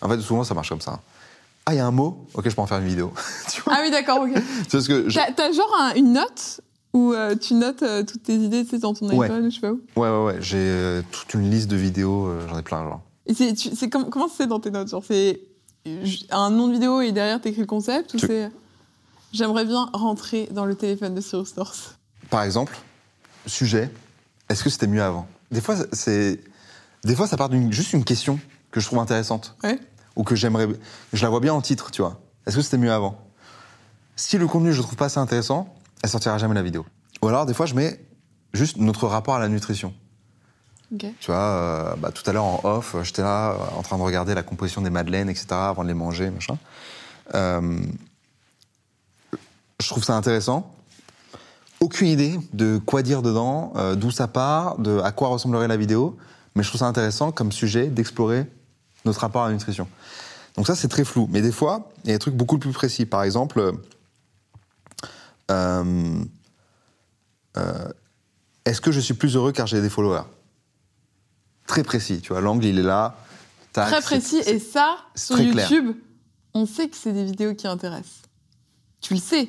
En 0.00 0.08
fait, 0.08 0.18
souvent, 0.20 0.44
ça 0.44 0.54
marche 0.54 0.70
comme 0.70 0.80
ça. 0.80 1.00
Ah, 1.66 1.74
il 1.74 1.76
y 1.76 1.80
a 1.80 1.86
un 1.86 1.90
mot? 1.90 2.26
Ok, 2.34 2.48
je 2.48 2.54
peux 2.54 2.62
en 2.62 2.66
faire 2.66 2.78
une 2.78 2.86
vidéo. 2.88 3.12
tu 3.52 3.60
vois, 3.62 3.74
Ah 3.76 3.80
oui, 3.82 3.90
d'accord, 3.90 4.22
ok. 4.22 4.32
Tu 4.34 4.70
vois 4.70 4.80
ce 4.82 4.88
que 4.88 5.08
je- 5.10 5.18
t'as 5.36 5.52
genre 5.52 5.76
un- 5.78 5.94
une 5.94 6.12
note 6.14 6.60
où 6.92 7.12
euh, 7.12 7.36
tu 7.36 7.54
notes 7.54 7.82
euh, 7.82 8.02
toutes 8.02 8.22
tes 8.24 8.34
idées, 8.36 8.64
tu 8.64 8.70
sais, 8.70 8.78
dans 8.78 8.94
ton 8.94 9.08
Ouais. 9.16 9.26
iPhone, 9.26 9.46
ou 9.46 9.50
je 9.50 9.54
sais 9.54 9.60
pas 9.60 9.72
où. 9.72 9.80
Ouais, 9.96 10.08
ouais, 10.10 10.24
ouais. 10.24 10.36
J'ai 10.40 10.56
euh, 10.58 11.02
toute 11.12 11.34
une 11.34 11.50
liste 11.50 11.68
de 11.68 11.76
vidéos. 11.76 12.26
euh, 12.26 12.46
J'en 12.48 12.58
ai 12.58 12.62
plein, 12.62 12.82
genre. 12.84 13.00
Et 13.26 13.34
c'est 13.34 13.52
tu- 13.54 13.74
c'est 13.76 13.88
comme- 13.88 14.10
comment 14.10 14.28
c'est 14.28 14.46
dans 14.46 14.58
tes 14.60 14.70
notes 14.70 14.88
Genre, 14.88 15.04
c'est 15.06 15.40
un 16.30 16.50
nom 16.50 16.66
de 16.68 16.72
vidéo 16.72 17.00
et 17.00 17.12
derrière 17.12 17.40
t'écris 17.40 17.60
le 17.60 17.66
concept 17.66 18.14
ou 18.14 18.18
Tu- 18.18 18.26
c'est. 18.26 18.50
J'aimerais 19.32 19.64
bien 19.64 19.88
rentrer 19.92 20.48
dans 20.50 20.64
le 20.64 20.74
téléphone 20.74 21.14
de 21.14 21.20
Cyrus 21.20 21.56
North. 21.56 21.98
Par 22.30 22.42
exemple, 22.42 22.76
sujet, 23.46 23.90
est-ce 24.48 24.64
que 24.64 24.70
c'était 24.70 24.88
mieux 24.88 25.02
avant? 25.02 25.28
Des 25.52 25.60
fois, 25.60 25.76
c'est, 25.92 26.40
des 27.04 27.14
fois, 27.14 27.28
ça 27.28 27.36
part 27.36 27.48
d'une 27.48 27.72
juste 27.72 27.92
une 27.92 28.02
question 28.04 28.40
que 28.72 28.80
je 28.80 28.86
trouve 28.86 28.98
intéressante 28.98 29.54
Ouais. 29.62 29.78
ou 30.16 30.24
que 30.24 30.34
j'aimerais, 30.34 30.66
je 31.12 31.22
la 31.22 31.28
vois 31.30 31.38
bien 31.40 31.54
en 31.54 31.60
titre, 31.60 31.90
tu 31.92 32.02
vois. 32.02 32.20
Est-ce 32.46 32.56
que 32.56 32.62
c'était 32.62 32.78
mieux 32.78 32.92
avant? 32.92 33.16
Si 34.16 34.36
le 34.36 34.46
contenu 34.48 34.72
je 34.72 34.78
le 34.78 34.82
trouve 34.82 34.96
pas 34.96 35.06
assez 35.06 35.18
intéressant, 35.20 35.72
elle 36.02 36.10
sortira 36.10 36.38
jamais 36.38 36.54
la 36.54 36.62
vidéo. 36.62 36.86
Ou 37.22 37.28
alors 37.28 37.46
des 37.46 37.54
fois, 37.54 37.66
je 37.66 37.74
mets 37.74 38.00
juste 38.52 38.76
notre 38.76 39.06
rapport 39.06 39.34
à 39.34 39.38
la 39.38 39.48
nutrition. 39.48 39.94
Tu 40.98 41.12
vois, 41.26 41.36
euh, 41.36 41.94
bah, 41.96 42.10
tout 42.10 42.28
à 42.28 42.32
l'heure 42.32 42.44
en 42.44 42.60
off, 42.64 42.96
euh, 42.96 43.04
j'étais 43.04 43.22
là 43.22 43.52
euh, 43.52 43.78
en 43.78 43.82
train 43.82 43.96
de 43.96 44.02
regarder 44.02 44.34
la 44.34 44.42
composition 44.42 44.82
des 44.82 44.90
madeleines, 44.90 45.28
etc., 45.28 45.46
avant 45.52 45.84
de 45.84 45.88
les 45.88 45.94
manger, 45.94 46.30
machin. 46.30 46.58
Euh, 47.34 47.78
je 49.80 49.88
trouve 49.88 50.02
ça 50.02 50.16
intéressant. 50.16 50.74
Aucune 51.78 52.08
idée 52.08 52.38
de 52.52 52.78
quoi 52.84 53.02
dire 53.02 53.22
dedans, 53.22 53.72
euh, 53.76 53.94
d'où 53.94 54.10
ça 54.10 54.26
part, 54.26 54.78
de 54.78 54.98
à 54.98 55.12
quoi 55.12 55.28
ressemblerait 55.28 55.68
la 55.68 55.76
vidéo, 55.76 56.18
mais 56.56 56.64
je 56.64 56.68
trouve 56.68 56.80
ça 56.80 56.86
intéressant 56.86 57.30
comme 57.30 57.52
sujet 57.52 57.86
d'explorer 57.86 58.46
notre 59.04 59.20
rapport 59.20 59.44
à 59.44 59.48
la 59.48 59.54
nutrition. 59.54 59.86
Donc 60.56 60.66
ça, 60.66 60.74
c'est 60.74 60.88
très 60.88 61.04
flou. 61.04 61.28
Mais 61.30 61.40
des 61.40 61.52
fois, 61.52 61.88
il 62.04 62.08
y 62.08 62.10
a 62.10 62.16
des 62.16 62.18
trucs 62.18 62.34
beaucoup 62.34 62.58
plus 62.58 62.72
précis. 62.72 63.06
Par 63.06 63.22
exemple, 63.22 63.72
euh, 65.50 66.24
euh, 67.56 67.88
est-ce 68.64 68.80
que 68.80 68.92
je 68.92 69.00
suis 69.00 69.14
plus 69.14 69.36
heureux 69.36 69.52
car 69.52 69.66
j'ai 69.66 69.80
des 69.82 69.90
followers? 69.90 70.24
Très 71.66 71.82
précis, 71.82 72.20
tu 72.20 72.32
vois. 72.32 72.40
L'angle, 72.40 72.64
il 72.64 72.78
est 72.78 72.82
là. 72.82 73.16
Tac, 73.72 73.88
Très 73.90 74.00
précis. 74.02 74.38
Et 74.46 74.58
ça, 74.58 74.98
sur 75.14 75.36
clair. 75.36 75.70
YouTube, 75.70 75.96
on 76.54 76.66
sait 76.66 76.88
que 76.88 76.96
c'est 76.96 77.12
des 77.12 77.24
vidéos 77.24 77.54
qui 77.54 77.66
intéressent. 77.68 78.22
Tu 79.00 79.14
le 79.14 79.20
sais 79.20 79.48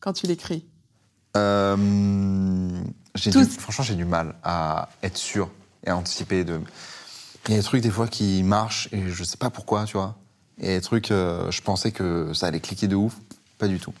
quand 0.00 0.12
tu 0.12 0.26
l'écris. 0.26 0.64
Euh, 1.36 1.76
du- 3.16 3.44
franchement, 3.44 3.84
j'ai 3.84 3.94
du 3.96 4.04
mal 4.04 4.34
à 4.44 4.88
être 5.02 5.16
sûr 5.16 5.50
et 5.84 5.90
à 5.90 5.96
anticiper. 5.96 6.44
De... 6.44 6.60
Il 7.48 7.52
y 7.52 7.54
a 7.54 7.58
des 7.58 7.64
trucs 7.64 7.82
des 7.82 7.90
fois 7.90 8.06
qui 8.08 8.42
marchent 8.42 8.88
et 8.92 9.08
je 9.10 9.24
sais 9.24 9.36
pas 9.36 9.50
pourquoi, 9.50 9.84
tu 9.84 9.96
vois. 9.96 10.16
Et 10.58 10.68
des 10.76 10.80
trucs, 10.80 11.10
euh, 11.10 11.50
je 11.50 11.60
pensais 11.62 11.92
que 11.92 12.32
ça 12.34 12.46
allait 12.46 12.60
cliquer 12.60 12.88
de 12.88 12.96
ouf. 12.96 13.16
Pas 13.58 13.68
du 13.68 13.78
tout. 13.80 13.92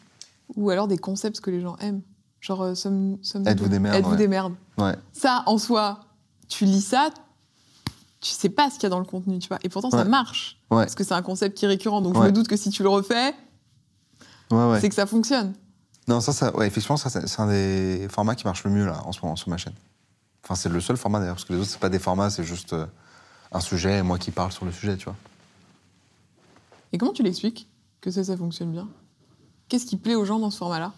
Ou 0.56 0.70
alors 0.70 0.88
des 0.88 0.98
concepts 0.98 1.40
que 1.40 1.50
les 1.50 1.60
gens 1.60 1.76
aiment. 1.76 2.02
Genre, 2.40 2.62
euh, 2.62 2.74
sommes, 2.74 3.18
sommes 3.22 3.46
Êtes-vous 3.46 3.68
des 3.68 3.78
merdes, 3.78 3.96
Êtes-vous 3.96 4.10
ouais. 4.12 4.16
des 4.16 4.28
merdes. 4.28 4.54
Ouais. 4.78 4.94
Ça, 5.12 5.42
en 5.46 5.58
soi, 5.58 6.00
tu 6.48 6.64
lis 6.64 6.80
ça, 6.80 7.10
tu 8.20 8.30
sais 8.30 8.48
pas 8.48 8.70
ce 8.70 8.74
qu'il 8.74 8.84
y 8.84 8.86
a 8.86 8.90
dans 8.90 8.98
le 8.98 9.04
contenu, 9.04 9.38
tu 9.38 9.48
vois. 9.48 9.58
Et 9.62 9.68
pourtant, 9.68 9.90
ça 9.90 10.04
marche. 10.04 10.58
Parce 10.68 10.94
que 10.94 11.04
c'est 11.04 11.14
un 11.14 11.22
concept 11.22 11.56
qui 11.56 11.64
est 11.64 11.68
récurrent. 11.68 12.00
Donc, 12.00 12.16
je 12.16 12.20
me 12.20 12.32
doute 12.32 12.48
que 12.48 12.56
si 12.56 12.70
tu 12.70 12.82
le 12.82 12.88
refais, 12.88 13.34
c'est 14.80 14.88
que 14.88 14.94
ça 14.94 15.06
fonctionne. 15.06 15.54
Non, 16.06 16.20
ça, 16.20 16.32
ça 16.32 16.56
ouais, 16.56 16.66
effectivement, 16.66 16.96
ça, 16.96 17.10
c'est 17.10 17.40
un 17.40 17.48
des 17.48 18.08
formats 18.10 18.34
qui 18.34 18.44
marche 18.46 18.64
le 18.64 18.70
mieux, 18.70 18.86
là, 18.86 19.02
en 19.04 19.12
ce 19.12 19.20
moment, 19.22 19.36
sur 19.36 19.50
ma 19.50 19.58
chaîne. 19.58 19.74
Enfin, 20.42 20.54
c'est 20.54 20.70
le 20.70 20.80
seul 20.80 20.96
format, 20.96 21.18
d'ailleurs, 21.18 21.34
parce 21.34 21.44
que 21.44 21.52
les 21.52 21.58
autres, 21.58 21.68
c'est 21.68 21.80
pas 21.80 21.90
des 21.90 21.98
formats, 21.98 22.30
c'est 22.30 22.44
juste 22.44 22.72
euh, 22.72 22.86
un 23.52 23.60
sujet 23.60 23.98
et 23.98 24.02
moi 24.02 24.16
qui 24.16 24.30
parle 24.30 24.50
sur 24.50 24.64
le 24.64 24.72
sujet, 24.72 24.96
tu 24.96 25.04
vois. 25.04 25.16
Et 26.92 26.98
comment 26.98 27.12
tu 27.12 27.22
l'expliques 27.22 27.68
que 28.00 28.10
ça, 28.10 28.24
ça 28.24 28.36
fonctionne 28.38 28.72
bien? 28.72 28.88
Qu'est-ce 29.68 29.86
qui 29.86 29.96
plaît 29.96 30.14
aux 30.14 30.24
gens 30.24 30.38
dans 30.38 30.50
ce 30.50 30.58
format-là? 30.58 30.92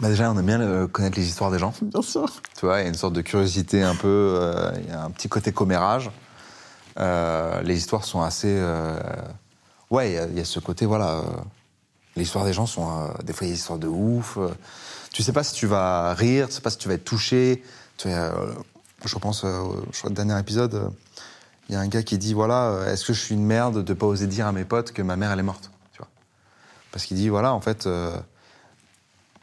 Bah, 0.00 0.08
déjà, 0.08 0.30
on 0.30 0.38
aime 0.38 0.46
bien 0.46 0.86
connaître 0.88 1.16
les 1.18 1.26
histoires 1.26 1.50
des 1.50 1.58
gens. 1.58 1.72
Bien 1.82 2.02
sûr. 2.02 2.26
Tu 2.58 2.66
vois, 2.66 2.80
il 2.80 2.84
y 2.84 2.86
a 2.86 2.88
une 2.88 2.94
sorte 2.94 3.12
de 3.12 3.20
curiosité 3.20 3.82
un 3.82 3.94
peu, 3.94 4.08
euh, 4.40 4.72
il 4.82 4.88
y 4.88 4.90
a 4.90 5.04
un 5.04 5.10
petit 5.10 5.28
côté 5.28 5.52
commérage. 5.52 6.10
Euh, 6.98 7.60
les 7.62 7.76
histoires 7.76 8.04
sont 8.04 8.22
assez... 8.22 8.48
euh, 8.50 8.98
ouais, 9.90 10.10
il 10.10 10.14
y 10.14 10.18
a- 10.18 10.26
il 10.26 10.38
y, 10.38 10.40
a 10.40 10.44
ce 10.44 10.58
côté, 10.58 10.86
voilà... 10.86 11.22
les 12.16 12.22
histoires 12.22 12.44
des 12.44 12.52
gens 12.52 12.66
sont... 12.66 13.08
des 13.22 13.32
fois, 13.32 13.46
il 13.46 13.50
y 13.50 13.52
a 13.52 13.54
des 13.54 13.60
histoires 13.60 13.78
de 13.78 13.88
ouf. 13.88 14.38
tu 15.12 15.22
sais 15.22 15.32
pas 15.32 15.44
si 15.44 15.54
tu 15.54 15.66
vas 15.66 16.14
rire, 16.14 16.48
tu 16.48 16.54
sais 16.54 16.60
pas 16.60 16.70
si 16.70 16.78
tu 16.78 16.88
vas 16.88 16.94
être 16.94 17.04
touché. 17.04 17.62
Tu 17.96 18.08
je 18.08 19.14
repense 19.14 19.44
au 19.44 19.84
je 19.92 19.98
crois, 19.98 20.10
au 20.10 20.14
dernier 20.14 20.38
épisode, 20.40 20.90
il 21.68 21.74
y 21.74 21.76
a 21.76 21.80
un 21.80 21.88
gars 21.88 22.02
qui 22.02 22.16
dit, 22.18 22.32
voilà, 22.34 22.84
est-ce 22.88 23.04
que 23.04 23.12
je 23.12 23.20
suis 23.20 23.34
une 23.34 23.44
merde 23.44 23.84
de 23.84 23.94
pas 23.94 24.06
oser 24.06 24.26
dire 24.26 24.46
à 24.46 24.52
mes 24.52 24.64
potes 24.64 24.92
que 24.92 25.02
ma 25.02 25.16
mère, 25.16 25.30
elle 25.30 25.38
est 25.38 25.42
morte? 25.42 25.70
Parce 26.94 27.04
qu'il 27.06 27.16
dit, 27.16 27.28
voilà, 27.28 27.52
en 27.52 27.60
fait... 27.60 27.86
euh, 27.88 28.16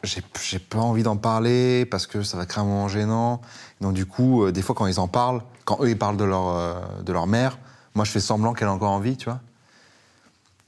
j'ai 0.04 0.58
pas 0.58 0.80
envie 0.80 1.04
d'en 1.04 1.16
parler 1.16 1.86
parce 1.86 2.08
que 2.08 2.24
ça 2.24 2.36
va 2.36 2.48
créer 2.48 2.64
un 2.64 2.66
moment 2.66 2.88
gênant. 2.88 3.40
Donc 3.82 3.94
du 3.94 4.08
coup, 4.08 4.44
euh, 4.44 4.52
des 4.52 4.64
fois 4.64 4.74
quand 4.74 4.88
ils 4.88 5.00
en 5.00 5.08
parlent, 5.08 5.42
quand 5.64 5.78
eux 5.84 5.90
ils 5.92 5.98
parlent 5.98 6.18
de 6.18 6.24
leur, 6.24 6.48
euh, 6.48 6.74
de 7.04 7.14
leur 7.14 7.28
mère, 7.28 7.60
moi 7.94 8.04
je 8.04 8.10
fais 8.10 8.20
semblant 8.20 8.54
qu'elle 8.54 8.68
a 8.68 8.72
encore 8.74 8.90
envie, 8.90 9.16
tu 9.16 9.26
vois. 9.26 9.42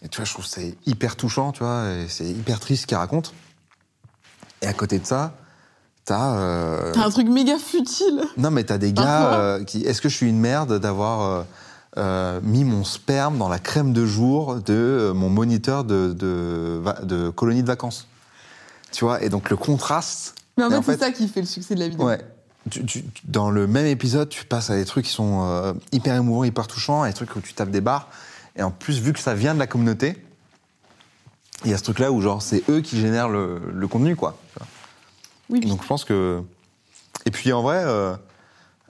Et 0.04 0.08
tu 0.08 0.18
vois, 0.18 0.26
je 0.26 0.34
trouve 0.34 0.46
que 0.46 0.52
c'est 0.52 0.78
hyper 0.86 1.16
touchant, 1.16 1.52
tu 1.52 1.64
vois, 1.64 1.90
et 1.90 2.08
c'est 2.10 2.28
hyper 2.28 2.60
triste 2.60 2.84
ce 2.84 2.88
qu'ils 2.88 2.98
racontent. 2.98 3.32
Et 4.62 4.68
à 4.68 4.74
côté 4.74 5.00
de 5.00 5.06
ça, 5.08 5.34
t'as... 6.06 6.36
euh, 6.36 6.92
T'as 6.94 7.06
un 7.06 7.10
truc 7.10 7.28
méga 7.28 7.58
futile. 7.58 8.22
non, 8.38 8.52
mais 8.52 8.66
t'as 8.66 8.78
des 8.78 8.94
gars 8.94 9.34
euh, 9.34 9.64
qui. 9.64 9.82
Est-ce 9.84 10.00
que 10.00 10.10
je 10.10 10.16
suis 10.16 10.30
une 10.30 10.40
merde 10.40 10.78
d'avoir 10.78 11.22
euh, 11.22 11.44
euh, 11.98 12.40
mis 12.44 12.64
mon 12.64 12.84
sperme 12.84 13.38
dans 13.38 13.50
la 13.50 13.60
crème 13.60 13.94
de 13.94 14.06
jour 14.06 14.56
de 14.56 14.74
euh, 14.74 15.14
mon 15.14 15.30
moniteur 15.30 15.84
de, 15.84 16.12
de, 16.14 17.30
colonie 17.30 17.62
de 17.62 17.68
vacances 17.68 18.08
Tu 18.92 19.06
vois, 19.06 19.22
et 19.24 19.30
donc 19.30 19.50
le 19.50 19.58
contraste. 19.58 20.36
Mais 20.58 20.64
en 20.64 20.70
fait, 20.70 20.76
en 20.78 20.82
c'est 20.84 20.98
ça 21.00 21.12
qui 21.12 21.28
fait 21.28 21.42
le 21.42 21.48
succès 21.48 21.76
de 21.76 21.80
la 21.80 21.88
vidéo. 21.90 22.06
Ouais. 22.08 22.20
Tu- 22.70 22.86
tu- 22.86 23.04
tu- 23.04 23.22
dans 23.26 23.52
le 23.52 23.68
même 23.68 23.86
épisode, 23.86 24.30
tu 24.30 24.46
passes 24.46 24.70
à 24.70 24.76
des 24.76 24.86
trucs 24.86 25.06
qui 25.06 25.12
sont 25.12 25.42
euh, 25.44 25.74
hyper 25.92 26.16
émouvants, 26.16 26.44
hyper 26.46 26.66
touchants, 26.68 27.04
et 27.06 27.10
des 27.10 27.14
trucs 27.14 27.36
où 27.36 27.42
tu 27.42 27.54
tapes 27.54 27.72
des 27.72 27.82
barres. 27.82 28.08
Et 28.56 28.64
en 28.64 28.72
plus, 28.72 29.00
vu 29.00 29.14
que 29.14 29.20
ça 29.20 29.34
vient 29.36 29.54
de 29.54 29.60
la 29.60 29.68
communauté, 29.68 30.16
il 31.66 31.72
y 31.72 31.74
a 31.74 31.78
ce 31.78 31.84
truc-là 31.84 32.12
où 32.12 32.22
genre 32.22 32.42
c'est 32.42 32.64
eux 32.70 32.82
qui 32.82 33.00
génèrent 33.00 33.30
le, 33.30 33.62
le 33.74 33.88
contenu, 33.88 34.16
quoi. 34.16 34.38
Oui, 35.50 35.60
Donc 35.60 35.82
je 35.84 35.88
pense 35.88 36.06
que. 36.06 36.42
Et 37.26 37.32
puis 37.32 37.52
en 37.54 37.62
vrai, 37.62 37.84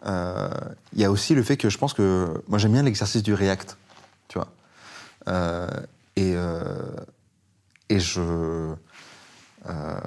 il 0.05 0.99
y 0.99 1.05
a 1.05 1.11
aussi 1.11 1.33
le 1.35 1.43
fait 1.43 1.57
que 1.57 1.69
je 1.69 1.77
pense 1.77 1.93
que. 1.93 2.43
Moi 2.47 2.59
j'aime 2.59 2.73
bien 2.73 2.83
l'exercice 2.83 3.23
du 3.23 3.33
React, 3.33 3.77
tu 4.27 4.37
vois. 4.37 4.49
Euh, 5.27 5.67
et, 6.15 6.33
euh, 6.35 6.63
et 7.89 7.99
je. 7.99 8.21
euh, 8.21 9.99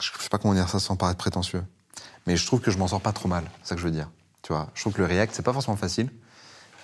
je 0.00 0.10
sais 0.18 0.28
pas 0.28 0.38
comment 0.38 0.54
dire 0.54 0.68
ça 0.68 0.78
sans 0.78 0.96
paraître 0.96 1.18
prétentieux. 1.18 1.62
Mais 2.26 2.36
je 2.36 2.46
trouve 2.46 2.60
que 2.60 2.70
je 2.70 2.78
m'en 2.78 2.88
sors 2.88 3.00
pas 3.00 3.12
trop 3.12 3.28
mal, 3.28 3.44
c'est 3.62 3.70
ça 3.70 3.74
que 3.74 3.80
je 3.80 3.86
veux 3.86 3.92
dire. 3.92 4.10
Tu 4.42 4.52
vois, 4.52 4.70
je 4.74 4.80
trouve 4.80 4.92
que 4.92 4.98
le 5.00 5.06
React, 5.06 5.34
c'est 5.34 5.42
pas 5.42 5.52
forcément 5.52 5.76
facile. 5.76 6.10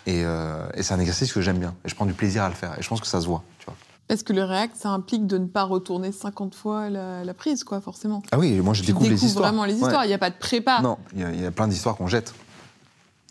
Et, 0.06 0.22
euh, 0.24 0.66
et 0.74 0.82
c'est 0.82 0.94
un 0.94 1.00
exercice 1.00 1.32
que 1.32 1.40
j'aime 1.40 1.58
bien. 1.58 1.74
Et 1.84 1.88
je 1.88 1.94
prends 1.94 2.06
du 2.06 2.14
plaisir 2.14 2.42
à 2.42 2.48
le 2.48 2.54
faire. 2.54 2.78
Et 2.78 2.82
je 2.82 2.88
pense 2.88 3.00
que 3.00 3.06
ça 3.06 3.20
se 3.20 3.26
voit, 3.26 3.42
tu 3.58 3.66
vois. 3.66 3.76
Parce 4.10 4.24
que 4.24 4.32
le 4.32 4.42
React, 4.42 4.74
ça 4.74 4.88
implique 4.88 5.28
de 5.28 5.38
ne 5.38 5.46
pas 5.46 5.62
retourner 5.62 6.10
50 6.10 6.56
fois 6.56 6.90
la, 6.90 7.22
la 7.22 7.32
prise, 7.32 7.62
quoi, 7.62 7.80
forcément. 7.80 8.24
Ah 8.32 8.40
oui, 8.40 8.58
moi 8.58 8.74
je 8.74 8.80
Tu 8.80 8.88
découvre 8.88 9.08
les 9.08 9.24
histoires. 9.24 9.44
vraiment 9.44 9.64
les 9.64 9.74
Ouais. 9.74 9.80
histoires. 9.82 10.04
Il 10.04 10.08
n'y 10.08 10.14
a 10.14 10.18
pas 10.18 10.30
de 10.30 10.34
prépa. 10.34 10.80
Non, 10.82 10.98
il 11.14 11.20
y, 11.20 11.24
a- 11.24 11.30
il 11.30 11.40
y 11.40 11.46
a 11.46 11.52
plein 11.52 11.68
d'histoires 11.68 11.94
qu'on 11.94 12.08
jette. 12.08 12.34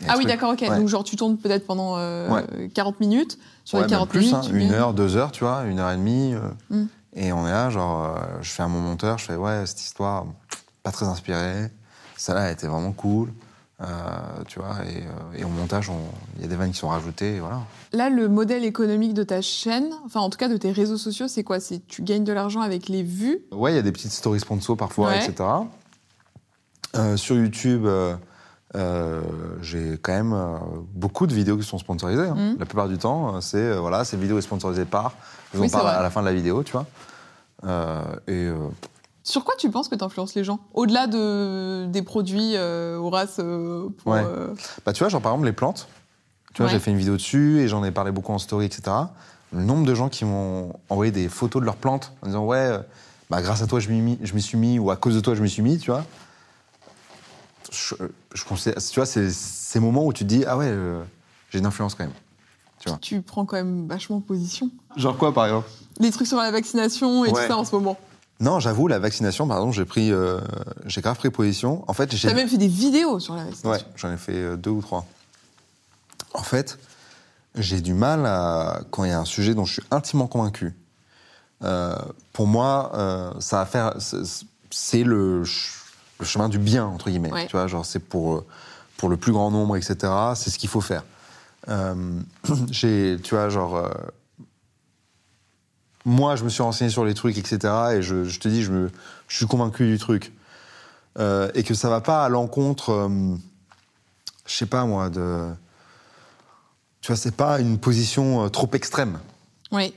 Ah 0.07 0.15
oui, 0.17 0.25
d'accord, 0.25 0.53
ok. 0.53 0.61
Ouais. 0.61 0.69
Donc, 0.77 0.87
genre, 0.87 1.03
tu 1.03 1.17
tournes 1.17 1.35
peut-être 1.35 1.67
pendant 1.67 1.97
euh, 1.97 2.29
Ouais. 2.29 2.69
40 2.73 3.01
minutes. 3.01 3.37
Sur 3.65 3.75
Ouais, 3.79 3.81
les 3.83 3.89
même 3.91 3.97
40 3.99 4.09
plus, 4.09 4.19
minutes, 4.21 4.33
hein, 4.35 4.41
une 4.53 4.69
mets- 4.69 4.73
heure, 4.73 4.93
deux 4.93 5.17
heures, 5.17 5.33
tu 5.33 5.43
vois, 5.43 5.63
une 5.65 5.79
heure 5.79 5.91
et 5.91 5.97
demie. 5.97 6.33
euh, 6.33 6.39
Mm. 6.69 6.85
Et 7.17 7.33
on 7.33 7.45
est 7.45 7.51
là, 7.51 7.69
genre, 7.69 8.05
euh, 8.15 8.19
je 8.41 8.49
fais 8.49 8.63
à 8.63 8.69
mon 8.69 8.79
monteur, 8.79 9.17
je 9.17 9.25
fais, 9.25 9.35
ouais, 9.35 9.65
cette 9.65 9.81
histoire, 9.81 10.27
pas 10.83 10.91
très 10.91 11.07
inspirée. 11.07 11.69
Celle-là, 12.15 12.43
elle 12.47 12.53
était 12.53 12.67
vraiment 12.67 12.93
cool. 12.93 13.33
Euh, 13.81 13.85
tu 14.47 14.59
vois, 14.59 14.75
et, 14.85 15.03
euh, 15.03 15.37
et 15.39 15.43
au 15.45 15.47
montage, 15.49 15.89
on- 15.89 15.95
il 16.35 16.41
y 16.41 16.45
a 16.45 16.47
des 16.47 16.55
vannes 16.55 16.71
qui 16.71 16.77
sont 16.79 16.89
rajoutées, 16.89 17.35
et 17.35 17.39
voilà. 17.39 17.61
Là, 17.93 18.09
le 18.09 18.27
modèle 18.27 18.63
économique 18.65 19.13
de 19.13 19.23
ta 19.23 19.41
chaîne, 19.41 19.89
enfin, 20.05 20.19
en 20.19 20.29
tout 20.29 20.37
cas 20.37 20.49
de 20.49 20.57
tes 20.57 20.71
réseaux 20.71 20.97
sociaux, 20.97 21.27
c'est 21.27 21.43
quoi? 21.43 21.59
C'est 21.59 21.85
tu 21.87 22.01
gagnes 22.01 22.23
de 22.25 22.33
l'argent 22.33 22.61
avec 22.61 22.89
les 22.89 23.03
vues? 23.03 23.39
Ouais, 23.51 23.71
il 23.71 23.75
y 23.75 23.79
a 23.79 23.81
des 23.81 23.91
petites 23.91 24.11
stories 24.11 24.39
sponsors 24.41 24.75
parfois, 24.77 25.07
Ouais. 25.09 25.17
etc. 25.25 25.49
Euh, 26.95 27.17
sur 27.17 27.35
YouTube, 27.35 27.85
euh, 27.85 28.15
euh, 28.75 29.21
j'ai 29.61 29.97
quand 30.01 30.11
même 30.13 30.35
beaucoup 30.93 31.25
de 31.27 31.33
vidéos 31.33 31.55
qui 31.57 31.63
sont 31.63 31.77
sponsorisées. 31.77 32.27
hein. 32.27 32.35
Mhm. 32.35 32.55
La 32.59 32.65
plupart 32.65 32.87
du 32.89 32.97
temps, 32.97 33.39
c'est 33.41 33.77
voilà, 33.77 34.03
cette 34.03 34.19
vidéo 34.19 34.37
est 34.39 34.41
sponsorisée 34.41 34.85
par. 34.85 35.13
Oui, 35.53 35.61
en 35.61 35.63
c'est 35.63 35.71
parle 35.71 35.85
vrai. 35.87 35.95
à 35.95 36.01
la 36.01 36.09
fin 36.09 36.21
de 36.21 36.25
la 36.25 36.33
vidéo, 36.33 36.63
tu 36.63 36.73
vois. 36.73 36.85
Et 38.27 38.49
Sur 39.29 39.43
quoi 39.45 39.53
tu 39.59 39.69
penses 39.69 39.89
que 39.89 39.95
tu 39.95 40.03
influences 40.03 40.33
les 40.33 40.43
gens 40.43 40.59
Au-delà 40.73 41.05
de, 41.05 41.85
des 41.85 42.01
produits 42.01 42.53
euh, 42.55 42.97
Horace 42.97 43.35
euh, 43.37 43.87
pour, 43.99 44.13
Ouais. 44.13 44.23
euh, 44.25 44.55
bah, 44.87 44.91
tu 44.91 45.03
vois, 45.03 45.09
genre 45.09 45.21
par 45.21 45.33
exemple 45.33 45.45
les 45.45 45.53
plantes. 45.53 45.87
Tu 46.47 46.53
Tu 46.53 46.61
vois, 46.63 46.65
Ouais. 46.65 46.71
j'ai 46.73 46.79
fait 46.79 46.89
une 46.89 46.97
vidéo 46.97 47.13
dessus 47.13 47.59
et 47.59 47.67
j'en 47.67 47.83
ai 47.83 47.91
parlé 47.91 48.11
beaucoup 48.11 48.31
en 48.31 48.39
story, 48.39 48.65
etc. 48.65 48.81
Le 49.53 49.61
nombre 49.61 49.85
de 49.85 49.93
gens 49.93 50.09
qui 50.09 50.25
m'ont 50.25 50.73
envoyé 50.89 51.11
des 51.11 51.29
photos 51.29 51.59
de 51.61 51.65
leurs 51.67 51.75
plantes 51.75 52.11
en 52.23 52.25
disant 52.25 52.43
ouais, 52.43 52.57
euh, 52.57 52.79
bah, 53.29 53.43
grâce 53.43 53.61
à 53.61 53.67
toi 53.67 53.79
je 53.79 53.89
m'y 53.89 54.01
mis- 54.01 54.17
je 54.23 54.33
m'y 54.33 54.41
suis 54.41 54.57
mis 54.57 54.79
ou 54.79 54.89
à 54.89 54.95
cause 54.97 55.13
de 55.13 55.19
toi 55.19 55.35
je 55.35 55.43
m'y 55.43 55.49
suis 55.49 55.61
mis, 55.61 55.77
tu 55.77 55.91
vois. 55.91 56.03
Je, 57.71 57.93
tu 58.33 58.95
vois, 58.95 59.05
c'est 59.05 59.29
ces 59.29 59.79
moments 59.79 60.05
où 60.05 60.11
tu 60.11 60.23
te 60.23 60.29
dis 60.29 60.43
ah 60.47 60.57
ouais, 60.57 60.65
euh, 60.69 61.03
j'ai 61.51 61.59
une 61.59 61.67
influence 61.67 61.93
quand 61.93 62.03
même. 62.03 62.97
Tu 63.01 63.21
prends 63.21 63.45
quand 63.45 63.57
même 63.57 63.87
vachement 63.87 64.21
position. 64.21 64.71
Genre 64.95 65.15
quoi 65.17 65.33
par 65.35 65.45
exemple? 65.45 65.67
Les 65.99 66.09
trucs 66.09 66.25
sur 66.27 66.37
la 66.37 66.49
vaccination 66.49 67.25
et 67.25 67.29
Ouais. 67.31 67.41
tout 67.43 67.47
ça 67.47 67.57
en 67.57 67.63
ce 67.65 67.75
moment. 67.75 67.95
Non, 68.39 68.59
j'avoue, 68.59 68.87
la 68.87 68.99
vaccination, 68.99 69.47
par 69.47 69.57
exemple, 69.57 69.75
j'ai 69.75 69.85
pris, 69.85 70.11
euh, 70.11 70.39
j'ai 70.85 71.01
grave 71.01 71.17
pris 71.17 71.29
position. 71.29 71.83
En 71.87 71.93
fait, 71.93 72.15
j'ai 72.15 72.27
T'as 72.29 72.33
même 72.33 72.47
fait 72.47 72.57
des 72.57 72.67
vidéos 72.67 73.19
sur 73.19 73.35
la 73.35 73.43
vaccination. 73.43 73.69
Ouais, 73.71 73.93
j'en 73.97 74.11
ai 74.13 74.17
fait 74.17 74.33
euh, 74.35 74.55
deux 74.55 74.69
ou 74.69 74.81
trois. 74.81 75.05
En 76.33 76.43
fait, 76.43 76.79
j'ai 77.55 77.81
du 77.81 77.93
mal 77.93 78.25
à, 78.25 78.81
quand 78.91 79.03
il 79.03 79.09
y 79.09 79.13
a 79.13 79.19
un 79.19 79.25
sujet 79.25 79.55
dont 79.55 79.65
je 79.65 79.73
suis 79.73 79.83
intimement 79.91 80.27
convaincu. 80.27 80.73
euh, 81.63 81.95
pour 82.31 82.47
moi, 82.47 82.91
euh, 82.93 83.33
ça 83.41 83.57
va 83.57 83.65
faire, 83.65 83.93
c'est- 83.99 85.03
le, 85.03 85.43
ch- 85.43 85.73
le 86.19 86.25
chemin 86.25 86.47
du 86.47 86.57
bien 86.59 86.85
entre 86.85 87.09
guillemets. 87.09 87.33
Ouais. 87.33 87.47
Tu 87.47 87.51
vois, 87.57 87.67
genre 87.67 87.85
c'est 87.85 87.99
pour 87.99 88.45
pour 88.95 89.09
le 89.09 89.17
plus 89.17 89.31
grand 89.33 89.49
nombre, 89.51 89.75
etc. 89.75 89.95
C'est 90.35 90.49
ce 90.49 90.57
qu'il 90.59 90.69
faut 90.69 90.79
faire. 90.81 91.03
Euh, 91.67 92.19
j'ai, 92.71 93.17
tu 93.23 93.35
vois, 93.35 93.49
genre. 93.49 93.75
Moi, 96.05 96.35
je 96.35 96.43
me 96.43 96.49
suis 96.49 96.63
renseigné 96.63 96.89
sur 96.89 97.05
les 97.05 97.13
trucs, 97.13 97.37
etc. 97.37 97.73
Et 97.95 98.01
je, 98.01 98.23
je 98.23 98.39
te 98.39 98.47
dis, 98.47 98.63
je, 98.63 98.71
me, 98.71 98.91
je 99.27 99.37
suis 99.37 99.47
convaincu 99.47 99.87
du 99.87 99.97
truc. 99.97 100.33
Euh, 101.17 101.49
et 101.53 101.63
que 101.63 101.73
ça 101.73 101.89
va 101.89 102.01
pas 102.01 102.23
à 102.23 102.29
l'encontre, 102.29 102.91
euh, 102.91 103.35
je 104.45 104.53
sais 104.53 104.65
pas 104.65 104.85
moi, 104.85 105.09
de. 105.09 105.49
Tu 107.01 107.07
vois, 107.07 107.17
c'est 107.17 107.35
pas 107.35 107.59
une 107.59 107.77
position 107.79 108.45
euh, 108.45 108.49
trop 108.49 108.69
extrême. 108.73 109.19
Oui. 109.71 109.93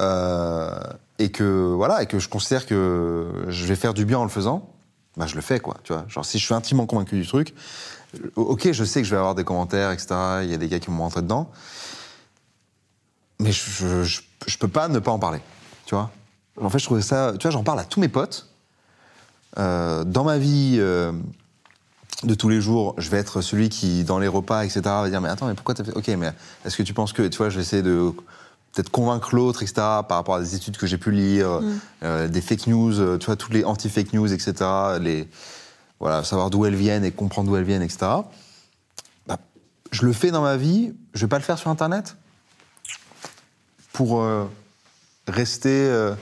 Euh, 0.00 0.80
et 1.18 1.30
que 1.30 1.72
voilà, 1.74 2.02
et 2.02 2.06
que 2.06 2.18
je 2.18 2.28
considère 2.28 2.66
que 2.66 3.46
je 3.48 3.66
vais 3.66 3.76
faire 3.76 3.94
du 3.94 4.04
bien 4.04 4.18
en 4.18 4.24
le 4.24 4.30
faisant, 4.30 4.70
bah 5.16 5.26
je 5.26 5.34
le 5.34 5.42
fais 5.42 5.60
quoi. 5.60 5.76
Tu 5.84 5.92
vois, 5.92 6.04
genre 6.08 6.24
si 6.24 6.38
je 6.38 6.44
suis 6.44 6.54
intimement 6.54 6.86
convaincu 6.86 7.20
du 7.20 7.26
truc, 7.26 7.54
ok, 8.36 8.72
je 8.72 8.84
sais 8.84 9.02
que 9.02 9.06
je 9.06 9.10
vais 9.10 9.18
avoir 9.18 9.34
des 9.34 9.44
commentaires, 9.44 9.90
etc. 9.92 10.14
Il 10.42 10.50
y 10.50 10.54
a 10.54 10.56
des 10.56 10.68
gars 10.68 10.78
qui 10.78 10.88
vont 10.88 10.98
rentrer 10.98 11.22
dedans, 11.22 11.50
mais 13.38 13.52
je, 13.52 14.02
je, 14.04 14.20
je, 14.46 14.58
peux 14.58 14.68
pas 14.68 14.88
ne 14.88 14.98
pas 14.98 15.10
en 15.10 15.18
parler. 15.18 15.40
Tu 15.86 15.94
vois. 15.94 16.10
En 16.60 16.68
fait, 16.68 16.78
je 16.78 16.84
trouvais 16.84 17.02
ça. 17.02 17.32
Tu 17.38 17.42
vois, 17.42 17.50
j'en 17.50 17.62
parle 17.62 17.80
à 17.80 17.84
tous 17.84 18.00
mes 18.00 18.08
potes. 18.08 18.48
Euh, 19.58 20.04
dans 20.04 20.24
ma 20.24 20.38
vie. 20.38 20.76
euh, 20.78 21.12
de 22.24 22.34
tous 22.34 22.48
les 22.48 22.60
jours, 22.60 22.94
je 22.98 23.10
vais 23.10 23.16
être 23.16 23.40
celui 23.40 23.68
qui, 23.68 24.04
dans 24.04 24.20
les 24.20 24.28
repas, 24.28 24.64
etc., 24.64 24.80
va 24.84 25.10
dire 25.10 25.20
Mais 25.20 25.28
attends, 25.28 25.48
mais 25.48 25.54
pourquoi 25.54 25.74
t'as 25.74 25.82
fait. 25.82 25.92
Ok, 25.96 26.06
mais 26.06 26.32
est-ce 26.64 26.76
que 26.76 26.84
tu 26.84 26.94
penses 26.94 27.12
que. 27.12 27.26
Tu 27.26 27.36
vois, 27.38 27.48
je 27.48 27.56
vais 27.56 27.62
essayer 27.62 27.82
de 27.82 28.12
peut-être 28.72 28.90
convaincre 28.90 29.34
l'autre, 29.34 29.62
etc., 29.62 29.74
par 29.76 30.18
rapport 30.18 30.36
à 30.36 30.40
des 30.40 30.54
études 30.54 30.76
que 30.76 30.86
j'ai 30.86 30.98
pu 30.98 31.10
lire, 31.10 31.60
euh, 32.04 32.28
des 32.28 32.40
fake 32.40 32.68
news, 32.68 33.18
tu 33.18 33.26
vois, 33.26 33.36
toutes 33.36 33.52
les 33.52 33.64
anti-fake 33.64 34.12
news, 34.12 34.32
etc., 34.32 34.54
les, 35.00 35.28
voilà, 36.02 36.24
savoir 36.24 36.50
d'où 36.50 36.64
elles 36.64 36.74
viennent 36.74 37.04
et 37.04 37.12
comprendre 37.12 37.48
d'où 37.48 37.56
elles 37.56 37.64
viennent, 37.64 37.82
etc. 37.82 38.06
Bah, 39.26 39.38
je 39.90 40.06
le 40.06 40.12
fais 40.12 40.30
dans 40.30 40.42
ma 40.42 40.56
vie, 40.56 40.94
je 41.14 41.20
vais 41.20 41.28
pas 41.28 41.38
le 41.38 41.44
faire 41.44 41.58
sur 41.58 41.70
Internet 41.70 42.16
pour 43.92 44.20
euh, 44.22 44.44
rester, 45.28 45.70
euh, 45.70 46.14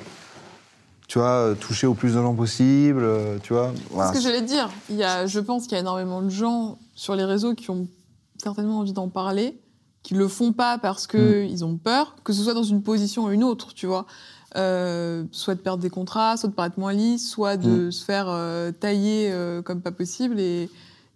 tu 1.08 1.18
vois, 1.18 1.54
toucher 1.58 1.86
au 1.86 1.94
plus 1.94 2.10
de 2.14 2.20
gens 2.22 2.34
possible, 2.34 3.02
euh, 3.02 3.38
tu 3.42 3.52
vois. 3.52 3.72
voilà. 3.90 4.12
C'est 4.12 4.18
ce 4.18 4.24
que 4.24 4.28
j'allais 4.30 4.42
te 4.44 4.50
dire. 4.50 4.68
Il 4.90 4.96
y 4.96 5.04
a, 5.04 5.26
je 5.26 5.40
pense 5.40 5.64
qu'il 5.64 5.72
y 5.72 5.76
a 5.76 5.80
énormément 5.80 6.22
de 6.22 6.30
gens 6.30 6.78
sur 6.94 7.14
les 7.16 7.24
réseaux 7.24 7.54
qui 7.54 7.70
ont 7.70 7.86
certainement 8.42 8.78
envie 8.78 8.92
d'en 8.92 9.08
parler, 9.08 9.58
qui 10.02 10.14
le 10.14 10.28
font 10.28 10.52
pas 10.52 10.78
parce 10.78 11.06
que 11.06 11.44
Mm. 11.44 11.48
ils 11.48 11.64
ont 11.64 11.76
peur, 11.76 12.16
que 12.24 12.32
ce 12.32 12.42
soit 12.42 12.54
dans 12.54 12.62
une 12.62 12.82
position 12.82 13.24
ou 13.24 13.30
une 13.30 13.44
autre, 13.44 13.74
tu 13.74 13.86
vois. 13.86 14.06
Soit 14.54 15.54
de 15.54 15.60
perdre 15.60 15.82
des 15.82 15.90
contrats, 15.90 16.36
soit 16.36 16.48
de 16.48 16.54
paraître 16.54 16.78
moins 16.78 16.92
lisse, 16.92 17.28
soit 17.30 17.56
de 17.56 17.86
Mm. 17.88 17.92
se 17.92 18.04
faire 18.04 18.72
tailler 18.80 19.32
comme 19.64 19.80
pas 19.80 19.92
possible 19.92 20.40
et 20.40 20.68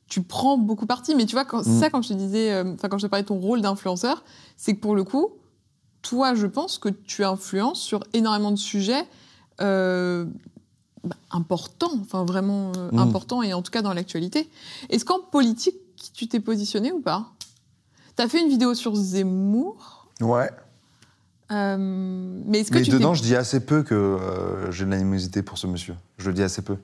tu 0.06 0.22
prends 0.22 0.56
beaucoup 0.58 0.86
parti. 0.86 1.14
Mais 1.16 1.24
tu 1.26 1.34
vois, 1.34 1.44
quand, 1.44 1.62
c'est 1.64 1.70
Mm. 1.70 1.80
ça 1.80 1.90
quand 1.90 2.02
je 2.02 2.08
te 2.10 2.14
disais, 2.14 2.60
enfin 2.60 2.88
quand 2.88 2.98
je 2.98 3.06
te 3.06 3.10
parlais 3.10 3.22
de 3.22 3.28
ton 3.28 3.38
rôle 3.40 3.60
d'influenceur, 3.62 4.22
c'est 4.56 4.74
que 4.74 4.80
pour 4.80 4.94
le 4.94 5.02
coup, 5.02 5.30
toi, 6.04 6.34
je 6.36 6.46
pense 6.46 6.78
que 6.78 6.88
tu 6.90 7.24
influences 7.24 7.80
sur 7.80 8.04
énormément 8.12 8.52
de 8.52 8.56
sujets 8.56 9.04
euh, 9.60 10.26
bah, 11.02 11.16
importants, 11.32 11.90
enfin 12.00 12.24
vraiment 12.24 12.70
euh, 12.76 12.90
Mm. 12.92 12.98
importants 12.98 13.42
et 13.42 13.52
en 13.54 13.62
tout 13.62 13.72
cas 13.72 13.82
dans 13.82 13.92
l'actualité. 13.94 14.48
Est-ce 14.90 15.04
qu'en 15.04 15.18
politique, 15.20 15.76
tu 16.14 16.28
t'es 16.28 16.40
positionné 16.40 16.92
ou 16.92 17.00
pas? 17.00 17.32
T'as 18.16 18.28
fait 18.28 18.40
une 18.40 18.48
vidéo 18.48 18.74
sur 18.74 18.94
Zemmour, 18.94 20.08
Ouais. 20.20 20.50
euh, 21.50 21.76
mais 22.46 22.60
est-ce 22.60 22.70
que 22.70 22.78
Mais 22.78 22.82
tu 22.82 22.90
dedans, 22.90 23.14
je 23.14 23.22
dis 23.22 23.34
assez 23.34 23.60
peu 23.64 23.82
que 23.82 24.18
j'ai 24.70 24.84
de 24.84 24.90
l'animosité 24.90 25.42
pour 25.42 25.58
ce 25.58 25.66
monsieur. 25.66 25.94
Je 26.18 26.28
le 26.28 26.34
dis 26.34 26.42
assez 26.42 26.62
peu. 26.62 26.76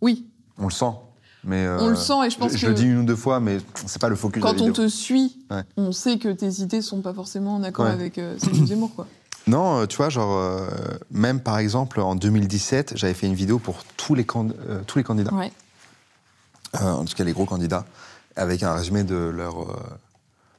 Oui, 0.00 0.26
On 0.58 0.64
le 0.64 0.70
sent. 0.72 0.92
Mais, 1.44 1.64
euh, 1.66 1.78
on 1.80 1.88
le 1.88 1.96
sent 1.96 2.26
et 2.26 2.30
je 2.30 2.36
pense 2.38 2.48
je, 2.48 2.54
que 2.54 2.58
je 2.60 2.66
le 2.66 2.74
dis 2.74 2.84
une 2.84 2.98
ou 2.98 3.04
deux 3.04 3.16
fois, 3.16 3.38
mais 3.40 3.58
c'est 3.86 4.00
pas 4.00 4.08
le 4.08 4.16
focus 4.16 4.42
de 4.42 4.46
la 4.46 4.52
quand 4.52 4.60
on 4.60 4.66
vidéo. 4.66 4.84
te 4.84 4.88
suit, 4.88 5.38
Ouais. 5.50 5.62
on 5.76 5.92
sait 5.92 6.18
que 6.18 6.28
tes 6.28 6.48
idées 6.62 6.82
sont 6.82 7.00
pas 7.00 7.14
forcément 7.14 7.54
en 7.54 7.62
accord 7.62 7.86
Ouais. 7.86 7.92
avec 7.92 8.18
euh, 8.18 8.36
celles 8.38 8.78
quoi. 8.94 9.06
Non, 9.46 9.78
euh, 9.80 9.86
tu 9.86 9.96
vois, 9.96 10.10
genre, 10.10 10.36
euh, 10.36 10.68
même 11.10 11.40
par 11.40 11.58
exemple, 11.58 12.00
en 12.00 12.16
2017, 12.16 12.92
j'avais 12.96 13.14
fait 13.14 13.26
une 13.28 13.34
vidéo 13.34 13.58
pour 13.58 13.82
tous 13.96 14.14
les, 14.14 14.26
tous 14.26 14.98
les 14.98 15.04
candidats, 15.04 15.32
Ouais. 15.32 15.50
en 16.74 17.04
tout 17.04 17.14
cas 17.14 17.24
les 17.24 17.32
gros 17.32 17.46
candidats, 17.46 17.86
avec 18.36 18.62
un 18.62 18.74
résumé 18.74 19.04
de 19.04 19.14
leur, 19.16 19.54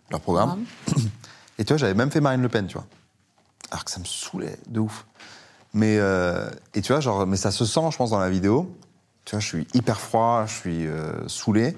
leur 0.09 0.21
programme. 0.21 0.63
Et 1.59 1.65
tu 1.65 1.73
vois, 1.73 1.77
j'avais 1.77 1.93
même 1.93 2.09
fait 2.09 2.21
Marine 2.21 2.41
Le 2.41 2.49
Pen, 2.49 2.65
tu 2.67 2.73
vois. 2.75 2.85
Alors 3.69 3.83
que 3.85 3.91
ça 3.91 3.99
me 3.99 4.05
saoulait 4.05 4.57
de 4.67 4.79
ouf. 4.79 5.05
Mais, 5.73 5.99
et 6.73 6.81
tu 6.81 6.91
vois, 6.93 6.99
genre, 7.01 7.27
mais 7.27 7.37
ça 7.37 7.51
se 7.51 7.65
sent, 7.65 7.81
je 7.91 7.97
pense, 7.97 8.09
dans 8.11 8.17
la 8.19 8.29
vidéo. 8.29 8.73
Tu 9.29 9.35
vois, 9.35 9.41
je 9.41 9.47
suis 9.47 9.67
hyper 9.75 10.01
froid, 10.01 10.45
je 10.47 10.53
suis 10.55 10.87
euh, 10.87 11.27
saoulé. 11.27 11.77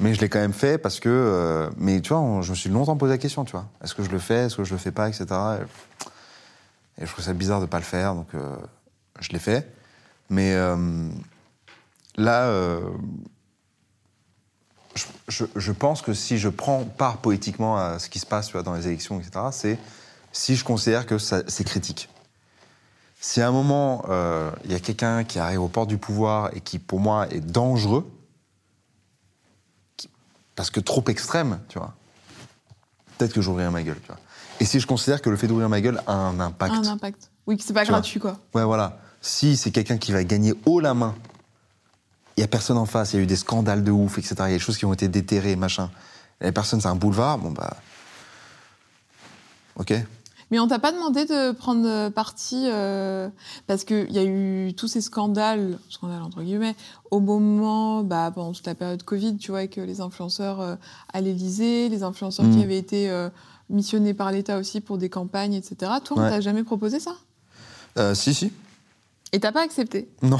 Mais 0.00 0.12
je 0.12 0.20
l'ai 0.20 0.28
quand 0.28 0.38
même 0.38 0.52
fait 0.52 0.76
parce 0.76 1.00
que. 1.00 1.08
euh, 1.08 1.70
mais 1.78 2.02
tu 2.02 2.12
vois, 2.12 2.42
je 2.42 2.50
me 2.50 2.54
suis 2.54 2.68
longtemps 2.68 2.94
posé 2.94 3.14
la 3.14 3.16
question, 3.16 3.46
tu 3.46 3.52
vois. 3.52 3.64
Est-ce 3.82 3.94
que 3.94 4.02
je 4.02 4.10
le 4.10 4.18
fais 4.18 4.44
Est-ce 4.44 4.56
que 4.56 4.64
je 4.64 4.72
le 4.72 4.78
fais 4.78 4.90
pas 4.90 5.08
Etc. 5.08 5.24
Et, 6.98 7.06
je 7.06 7.10
trouve 7.10 7.24
ça 7.24 7.32
bizarre 7.32 7.62
de 7.62 7.64
pas 7.64 7.78
le 7.78 7.84
faire, 7.84 8.14
donc 8.14 8.26
euh, 8.34 8.54
je 9.18 9.30
l'ai 9.30 9.38
fait. 9.38 9.66
Mais 10.28 10.52
euh, 10.52 11.08
là, 12.16 12.52
je, 15.28 15.72
pense 15.72 16.02
que 16.02 16.12
si 16.12 16.36
je 16.36 16.50
prends 16.50 16.84
part 16.84 17.16
poétiquement 17.16 17.78
à 17.78 17.98
ce 17.98 18.10
qui 18.10 18.18
se 18.18 18.26
passe 18.26 18.52
dans 18.52 18.74
les 18.74 18.88
élections, 18.88 19.18
etc., 19.18 19.46
c'est 19.52 19.78
si 20.32 20.54
je 20.54 20.64
considère 20.64 21.06
que 21.06 21.16
c'est 21.16 21.64
critique. 21.64 22.10
Si 23.24 23.40
à 23.40 23.46
un 23.46 23.52
moment, 23.52 24.04
euh, 24.08 24.50
il 24.64 24.72
y 24.72 24.74
a 24.74 24.80
quelqu'un 24.80 25.22
qui 25.22 25.38
arrive 25.38 25.60
aux 25.62 25.68
portes 25.68 25.88
du 25.88 25.96
pouvoir 25.96 26.50
et 26.56 26.60
qui, 26.60 26.80
pour 26.80 26.98
moi, 26.98 27.28
est 27.30 27.38
dangereux, 27.38 28.10
qui- 29.96 30.10
parce 30.56 30.70
que 30.70 30.80
trop 30.80 31.04
extrême, 31.06 31.60
tu 31.68 31.78
vois, 31.78 31.94
peut-être 33.16 33.32
que 33.32 33.40
j'ouvrirai 33.40 33.70
ma 33.70 33.84
gueule, 33.84 34.00
tu 34.00 34.08
vois. 34.08 34.18
Et 34.58 34.64
si 34.64 34.80
je 34.80 34.88
considère 34.88 35.22
que 35.22 35.30
le 35.30 35.36
fait 35.36 35.46
d'ouvrir 35.46 35.68
ma 35.68 35.80
gueule 35.80 36.02
a 36.08 36.12
un 36.12 36.40
impact. 36.40 36.74
Un 36.74 36.84
impact. 36.88 37.30
Oui, 37.46 37.56
que 37.56 37.62
c'est 37.62 37.72
pas 37.72 37.84
vois. 37.84 37.92
gratuit, 37.92 38.18
quoi. 38.18 38.38
Ouais, 38.54 38.64
voilà. 38.64 38.98
Si 39.20 39.56
c'est 39.56 39.70
quelqu'un 39.70 39.98
qui 39.98 40.10
va 40.10 40.24
gagner 40.24 40.52
haut 40.66 40.80
la 40.80 40.92
main, 40.92 41.14
il 42.36 42.40
y 42.40 42.44
a 42.44 42.48
personne 42.48 42.76
en 42.76 42.86
face, 42.86 43.12
il 43.12 43.16
y 43.16 43.18
a 43.20 43.22
eu 43.22 43.26
des 43.26 43.36
scandales 43.36 43.84
de 43.84 43.92
ouf, 43.92 44.18
etc. 44.18 44.34
Il 44.38 44.40
y 44.40 44.44
a 44.46 44.48
des 44.48 44.58
choses 44.58 44.78
qui 44.78 44.84
ont 44.84 44.92
été 44.92 45.06
déterrées, 45.06 45.54
machin. 45.54 45.90
Et 46.40 46.46
la 46.46 46.52
personne, 46.52 46.80
c'est 46.80 46.88
un 46.88 46.96
boulevard, 46.96 47.38
bon 47.38 47.52
bah. 47.52 47.76
Ok. 49.76 49.94
Mais 50.52 50.58
on 50.58 50.68
t'a 50.68 50.78
pas 50.78 50.92
demandé 50.92 51.24
de 51.24 51.52
prendre 51.52 52.10
parti 52.10 52.64
euh, 52.66 53.30
parce 53.66 53.84
qu'il 53.84 54.12
y 54.12 54.18
a 54.18 54.22
eu 54.22 54.74
tous 54.76 54.86
ces 54.86 55.00
scandales, 55.00 55.78
scandales 55.88 56.20
entre 56.20 56.42
guillemets, 56.42 56.76
au 57.10 57.20
moment, 57.20 58.02
bah, 58.02 58.30
pendant 58.34 58.52
toute 58.52 58.66
la 58.66 58.74
période 58.74 59.02
Covid, 59.02 59.38
tu 59.38 59.50
vois, 59.50 59.60
avec 59.60 59.76
les 59.76 60.02
influenceurs 60.02 60.60
euh, 60.60 60.74
à 61.14 61.22
l'Élysée, 61.22 61.88
les 61.88 62.02
influenceurs 62.02 62.44
Mm. 62.44 62.54
qui 62.56 62.62
avaient 62.62 62.76
été 62.76 63.08
euh, 63.08 63.30
missionnés 63.70 64.12
par 64.12 64.30
l'État 64.30 64.58
aussi 64.58 64.82
pour 64.82 64.98
des 64.98 65.08
campagnes, 65.08 65.54
etc. 65.54 65.90
Toi, 66.04 66.18
on 66.18 66.22
Ouais. 66.22 66.28
t'a 66.28 66.42
jamais 66.42 66.64
proposé 66.64 67.00
ça? 67.00 67.14
Euh, 67.96 68.14
si, 68.14 68.34
si. 68.34 68.52
Et 69.32 69.40
t'as 69.40 69.52
pas 69.52 69.62
accepté? 69.62 70.10
Non. 70.20 70.36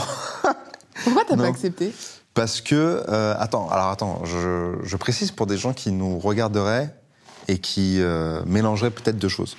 Pourquoi 1.05 1.23
t'as 1.27 1.37
Non. 1.37 1.45
pas 1.45 1.49
accepté? 1.49 1.91
Parce 2.35 2.61
que. 2.61 3.03
attends, 3.39 3.71
alors 3.71 3.89
attends, 3.89 4.25
je, 4.27 4.75
je 4.83 4.97
précise 4.99 5.31
pour 5.31 5.47
des 5.47 5.57
gens 5.57 5.73
qui 5.73 5.91
nous 5.91 6.19
regarderaient 6.19 6.95
et 7.49 7.59
qui 7.59 7.99
mélangeraient 8.45 8.91
peut-être 8.91 9.17
deux 9.19 9.29
choses. 9.29 9.57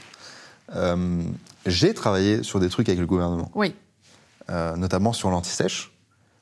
Euh, 0.76 1.22
J'ai 1.66 1.94
travaillé 1.94 2.44
sur 2.44 2.60
des 2.60 2.70
trucs 2.70 2.90
avec 2.90 3.00
le 3.00 3.06
gouvernement. 3.06 3.52
Oui. 3.56 3.76
euh, 4.50 4.76
notamment 4.76 5.14
sur 5.14 5.30
l'anti-sèche, 5.30 5.94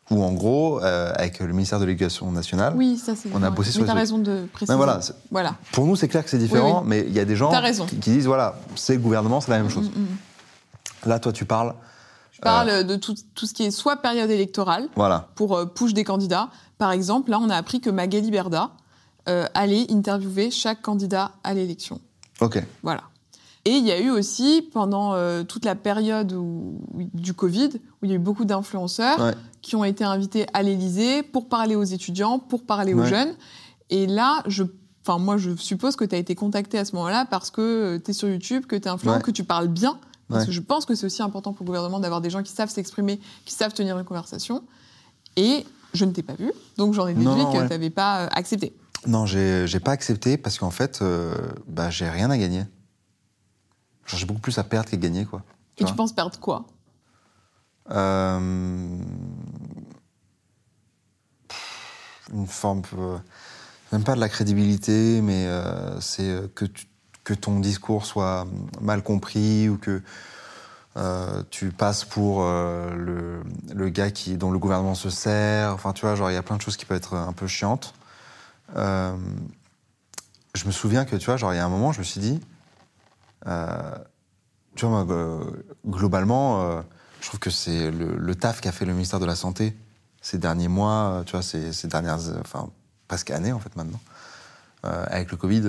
où 0.10 0.24
en 0.24 0.32
gros, 0.34 0.82
euh, 0.82 1.14
avec 1.16 1.40
le 1.40 1.54
ministère 1.54 1.80
de 1.80 1.86
l'Éducation 1.86 2.32
nationale, 2.32 2.74
Oui, 2.76 2.98
ça. 2.98 3.14
On 3.34 3.44
a 3.44 3.50
bossé 3.52 3.72
sur 3.72 3.82
Mais 3.82 3.88
t'as 3.88 3.94
raison 3.94 4.18
de 4.18 4.48
préciser. 4.52 4.74
Ouais, 4.74 4.78
voilà, 4.78 5.00
Voilà. 5.30 5.56
pour 5.72 5.86
nous 5.86 5.96
c'est 5.96 6.08
clair 6.08 6.24
que 6.24 6.30
c'est 6.30 6.40
différent, 6.40 6.82
Oui, 6.82 6.88
mais 6.88 7.06
il 7.08 7.14
y 7.14 7.20
a 7.20 7.26
des 7.26 7.36
gens 7.36 7.52
qui, 7.88 7.98
qui 7.98 8.10
disent 8.12 8.26
voilà, 8.26 8.60
c'est 8.76 8.94
le 8.96 9.00
gouvernement, 9.00 9.40
c'est 9.42 9.52
la 9.52 9.60
même 9.60 9.70
chose. 9.70 9.90
Mm, 9.90 10.02
mm. 10.02 11.10
Là, 11.10 11.20
toi, 11.20 11.32
tu 11.32 11.46
parles, 11.46 11.74
Je 12.32 12.42
parle 12.42 12.84
de 12.84 12.96
tout, 12.96 13.16
tout 13.36 13.46
ce 13.46 13.54
qui 13.54 13.64
est 13.64 13.72
soit 13.72 13.98
période 13.98 14.30
électorale, 14.30 14.88
voilà, 14.96 15.30
pour 15.36 15.72
push 15.74 15.94
des 15.94 16.04
candidats. 16.04 16.50
Par 16.78 16.92
exemple, 16.92 17.30
là, 17.30 17.40
on 17.40 17.50
a 17.50 17.56
appris 17.56 17.80
que 17.82 17.90
Magali 17.90 18.32
Berda 18.32 18.72
aller 19.26 19.86
interviewer 19.92 20.50
chaque 20.52 20.82
candidat 20.82 21.32
à 21.44 21.54
l'élection. 21.54 22.02
Ok. 22.40 22.62
Voilà. 22.82 23.04
Et 23.66 23.72
il 23.72 23.86
y 23.86 23.92
a 23.92 24.00
eu 24.00 24.10
aussi, 24.10 24.68
pendant 24.74 25.14
euh, 25.14 25.44
toute 25.44 25.66
la 25.66 25.76
période 25.76 26.34
où- 26.34 26.82
du 27.14 27.34
Covid, 27.36 27.70
où 28.02 28.06
il 28.06 28.10
y 28.10 28.12
a 28.14 28.16
eu 28.16 28.20
beaucoup 28.20 28.44
d'influenceurs 28.46 29.20
Ouais. 29.20 29.34
qui 29.62 29.76
ont 29.76 29.84
été 29.84 30.04
invités 30.04 30.48
à 30.54 30.64
l'Élysée 30.64 31.22
pour 31.22 31.48
parler 31.48 31.76
aux 31.76 31.84
étudiants, 31.84 32.40
pour 32.40 32.66
parler 32.66 32.94
aux 32.96 33.06
jeunes. 33.06 33.36
Et 33.92 34.08
là, 34.08 34.42
je, 34.48 34.64
enfin, 35.06 35.20
moi, 35.20 35.38
je 35.38 35.56
suppose 35.58 35.96
que 35.96 36.06
tu 36.06 36.16
as 36.16 36.18
été 36.18 36.34
contacté 36.34 36.80
à 36.80 36.86
ce 36.86 36.96
moment-là 36.96 37.26
parce 37.30 37.52
que 37.52 38.02
tu 38.04 38.12
es 38.12 38.14
sur 38.16 38.28
YouTube, 38.30 38.66
que 38.66 38.76
tu 38.76 38.84
es 38.84 38.88
influent, 38.88 39.18
Ouais. 39.18 39.22
que 39.22 39.32
tu 39.32 39.44
parles 39.44 39.68
bien. 39.68 40.00
Parce 40.30 40.46
que 40.46 40.52
je 40.54 40.62
pense 40.62 40.86
que 40.86 40.96
c'est 40.96 41.06
aussi 41.06 41.22
important 41.22 41.52
pour 41.52 41.64
le 41.66 41.68
gouvernement 41.68 42.00
d'avoir 42.00 42.22
des 42.22 42.30
gens 42.30 42.42
qui 42.42 42.54
savent 42.54 42.70
s'exprimer, 42.70 43.20
qui 43.46 43.54
savent 43.54 43.74
tenir 43.74 44.00
une 44.00 44.06
conversation. 44.06 44.64
Et 45.36 45.66
je 45.94 46.06
ne 46.06 46.12
t'ai 46.14 46.24
pas 46.24 46.36
vu, 46.36 46.52
donc 46.78 46.94
j'en 46.94 47.06
ai 47.06 47.14
déduit 47.14 47.28
Non, 47.28 47.52
que 47.52 47.58
tu 47.62 47.68
n'avais 47.70 47.90
pas 47.90 48.22
euh, 48.24 48.28
accepté. 48.32 48.74
Non, 49.08 49.26
j'ai 49.26 49.68
pas 49.84 49.92
accepté 49.92 50.38
parce 50.38 50.58
qu'en 50.58 50.72
fait, 50.72 51.00
euh, 51.02 51.36
bah, 51.68 51.90
j'ai 51.90 52.08
rien 52.10 52.30
à 52.32 52.38
gagner. 52.38 52.64
J'ai 54.18 54.26
beaucoup 54.26 54.42
plus 54.42 54.58
à 54.58 54.64
perdre 54.64 54.90
qu'à 54.90 54.98
gagner, 54.98 55.26
quoi. 55.26 55.44
Et 55.78 55.84
tu 55.86 55.94
penses 55.96 56.14
perdre 56.14 56.38
quoi? 56.40 56.66
Euh, 57.90 58.40
une 62.34 62.48
forme, 62.48 62.82
euh, 62.98 63.18
même 63.92 64.04
pas 64.04 64.16
de 64.16 64.20
la 64.20 64.30
crédibilité, 64.30 65.22
mais 65.22 65.48
euh, 65.48 66.00
c'est 66.00 66.54
que, 66.56 66.66
tu- 66.66 66.86
que 67.24 67.34
ton 67.34 67.60
discours 67.60 68.06
soit 68.06 68.46
mal 68.80 69.02
compris 69.04 69.68
ou 69.70 69.78
que 69.78 70.02
euh, 70.98 71.44
tu 71.50 71.72
passes 71.72 72.06
pour 72.06 72.44
le, 72.44 73.42
le 73.74 73.90
gars 73.90 74.12
qui, 74.12 74.36
dont 74.38 74.52
le 74.52 74.60
gouvernement 74.60 74.96
se 74.96 75.10
sert. 75.10 75.74
Enfin, 75.74 75.94
tu 75.94 76.06
vois, 76.06 76.16
genre, 76.16 76.30
il 76.32 76.34
y 76.34 76.38
a 76.38 76.44
plein 76.44 76.58
de 76.58 76.62
choses 76.62 76.78
qui 76.78 76.86
peuvent 76.86 76.98
être 76.98 77.16
un 77.16 77.34
peu 77.34 77.48
chiantes. 77.48 77.94
Je 80.54 80.66
me 80.66 80.72
souviens 80.72 81.06
que, 81.06 81.16
tu 81.16 81.26
vois, 81.28 81.38
genre, 81.38 81.54
il 81.54 81.58
y 81.58 81.60
a 81.60 81.66
un 81.66 81.70
moment, 81.70 81.92
je 81.94 82.00
me 82.00 82.04
suis 82.04 82.20
dit, 82.20 82.40
euh, 85.12 85.40
globalement, 85.86 86.62
euh, 86.62 86.82
je 87.20 87.28
trouve 87.28 87.40
que 87.40 87.50
c'est 87.50 87.92
le, 87.92 88.36
taf 88.36 88.62
qu'a 88.62 88.72
fait 88.72 88.86
le 88.86 88.94
ministère 88.94 89.20
de 89.20 89.26
la 89.26 89.36
Santé 89.36 89.76
ces 90.22 90.38
derniers 90.38 90.68
mois, 90.68 90.92
euh, 90.92 91.24
tu 91.24 91.32
vois, 91.32 91.42
ces, 91.42 91.88
dernières, 91.88 92.20
enfin, 92.40 92.70
presque 93.08 93.32
années, 93.32 93.52
en 93.52 93.60
fait, 93.60 93.76
maintenant. 93.76 94.00
Avec 94.84 95.30
le 95.30 95.38
Covid, 95.38 95.62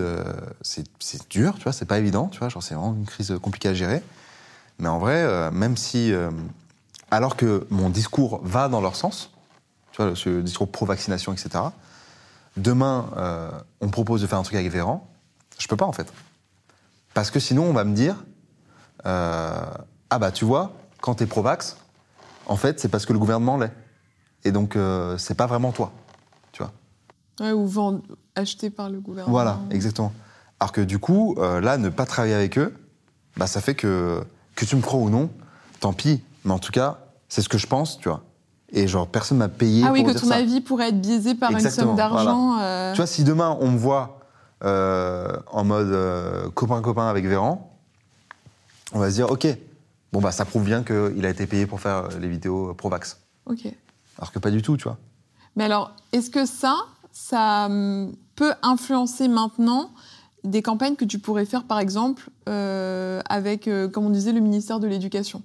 c'est 0.62 1.28
dur, 1.28 1.56
tu 1.56 1.64
vois, 1.64 1.74
c'est 1.74 1.84
pas 1.84 1.98
évident, 1.98 2.28
tu 2.28 2.38
vois, 2.38 2.48
genre, 2.48 2.62
c'est 2.62 2.74
vraiment 2.74 2.94
une 2.94 3.04
crise 3.04 3.34
compliquée 3.42 3.68
à 3.68 3.74
gérer. 3.74 4.02
Mais 4.78 4.88
en 4.88 4.98
vrai, 4.98 5.50
même 5.50 5.76
si, 5.76 6.14
alors 7.10 7.36
que 7.36 7.66
mon 7.68 7.90
discours 7.90 8.40
va 8.42 8.70
dans 8.70 8.80
leur 8.80 8.96
sens, 8.96 9.30
tu 9.90 10.00
vois, 10.00 10.16
ce 10.16 10.40
discours 10.40 10.72
pro-vaccination, 10.72 11.34
etc., 11.34 11.62
demain, 12.56 13.10
on 13.82 13.90
propose 13.90 14.22
de 14.22 14.26
faire 14.26 14.38
un 14.38 14.44
truc 14.44 14.56
avec 14.56 14.72
Véran, 14.72 15.06
je 15.58 15.68
peux 15.68 15.76
pas, 15.76 15.84
en 15.84 15.92
fait. 15.92 16.10
Parce 17.14 17.30
que 17.30 17.40
sinon, 17.40 17.64
on 17.64 17.72
va 17.72 17.84
me 17.84 17.94
dire, 17.94 18.16
euh, 19.06 19.60
ah 20.10 20.18
bah 20.18 20.30
tu 20.30 20.44
vois, 20.44 20.72
quand 21.00 21.14
t'es 21.16 21.26
pro-vax, 21.26 21.76
en 22.46 22.56
fait, 22.56 22.80
c'est 22.80 22.88
parce 22.88 23.06
que 23.06 23.12
le 23.12 23.18
gouvernement 23.18 23.56
l'est. 23.56 23.72
Et 24.44 24.52
donc, 24.52 24.76
euh, 24.76 25.16
c'est 25.18 25.34
pas 25.34 25.46
vraiment 25.46 25.72
toi, 25.72 25.92
tu 26.52 26.62
vois. 26.62 26.72
Ouais, 27.40 27.52
Ou 27.52 27.66
vendre, 27.66 28.00
acheté 28.34 28.70
par 28.70 28.90
le 28.90 29.00
gouvernement 29.00 29.30
Voilà, 29.32 29.58
exactement. 29.70 30.12
Alors 30.58 30.72
que 30.72 30.80
du 30.80 30.98
coup, 30.98 31.34
euh, 31.38 31.60
là, 31.60 31.76
ne 31.78 31.88
pas 31.88 32.06
travailler 32.06 32.34
avec 32.34 32.58
eux, 32.58 32.74
bah, 33.36 33.46
ça 33.46 33.60
fait 33.60 33.74
que, 33.74 34.22
que 34.56 34.64
tu 34.64 34.76
me 34.76 34.82
crois 34.82 35.00
ou 35.00 35.10
non, 35.10 35.30
tant 35.80 35.92
pis. 35.92 36.22
Mais 36.44 36.52
en 36.52 36.58
tout 36.58 36.72
cas, 36.72 36.98
c'est 37.28 37.42
ce 37.42 37.48
que 37.48 37.58
je 37.58 37.66
pense, 37.66 37.98
tu 37.98 38.08
vois. 38.08 38.22
Et 38.72 38.88
genre, 38.88 39.06
personne 39.06 39.38
m'a 39.38 39.48
payé 39.48 39.84
Ah 39.86 39.92
oui, 39.92 40.00
pour 40.00 40.08
que 40.08 40.12
dire 40.12 40.20
ton 40.22 40.28
ça. 40.28 40.36
avis 40.36 40.60
pourrait 40.60 40.88
être 40.88 41.00
biaisé 41.00 41.34
par 41.34 41.50
Exactement, 41.50 41.92
une 41.92 41.96
somme 41.96 41.96
d'argent. 41.96 42.58
euh, 42.60 42.92
Tu 42.92 42.96
vois, 42.96 43.06
si 43.06 43.22
demain, 43.22 43.56
on 43.60 43.70
me 43.70 43.76
voit 43.78 44.18
en 44.62 45.64
mode 45.64 45.92
euh, 45.92 46.50
copain-copain 46.50 47.08
avec 47.08 47.26
Véran, 47.26 47.72
on 48.92 48.98
va 48.98 49.10
se 49.10 49.14
dire, 49.14 49.30
OK, 49.30 49.46
bon, 50.12 50.20
bah, 50.20 50.32
ça 50.32 50.44
prouve 50.44 50.64
bien 50.64 50.82
qu'il 50.82 51.24
a 51.24 51.30
été 51.30 51.46
payé 51.46 51.66
pour 51.66 51.80
faire 51.80 52.04
euh, 52.04 52.18
les 52.20 52.28
vidéos 52.28 52.74
pro-vax. 52.74 53.18
Ok. 53.46 53.66
Alors 54.18 54.32
que 54.32 54.38
pas 54.38 54.50
du 54.50 54.62
tout, 54.62 54.76
tu 54.76 54.84
vois. 54.84 54.98
Mais 55.56 55.64
alors, 55.64 55.92
est-ce 56.12 56.30
que 56.30 56.46
ça, 56.46 56.76
ça 57.10 57.66
hum, 57.66 58.14
peut 58.36 58.52
influencer 58.62 59.28
maintenant 59.28 59.90
des 60.44 60.62
campagnes 60.62 60.96
que 60.96 61.04
tu 61.04 61.18
pourrais 61.18 61.44
faire, 61.44 61.64
par 61.64 61.78
exemple, 61.78 62.30
euh, 62.48 63.20
avec, 63.28 63.68
euh, 63.68 63.88
comme 63.88 64.06
on 64.06 64.10
disait, 64.10 64.32
le 64.32 64.40
ministère 64.40 64.80
de 64.80 64.86
l'Éducation? 64.86 65.42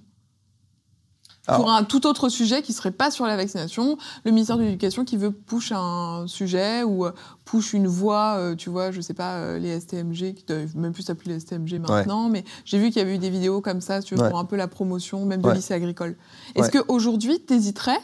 Pour 1.55 1.71
un 1.71 1.83
tout 1.85 2.05
autre 2.07 2.27
sujet 2.27 2.61
qui 2.61 2.73
serait 2.73 2.91
pas 2.91 3.09
sur 3.09 3.25
la 3.25 3.37
vaccination, 3.37 3.97
le 4.25 4.31
ministère 4.31 4.57
de 4.57 4.63
l'Éducation 4.63 5.05
qui 5.05 5.15
veut 5.15 5.31
push 5.31 5.71
un 5.73 6.25
sujet 6.27 6.83
ou 6.83 7.05
euh, 7.05 7.13
push 7.45 7.71
une 7.73 7.87
voie, 7.87 8.35
euh, 8.37 8.55
tu 8.55 8.69
vois, 8.69 8.91
je 8.91 8.99
sais 8.99 9.13
pas, 9.13 9.35
euh, 9.35 9.57
les 9.57 9.79
STMG, 9.79 10.33
qui 10.33 10.43
doivent 10.45 10.75
même 10.75 10.91
plus 10.91 11.03
s'appeler 11.03 11.33
les 11.33 11.39
STMG 11.39 11.79
maintenant, 11.79 12.27
mais 12.27 12.43
j'ai 12.65 12.77
vu 12.77 12.87
qu'il 12.89 12.97
y 12.97 13.01
avait 13.01 13.15
eu 13.15 13.17
des 13.17 13.29
vidéos 13.29 13.61
comme 13.61 13.79
ça, 13.79 14.01
tu 14.01 14.15
vois, 14.15 14.25
Ouais. 14.25 14.29
pour 14.29 14.39
un 14.39 14.45
peu 14.45 14.57
la 14.57 14.67
promotion, 14.67 15.25
même 15.25 15.41
de 15.41 15.47
Ouais. 15.47 15.55
lycée 15.55 15.73
agricole. 15.73 16.17
Est-ce 16.55 16.69
qu'aujourd'hui, 16.69 17.39
t'hésiterais 17.39 17.99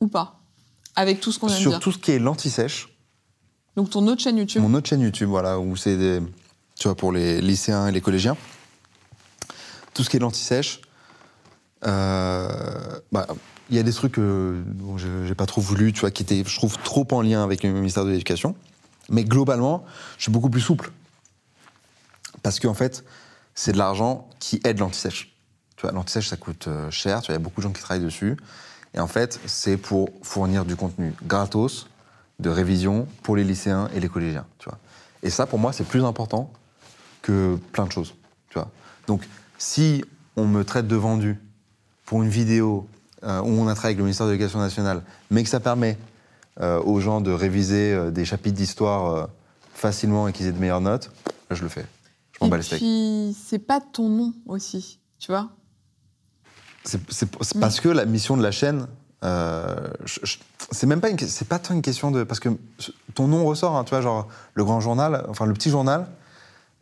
ou 0.00 0.08
pas 0.08 0.40
Avec 0.96 1.20
tout 1.20 1.32
ce 1.32 1.38
qu'on 1.38 1.48
vient 1.48 1.56
de 1.56 1.60
Sur 1.60 1.70
dire. 1.72 1.80
tout 1.80 1.92
ce 1.92 1.98
qui 1.98 2.12
est 2.12 2.18
l'anti-sèche, 2.18 2.88
Donc 3.76 3.90
ton 3.90 4.06
autre 4.06 4.22
chaîne 4.22 4.38
YouTube. 4.38 4.62
mon 4.62 4.72
autre 4.72 4.88
chaîne 4.88 5.00
YouTube, 5.02 5.28
voilà, 5.28 5.58
où 5.58 5.76
c'est 5.76 5.96
des, 5.98 6.20
tu 6.78 6.88
vois, 6.88 6.94
pour 6.96 7.12
les 7.12 7.40
lycéens 7.42 7.88
et 7.88 7.92
les 7.92 8.00
collégiens, 8.00 8.36
tout 9.92 10.02
ce 10.02 10.08
qui 10.10 10.16
est 10.16 10.20
l'anti-sèche, 10.20 10.80
bah, 11.82 13.26
il 13.70 13.76
y 13.76 13.78
a 13.78 13.82
des 13.82 13.92
trucs 13.92 14.12
que 14.12 14.62
dont 14.66 14.98
je- 14.98 15.24
j'ai 15.26 15.34
pas 15.34 15.46
trop 15.46 15.60
voulu, 15.60 15.92
tu 15.92 16.00
vois, 16.00 16.10
qui 16.10 16.22
étaient, 16.22 16.42
je 16.44 16.56
trouve, 16.56 16.78
trop 16.78 17.06
en 17.12 17.22
lien 17.22 17.42
avec 17.42 17.62
le 17.62 17.70
ministère 17.70 18.04
de 18.04 18.10
l'Éducation. 18.10 18.54
Mais 19.08 19.24
globalement, 19.24 19.84
je 20.18 20.24
suis 20.24 20.32
beaucoup 20.32 20.50
plus 20.50 20.60
souple. 20.60 20.92
Parce 22.42 22.60
qu'en 22.60 22.74
fait, 22.74 23.04
c'est 23.54 23.72
de 23.72 23.78
l'argent 23.78 24.28
qui 24.38 24.60
aide 24.64 24.78
l'anti-sèche. 24.78 25.34
Tu 25.76 25.82
vois, 25.82 25.92
l'anti-sèche, 25.92 26.28
ça 26.28 26.36
coûte 26.36 26.68
euh, 26.68 26.90
cher, 26.90 27.20
tu 27.20 27.26
vois, 27.26 27.34
il 27.34 27.38
y 27.38 27.40
a 27.40 27.42
beaucoup 27.42 27.60
de 27.60 27.66
gens 27.66 27.72
qui 27.72 27.82
travaillent 27.82 28.04
dessus. 28.04 28.36
Et 28.94 29.00
en 29.00 29.08
fait, 29.08 29.40
c'est 29.46 29.76
pour 29.76 30.08
fournir 30.22 30.64
du 30.64 30.76
contenu 30.76 31.14
gratos, 31.24 31.88
de 32.38 32.50
révision 32.50 33.06
pour 33.22 33.36
les 33.36 33.44
lycéens 33.44 33.88
et 33.94 34.00
les 34.00 34.08
collégiens, 34.08 34.46
tu 34.58 34.68
vois. 34.68 34.78
Et 35.22 35.30
ça, 35.30 35.46
pour 35.46 35.58
moi, 35.58 35.72
c'est 35.72 35.84
plus 35.84 36.04
important 36.04 36.52
que 37.22 37.56
plein 37.72 37.86
de 37.86 37.92
choses, 37.92 38.14
tu 38.50 38.54
vois. 38.54 38.70
Donc, 39.06 39.26
si 39.58 40.04
on 40.36 40.46
me 40.46 40.64
traite 40.64 40.86
de 40.86 40.96
vendu 40.96 41.40
pour 42.14 42.22
une 42.22 42.30
vidéo 42.30 42.86
euh, 43.24 43.40
où 43.40 43.48
on 43.48 43.66
a 43.66 43.74
travaillé 43.74 43.94
avec 43.94 43.98
le 43.98 44.04
ministère 44.04 44.26
de 44.26 44.30
l'Éducation 44.30 44.60
nationale, 44.60 45.02
mais 45.32 45.42
que 45.42 45.48
ça 45.48 45.58
permet 45.58 45.98
euh, 46.60 46.80
aux 46.80 47.00
gens 47.00 47.20
de 47.20 47.32
réviser 47.32 47.92
euh, 47.92 48.12
des 48.12 48.24
chapitres 48.24 48.54
d'histoire 48.54 49.30
facilement 49.74 50.28
et 50.28 50.32
qu'ils 50.32 50.46
aient 50.46 50.52
de 50.52 50.60
meilleures 50.60 50.80
notes, 50.80 51.10
là, 51.50 51.56
je 51.56 51.64
le 51.64 51.68
fais. 51.68 51.84
Je 52.30 52.38
m'en 52.40 52.46
Et 52.46 52.50
bats 52.50 52.56
les 52.58 52.62
steaks. 52.62 52.78
puis, 52.78 53.36
c'est 53.44 53.58
pas 53.58 53.80
ton 53.80 54.08
nom 54.08 54.32
aussi, 54.46 55.00
tu 55.18 55.32
vois? 55.32 55.48
C'est 56.84 57.00
parce 57.58 57.80
que 57.80 57.88
la 57.88 58.04
mission 58.04 58.36
de 58.36 58.44
la 58.44 58.52
chaîne, 58.52 58.86
euh, 59.24 59.74
c'est 60.70 60.86
même 60.86 61.00
pas 61.00 61.08
une, 61.08 61.18
c'est 61.18 61.48
pas 61.48 61.58
tant 61.58 61.74
une 61.74 61.82
question 61.82 62.12
de 62.12 62.22
parce 62.22 62.38
que 62.38 62.50
ton 63.14 63.26
nom 63.26 63.44
ressort, 63.44 63.74
hein, 63.74 63.82
tu 63.82 63.90
vois, 63.90 64.02
genre 64.02 64.28
le 64.54 64.62
grand 64.62 64.78
journal, 64.78 65.26
enfin 65.28 65.46
le 65.46 65.52
petit 65.52 65.70
journal, 65.70 66.06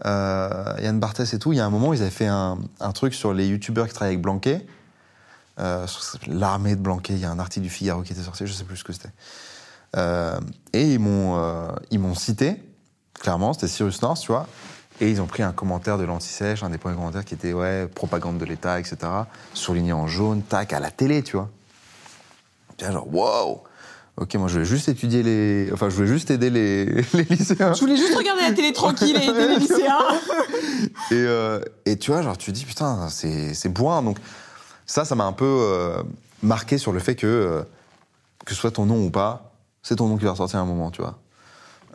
euh, 0.05 0.75
Yann 0.83 1.01
Barthès 1.01 1.33
et 1.33 1.39
tout. 1.39 1.55
Il 1.55 1.57
y 1.57 1.61
a 1.61 1.65
un 1.65 1.71
moment, 1.71 1.95
ils 1.95 2.03
avaient 2.03 2.11
fait 2.11 2.27
un, 2.27 2.59
un 2.81 2.93
truc 2.93 3.15
sur 3.15 3.33
les 3.33 3.47
youtubeurs 3.47 3.89
qui 3.89 3.95
travaillent 3.95 4.13
avec 4.13 4.23
Blanquet, 4.23 4.67
euh, 5.59 5.87
l'armée 6.27 6.77
de 6.77 6.81
Blanquet. 6.81 7.15
Il 7.15 7.21
y 7.21 7.25
a 7.25 7.31
un 7.31 7.39
article 7.39 7.65
du 7.65 7.71
Figaro 7.71 8.03
qui 8.03 8.13
était 8.13 8.23
sorti, 8.23 8.47
je 8.47 8.53
sais 8.53 8.65
plus 8.65 8.77
ce 8.77 8.85
que 8.85 8.93
c'était. 8.93 9.11
Euh, 9.97 10.41
et 10.73 10.95
ils 10.95 10.99
m'ont, 10.99 11.37
euh, 11.37 11.69
ils 11.91 11.99
m'ont 11.99 12.15
cité, 12.15 12.57
clairement, 13.15 13.53
c'était 13.53 13.69
Cyrus 13.69 14.01
North, 14.03 14.21
tu 14.21 14.29
vois. 14.29 14.47
Et 15.01 15.11
ils 15.11 15.21
ont 15.21 15.27
pris 15.27 15.43
un 15.43 15.53
commentaire 15.53 15.99
de 15.99 16.05
l'anti-sèche, 16.05 16.63
un 16.63 16.71
des 16.71 16.79
premiers 16.79 16.97
commentaires 16.97 17.25
qui 17.25 17.35
était, 17.35 17.53
ouais, 17.53 17.89
propagande 17.89 18.39
de 18.39 18.45
l'État, 18.45 18.79
etc. 18.79 18.97
Surligné 19.53 19.93
en 19.93 20.07
jaune, 20.07 20.43
tac, 20.43 20.73
à 20.73 20.81
la 20.81 20.91
télé, 20.91 21.23
tu 21.23 21.37
vois. 21.37 21.51
Vois, 22.79 22.91
genre, 22.91 23.15
wow 23.15 23.63
Ok, 24.19 24.35
moi 24.35 24.47
je 24.47 24.53
voulais 24.55 24.67
juste 24.67 24.91
étudier 24.91 25.23
les. 25.23 25.71
Enfin, 25.73 25.89
je 25.89 25.97
voulais 25.97 26.09
juste 26.09 26.31
aider 26.31 26.51
les, 26.51 26.85
les 27.15 27.25
lycéens. 27.25 27.73
Je 27.73 27.81
voulais 27.81 27.97
juste 27.97 28.15
regarder 28.15 28.43
la 28.43 28.53
télé 28.53 28.73
tranquille 28.73 29.17
et 29.17 29.25
aider 29.25 29.49
les 29.49 29.57
lycéens. 29.57 29.99
Et, 31.11 31.15
euh, 31.15 31.61
et 31.87 31.97
tu 31.97 32.11
vois, 32.11 32.23
genre, 32.23 32.37
tu 32.37 32.53
dis, 32.53 32.65
putain, 32.65 33.09
c'est 33.09 33.55
c'est 33.55 33.69
bourrin. 33.69 34.03
Donc, 34.03 34.19
ça, 34.87 35.05
ça 35.05 35.15
m'a 35.15 35.25
un 35.25 35.33
peu 35.33 35.45
euh, 35.47 36.03
marqué 36.43 36.79
sur 36.79 36.93
le 36.93 36.99
fait 37.01 37.15
que, 37.17 37.27
euh, 37.27 37.63
que 38.45 38.55
ce 38.55 38.61
soit 38.61 38.71
ton 38.73 38.87
nom 38.87 39.05
ou 39.05 39.11
pas, 39.11 39.53
c'est 39.83 39.97
ton 39.97 40.09
nom 40.09 40.17
qui 40.17 40.25
va 40.25 40.33
ressortir 40.33 40.59
à 40.59 40.63
un 40.63 40.67
moment, 40.67 40.91
tu 40.91 41.01
vois. 41.03 41.19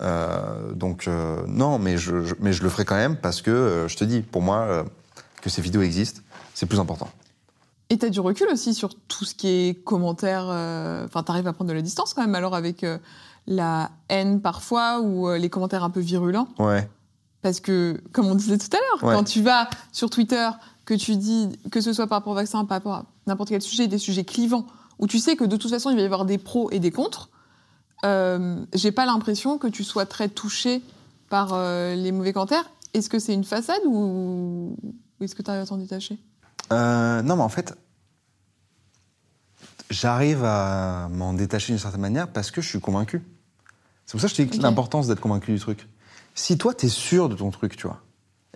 Euh, 0.01 0.71
donc, 0.73 1.07
euh, 1.07 1.43
non, 1.47 1.79
mais 1.79 1.97
je, 1.97 2.23
je- 2.23 2.35
mais 2.39 2.53
je 2.53 2.63
le 2.63 2.69
ferai 2.69 2.85
quand 2.85 2.95
même 2.95 3.15
parce 3.17 3.41
que, 3.41 3.49
euh, 3.51 3.87
je 3.87 3.97
te 3.97 4.03
dis, 4.03 4.21
pour 4.21 4.41
moi, 4.41 4.85
que 5.41 5.49
ces 5.49 5.61
vidéos 5.61 5.81
existent, 5.81 6.21
c'est 6.53 6.65
plus 6.65 6.79
important. 6.79 7.09
Et 7.89 7.97
t'as 7.97 8.09
du 8.09 8.19
recul 8.19 8.47
aussi 8.51 8.73
sur 8.73 8.89
tout 9.07 9.23
ce 9.25 9.33
qui 9.33 9.47
est 9.47 9.83
commentaires. 9.83 10.45
Enfin, 11.05 11.23
t'arrives 11.23 11.47
à 11.47 11.53
prendre 11.53 11.69
de 11.69 11.73
la 11.75 11.81
distance 11.81 12.13
quand 12.13 12.21
même, 12.21 12.35
alors 12.35 12.53
avec 12.53 12.85
la 13.47 13.91
haine 14.09 14.41
parfois 14.41 14.99
ou 14.99 15.31
les 15.31 15.49
commentaires 15.49 15.85
un 15.85 15.89
peu 15.89 16.01
virulents? 16.01 16.49
Ouais. 16.59 16.87
Parce 17.41 17.61
que, 17.61 18.01
comme 18.11 18.25
on 18.27 18.35
disait 18.35 18.57
tout 18.57 18.67
à 18.73 18.77
l'heure, 18.77 19.07
Ouais. 19.09 19.15
quand 19.15 19.23
tu 19.23 19.41
vas 19.41 19.69
sur 19.93 20.09
Twitter, 20.09 20.49
que 20.87 20.93
tu 20.93 21.17
dis, 21.17 21.49
que 21.69 21.81
ce 21.81 21.91
soit 21.91 22.07
par 22.07 22.19
rapport 22.19 22.31
au 22.31 22.35
vaccin, 22.35 22.63
par 22.63 22.77
rapport 22.77 22.93
à 22.93 23.05
n'importe 23.27 23.49
quel 23.49 23.61
sujet, 23.61 23.87
des 23.87 23.97
sujets 23.97 24.23
clivants, 24.23 24.65
où 24.99 25.05
tu 25.05 25.19
sais 25.19 25.35
que 25.35 25.43
de 25.43 25.57
toute 25.57 25.69
façon, 25.69 25.89
il 25.89 25.97
va 25.97 26.01
y 26.01 26.05
avoir 26.05 26.23
des 26.23 26.37
pros 26.37 26.71
et 26.71 26.79
des 26.79 26.91
contre, 26.91 27.29
euh, 28.05 28.65
j'ai 28.73 28.93
pas 28.93 29.05
l'impression 29.05 29.57
que 29.57 29.67
tu 29.67 29.83
sois 29.83 30.05
très 30.05 30.29
touché 30.29 30.81
par 31.29 31.49
euh, 31.51 31.93
les 31.93 32.13
mauvais 32.13 32.31
commentaires. 32.31 32.69
Est-ce 32.93 33.09
que 33.09 33.19
c'est 33.19 33.33
une 33.33 33.43
façade 33.43 33.81
ou, 33.85 34.77
ou 35.19 35.23
est-ce 35.23 35.35
que 35.35 35.41
tu 35.41 35.51
arrives 35.51 35.63
à 35.63 35.65
t'en 35.65 35.77
détacher 35.77 36.17
Euh, 36.71 37.21
non, 37.21 37.35
mais 37.35 37.43
en 37.43 37.49
fait, 37.49 37.77
j'arrive 39.89 40.45
à 40.45 41.09
m'en 41.11 41.33
détacher 41.33 41.73
d'une 41.73 41.81
certaine 41.81 41.99
manière 41.99 42.31
parce 42.31 42.49
que 42.49 42.61
je 42.61 42.69
suis 42.69 42.79
convaincu. 42.79 43.21
C'est 44.05 44.13
pour 44.13 44.21
ça 44.21 44.27
que 44.29 44.35
je 44.35 44.41
te 44.41 44.49
dis 44.49 44.59
l'importance 44.59 45.07
d'être 45.07 45.19
convaincu 45.19 45.51
du 45.51 45.59
truc. 45.59 45.85
Si 46.33 46.57
toi, 46.57 46.73
t'es 46.73 46.87
sûr 46.87 47.27
de 47.27 47.35
ton 47.35 47.51
truc, 47.51 47.75
tu 47.75 47.87
vois, 47.87 48.01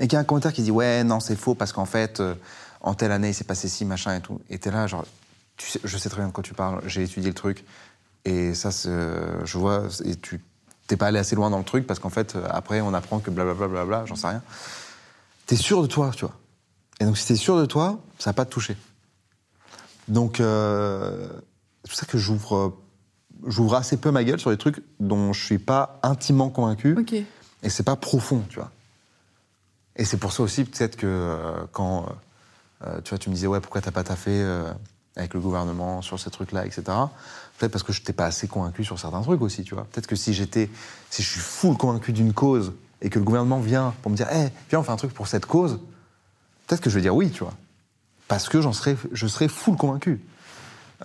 et 0.02 0.08
qu'il 0.08 0.14
y 0.14 0.18
a 0.18 0.20
un 0.20 0.26
commentaire 0.26 0.52
qui 0.52 0.64
dit 0.64 0.72
ouais, 0.72 1.04
non, 1.06 1.20
c'est 1.22 1.36
faux 1.38 1.56
parce 1.56 1.72
qu'en 1.72 1.86
fait, 1.86 2.20
euh, 2.20 2.34
en 2.82 2.94
telle 2.96 3.12
année, 3.12 3.30
il 3.30 3.34
s'est 3.34 3.46
passé 3.46 3.70
ci, 3.70 3.86
machin 3.86 4.16
et 4.16 4.20
tout, 4.22 4.42
et 4.50 4.58
t'es 4.60 4.72
là, 4.72 4.88
genre, 4.88 5.06
tu 5.56 5.68
sais, 5.70 5.80
je 5.84 5.98
sais 5.98 6.10
très 6.10 6.20
bien 6.20 6.28
de 6.28 6.34
quoi 6.34 6.44
tu 6.44 6.54
parles, 6.54 6.82
j'ai 6.88 7.04
étudié 7.04 7.30
le 7.30 7.36
truc, 7.36 7.64
et 8.26 8.54
ça, 8.54 8.70
euh, 8.88 9.40
je 9.46 9.58
vois, 9.58 9.84
et 10.04 10.16
tu 10.16 10.42
t'es 10.88 10.98
pas 10.98 11.08
allé 11.08 11.20
assez 11.20 11.36
loin 11.36 11.50
dans 11.50 11.60
le 11.60 11.64
truc 11.64 11.88
parce 11.88 12.00
qu'en 12.00 12.10
fait, 12.10 12.36
euh, 12.36 12.46
après, 12.50 12.82
on 12.82 12.94
apprend 12.94 13.20
que 13.20 13.32
blablabla, 13.32 13.68
blablabla, 13.68 14.06
j'en 14.08 14.16
sais 14.16 14.28
rien. 14.28 14.42
T'es 15.46 15.56
sûr 15.56 15.82
de 15.82 15.88
toi, 15.88 16.12
tu 16.14 16.26
vois. 16.26 16.36
Et 17.00 17.06
donc, 17.06 17.18
si 17.18 17.28
t'es 17.28 17.38
sûr 17.38 17.58
de 17.58 17.66
toi, 17.66 18.00
ça 18.20 18.32
va 18.32 18.34
pas 18.34 18.44
te 18.46 18.52
toucher. 18.52 18.76
Donc, 20.10 20.40
euh, 20.42 21.30
c'est 21.84 21.92
pour 21.92 22.00
ça 22.00 22.06
que 22.06 22.18
j'ouvre, 22.18 22.78
j'ouvre 23.48 23.76
assez 23.76 23.98
peu 23.98 24.12
ma 24.12 24.24
gueule 24.26 24.40
sur 24.40 24.50
des 24.50 24.58
trucs 24.58 24.82
dont 25.00 25.32
je 25.32 25.44
suis 25.44 25.60
pas 25.60 26.00
intimement 26.04 26.50
convaincu 26.50 26.98
Ok. 27.00 27.14
et 27.14 27.70
c'est 27.70 27.84
pas 27.84 27.96
profond, 27.96 28.44
tu 28.50 28.60
vois. 28.60 28.72
Et 29.96 30.06
c'est 30.06 30.18
pour 30.18 30.32
ça 30.32 30.44
aussi 30.44 30.64
peut-être 30.66 30.96
que 30.96 31.06
euh, 31.08 31.66
quand 31.72 32.06
euh, 32.86 33.02
tu 33.02 33.10
vois, 33.10 33.18
tu 33.20 33.30
me 33.30 33.36
disais 33.36 33.48
ouais 33.48 33.60
pourquoi 33.60 33.82
t'as 33.82 33.92
pas 33.92 34.04
taffé 34.04 34.32
euh, 34.32 34.72
avec 35.16 35.34
le 35.34 35.40
gouvernement 35.40 36.02
sur 36.02 36.20
ces 36.20 36.30
trucs-là, 36.30 36.66
etc. 36.66 36.84
Peut-être 37.58 37.72
parce 37.72 37.84
que 37.84 37.94
je 37.94 38.02
t'ai 38.02 38.14
pas 38.14 38.26
assez 38.26 38.48
convaincu 38.48 38.84
sur 38.84 38.98
certains 39.00 39.22
trucs 39.22 39.42
aussi, 39.42 39.64
tu 39.64 39.76
vois. 39.76 39.86
Peut-être 39.92 40.08
que 40.08 40.16
si 40.16 40.34
j'étais, 40.34 40.70
si 41.10 41.22
je 41.22 41.30
suis 41.30 41.40
full 41.40 41.78
convaincu 41.78 42.14
d'une 42.14 42.34
cause 42.34 42.74
et 43.02 43.10
que 43.10 43.20
le 43.20 43.26
gouvernement 43.26 43.60
vient 43.60 43.94
pour 44.02 44.12
me 44.12 44.16
dire, 44.16 44.28
eh, 44.32 44.48
viens 44.70 44.80
on 44.80 44.84
fait 44.84 44.92
un 44.92 44.96
truc 44.98 45.14
pour 45.14 45.28
cette 45.28 45.46
cause, 45.46 45.80
peut-être 46.68 46.82
que 46.82 46.90
je 46.90 46.96
vais 46.96 47.02
dire 47.02 47.16
oui, 47.16 47.30
tu 47.30 47.44
vois, 47.44 47.54
parce 48.28 48.48
que 48.50 48.62
j'en 48.62 48.74
serais, 48.74 48.96
je 49.12 49.28
serais 49.28 49.48
full 49.50 49.76
convaincu. 49.76 50.22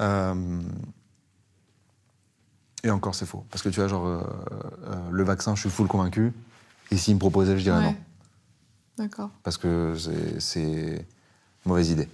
Euh, 0.01 0.61
Et 2.85 2.91
encore, 2.91 3.15
c'est 3.15 3.27
faux. 3.27 3.45
Parce 3.51 3.63
que 3.63 3.69
tu 3.69 3.81
vois, 3.81 3.89
genre, 3.89 4.07
euh, 4.07 4.21
euh, 4.87 4.95
le 5.11 5.25
vaccin, 5.25 5.55
je 5.57 5.61
suis 5.63 5.71
full 5.71 5.89
convaincu. 5.89 6.33
Et 6.93 6.97
s'il 6.97 7.15
me 7.15 7.19
proposait, 7.19 7.59
je 7.59 7.63
dirais 7.63 7.79
Ouais. 7.79 7.85
non. 7.85 7.97
D'accord. 8.99 9.31
Parce 9.43 9.59
que 9.59 9.95
c'est- 10.39 11.05
mauvaise 11.65 11.91
idée. 11.91 12.09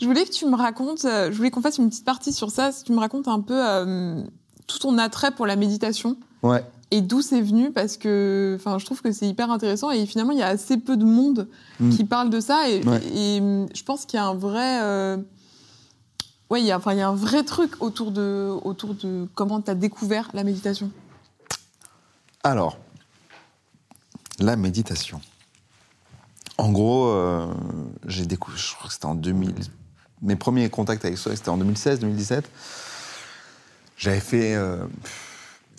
Je 0.00 0.06
voulais 0.06 0.24
que 0.24 0.30
tu 0.30 0.46
me 0.46 0.56
racontes, 0.56 1.04
euh, 1.04 1.30
je 1.32 1.36
voulais 1.36 1.50
qu'on 1.50 1.60
fasse 1.62 1.78
une 1.78 1.88
petite 1.88 2.04
partie 2.04 2.32
sur 2.32 2.50
ça, 2.50 2.72
si 2.72 2.84
tu 2.84 2.92
me 2.92 2.98
racontes 2.98 3.28
un 3.28 3.40
peu 3.40 3.54
euh, 3.56 4.22
tout 4.66 4.78
ton 4.78 4.98
attrait 4.98 5.30
pour 5.32 5.46
la 5.46 5.56
méditation 5.56 6.16
Ouais. 6.42 6.64
et 6.90 7.00
d'où 7.00 7.22
c'est 7.22 7.40
venu, 7.40 7.72
parce 7.72 7.96
que 7.96 8.56
enfin, 8.60 8.78
je 8.78 8.84
trouve 8.84 9.00
que 9.02 9.10
c'est 9.12 9.26
hyper 9.26 9.50
intéressant 9.50 9.90
et 9.90 10.04
finalement 10.06 10.32
il 10.32 10.38
y 10.38 10.42
a 10.42 10.48
assez 10.48 10.76
peu 10.76 10.96
de 10.96 11.04
monde 11.04 11.48
Mm. 11.80 11.90
qui 11.90 12.04
parle 12.04 12.30
de 12.30 12.40
ça 12.40 12.68
et, 12.68 12.84
Ouais. 12.86 13.02
et, 13.06 13.38
je 13.74 13.82
pense 13.84 14.04
qu'il 14.06 14.18
y 14.18 14.20
a 14.20 14.26
un 14.26 14.34
vrai... 14.34 14.80
euh, 14.82 15.16
Ouais, 16.48 16.60
il 16.60 16.66
y, 16.66 16.70
a, 16.70 16.76
enfin, 16.76 16.92
il 16.92 16.98
y 16.98 17.00
a 17.00 17.08
un 17.08 17.14
vrai 17.14 17.42
truc 17.42 17.82
autour 17.82 18.12
de, 18.12 18.54
autour 18.62 18.94
de 18.94 19.26
comment 19.34 19.60
tu 19.60 19.68
as 19.68 19.74
découvert 19.74 20.30
la 20.32 20.44
méditation. 20.44 20.92
Alors, 22.44 22.78
la 24.38 24.56
méditation. 24.56 25.20
En 26.58 26.72
gros, 26.72 27.08
euh, 27.08 27.46
j'ai 28.06 28.26
découvert, 28.26 28.58
je 28.58 28.74
crois 28.74 28.88
que 28.88 28.94
c'était 28.94 29.06
en 29.06 29.14
2000. 29.14 29.54
Mes 30.22 30.36
premiers 30.36 30.70
contacts 30.70 31.04
avec 31.04 31.18
ça, 31.18 31.34
c'était 31.36 31.50
en 31.50 31.58
2016-2017. 31.58 32.44
J'avais 33.98 34.20
fait 34.20 34.54
euh, 34.54 34.84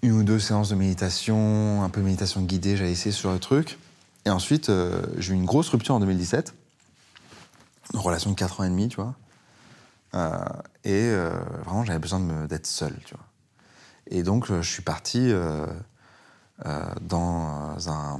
une 0.03 0.11
ou 0.11 0.23
deux 0.23 0.39
séances 0.39 0.69
de 0.69 0.75
méditation, 0.75 1.83
un 1.83 1.89
peu 1.89 2.01
de 2.01 2.05
méditation 2.05 2.41
guidée, 2.41 2.77
j'avais 2.77 2.91
essayé 2.91 3.11
sur 3.11 3.31
le 3.31 3.39
truc. 3.39 3.79
Et 4.25 4.29
ensuite, 4.29 4.69
euh, 4.69 5.01
j'ai 5.17 5.33
eu 5.33 5.35
une 5.35 5.45
grosse 5.45 5.69
rupture 5.69 5.95
en 5.95 5.99
2017. 5.99 6.53
Une 7.93 7.99
relation 7.99 8.31
de 8.31 8.35
4 8.35 8.61
ans 8.61 8.63
et 8.65 8.69
demi, 8.69 8.89
tu 8.89 8.97
vois. 8.97 9.15
Et 10.83 11.11
vraiment, 11.65 11.85
j'avais 11.85 11.99
besoin 11.99 12.19
d'être 12.47 12.65
seul, 12.65 12.93
tu 13.05 13.13
vois. 13.13 13.25
Et 14.09 14.23
donc, 14.23 14.47
je 14.47 14.67
suis 14.67 14.81
parti 14.81 15.31
dans 17.01 17.75
un, 17.89 18.19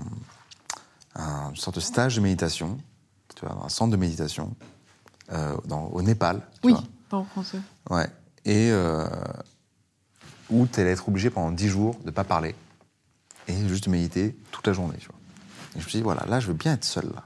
un- 1.16 1.50
une 1.50 1.56
sorte 1.56 1.76
de 1.76 1.82
stage 1.82 2.16
de 2.16 2.22
méditation, 2.22 2.78
tu 3.36 3.46
vois, 3.46 3.58
un 3.66 3.70
centre 3.70 3.92
de 3.92 3.98
méditation, 3.98 4.56
euh, 5.32 5.56
dans- 5.66 5.86
au 5.88 6.02
Népal. 6.02 6.42
tu 6.62 6.68
Oui, 6.68 6.74
vois. 6.74 6.84
pas 7.10 7.18
en 7.18 7.26
français. 7.26 7.60
Ouais. 7.90 8.08
Et 8.46 8.70
euh, 8.72 9.08
où 10.50 10.66
tu 10.68 10.80
allais 10.80 10.92
être 10.92 11.08
obligé 11.10 11.30
pendant 11.30 11.52
10 11.52 11.68
jours 11.68 11.98
de 12.06 12.12
pas 12.12 12.24
parler 12.24 12.56
et 13.48 13.68
juste 13.68 13.86
de 13.86 13.90
méditer 13.90 14.38
toute 14.52 14.66
la 14.68 14.74
journée, 14.74 14.98
tu 15.00 15.08
vois. 15.08 15.16
Et 15.76 15.80
je 15.80 15.86
me 15.86 15.90
suis 15.90 16.00
dit, 16.00 16.04
voilà, 16.04 16.26
là, 16.28 16.40
je 16.40 16.48
veux 16.48 16.54
bien 16.54 16.74
être 16.74 16.86
seul, 16.86 17.06
là. 17.14 17.24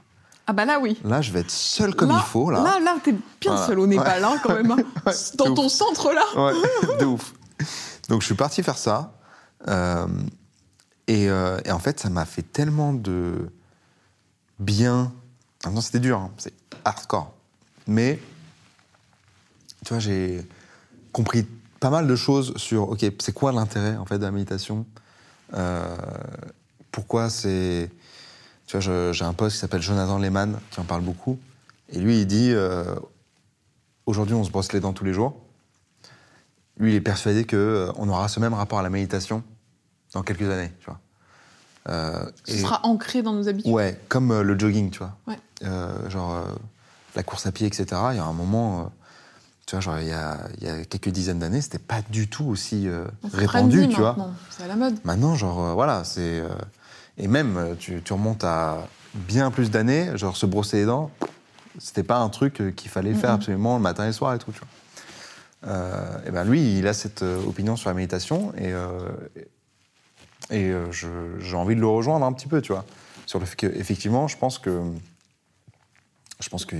Ah 0.48 0.52
bah 0.52 0.64
là 0.64 0.80
oui. 0.80 0.98
Là, 1.04 1.22
je 1.22 1.30
vais 1.30 1.40
être 1.40 1.50
seul 1.52 1.94
comme 1.94 2.08
là, 2.08 2.16
il 2.18 2.22
faut, 2.28 2.50
là. 2.50 2.60
Là, 2.62 2.80
là 2.80 2.96
t'es 3.02 3.12
bien 3.12 3.52
Voilà. 3.52 3.66
seul 3.66 3.78
au 3.78 3.86
Népal, 3.86 4.24
hein, 4.24 4.34
quand 4.42 4.54
même. 4.54 4.72
hein. 4.72 4.76
Ouais, 5.06 5.12
Dans 5.36 5.54
ton 5.54 5.66
ouf. 5.66 5.72
centre 5.72 6.12
là. 6.12 6.24
Ouais, 6.36 6.96
de 6.98 7.04
ouf. 7.04 7.32
Donc 8.08 8.22
je 8.22 8.26
suis 8.26 8.34
parti 8.34 8.62
faire 8.64 8.76
ça. 8.76 9.12
euh, 9.68 10.06
et, 11.06 11.28
euh, 11.28 11.60
et 11.64 11.72
en 11.72 11.78
fait, 11.78 12.00
ça 12.00 12.10
m'a 12.10 12.24
fait 12.24 12.42
tellement 12.42 12.92
de 12.92 13.50
bien. 14.58 15.12
Temps, 15.60 15.80
c'était 15.80 16.00
dur, 16.00 16.18
hein, 16.18 16.30
c'est 16.38 16.54
hardcore. 16.84 17.34
Mais, 17.86 18.18
tu 19.84 19.88
vois, 19.88 19.98
j'ai 19.98 20.46
compris 21.12 21.46
pas 21.80 21.90
mal 21.90 22.06
de 22.06 22.16
choses 22.16 22.56
sur, 22.56 22.90
OK, 22.90 23.04
c'est 23.18 23.34
quoi 23.34 23.52
l'intérêt, 23.52 23.96
en 23.96 24.06
fait, 24.06 24.18
de 24.18 24.24
la 24.24 24.30
méditation? 24.30 24.86
Euh, 25.54 25.96
Pourquoi 26.90 27.30
c'est... 27.30 27.90
Tu 28.66 28.78
vois, 28.78 29.12
j'ai 29.12 29.24
un 29.24 29.32
pote 29.32 29.52
qui 29.52 29.58
s'appelle 29.58 29.82
Jonathan 29.82 30.18
Lehman, 30.18 30.58
qui 30.70 30.80
en 30.80 30.84
parle 30.84 31.02
beaucoup. 31.02 31.38
Et 31.90 31.98
lui, 31.98 32.20
il 32.20 32.26
dit, 32.26 32.52
euh, 32.52 32.94
aujourd'hui, 34.06 34.34
on 34.34 34.44
se 34.44 34.50
brosse 34.50 34.72
les 34.72 34.80
dents 34.80 34.92
tous 34.92 35.04
les 35.04 35.12
jours. 35.12 35.38
Lui, 36.78 36.92
il 36.92 36.96
est 36.96 37.00
persuadé 37.02 37.44
qu'on 37.44 38.08
aura 38.08 38.28
ce 38.28 38.40
même 38.40 38.54
rapport 38.54 38.78
à 38.78 38.82
la 38.82 38.90
méditation 38.90 39.42
dans 40.12 40.22
quelques 40.22 40.48
années, 40.48 40.72
tu 40.80 40.86
vois. 40.86 40.98
Euh, 41.88 42.24
Ce 42.44 42.52
et- 42.54 42.58
sera 42.58 42.80
ancré 42.84 43.22
dans 43.22 43.32
nos 43.32 43.48
habitudes. 43.48 43.72
Ouais, 43.72 43.98
comme 44.08 44.30
euh, 44.30 44.42
le 44.42 44.58
jogging, 44.58 44.90
tu 44.90 44.98
vois. 44.98 45.16
Ouais. 45.26 45.38
Euh, 45.64 46.08
genre 46.10 46.34
euh, 46.34 46.44
la 47.16 47.22
course 47.22 47.46
à 47.46 47.52
pied, 47.52 47.66
etc. 47.66 47.86
Il 48.12 48.16
y 48.16 48.20
a 48.20 48.24
un 48.24 48.32
moment, 48.32 48.92
tu 49.66 49.74
vois, 49.74 49.80
genre 49.80 49.98
il 49.98 50.06
y 50.06 50.12
a, 50.12 50.38
il 50.60 50.66
y 50.66 50.70
a 50.70 50.84
quelques 50.84 51.08
dizaines 51.08 51.38
d'années, 51.40 51.60
c'était 51.60 51.78
pas 51.78 52.02
du 52.08 52.28
tout 52.28 52.44
aussi 52.44 52.88
répandu, 53.32 53.88
tu 53.88 53.96
vois. 53.96 54.16
C'est 54.50 54.62
à 54.64 54.68
la 54.68 54.76
mode. 54.76 54.94
Maintenant, 55.04 55.34
genre, 55.34 55.74
voilà, 55.74 56.04
c'est. 56.04 56.42
et 57.18 57.26
même, 57.28 57.76
tu, 57.78 58.00
tu 58.02 58.12
remontes 58.12 58.44
à 58.44 58.86
bien 59.14 59.50
plus 59.50 59.70
d'années, 59.70 60.16
genre 60.16 60.36
se 60.36 60.46
brosser 60.46 60.78
les 60.78 60.86
dents, 60.86 61.10
c'était 61.78 62.02
pas 62.04 62.18
un 62.18 62.28
truc 62.28 62.74
qu'il 62.76 62.90
fallait 62.90 63.12
faire 63.14 63.32
absolument 63.32 63.76
le 63.76 63.82
matin 63.82 64.04
et 64.04 64.08
le 64.08 64.12
soir 64.12 64.34
et 64.34 64.38
tout, 64.38 64.52
tu 64.52 64.60
vois. 64.60 65.72
Et 66.26 66.30
ben 66.30 66.44
lui, 66.44 66.78
il 66.78 66.86
a 66.86 66.94
cette 66.94 67.22
opinion 67.22 67.76
sur 67.76 67.90
la 67.90 67.94
méditation 67.94 68.52
et, 68.56 68.72
et 70.52 70.70
euh, 70.70 70.92
j'ai 70.92 71.56
envie 71.56 71.74
de 71.74 71.80
le 71.80 71.88
rejoindre 71.88 72.24
un 72.24 72.32
petit 72.32 72.46
peu, 72.46 72.62
tu 72.62 72.72
vois. 72.72 72.84
Sur 73.26 73.40
le 73.40 73.46
fait 73.46 73.56
qu'effectivement, 73.56 74.28
je 74.28 74.36
pense 74.36 74.58
que. 74.58 74.82
Je 76.40 76.48
pense 76.48 76.64
que 76.64 76.76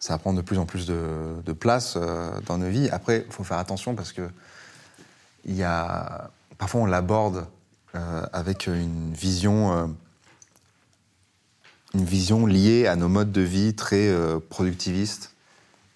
ça 0.00 0.14
va 0.14 0.18
prendre 0.18 0.38
de 0.38 0.42
plus 0.42 0.58
en 0.58 0.64
plus 0.64 0.86
de, 0.86 1.52
place 1.52 1.94
euh, 1.96 2.30
dans 2.46 2.56
nos 2.56 2.70
vies. 2.70 2.88
Après, 2.90 3.24
il 3.26 3.32
faut 3.32 3.44
faire 3.44 3.58
attention 3.58 3.94
parce 3.94 4.12
que 4.12 4.28
il 5.44 5.54
y 5.54 5.62
a 5.62 6.30
parfois 6.58 6.80
on 6.82 6.86
l'aborde 6.86 7.46
euh, 7.94 8.26
avec 8.32 8.66
une 8.66 9.12
vision 9.12 9.94
une 11.94 12.04
vision 12.04 12.46
liée 12.46 12.86
à 12.86 12.96
nos 12.96 13.08
modes 13.08 13.32
de 13.32 13.40
vie 13.40 13.74
très 13.74 14.08
euh, 14.08 14.38
productivistes. 14.38 15.34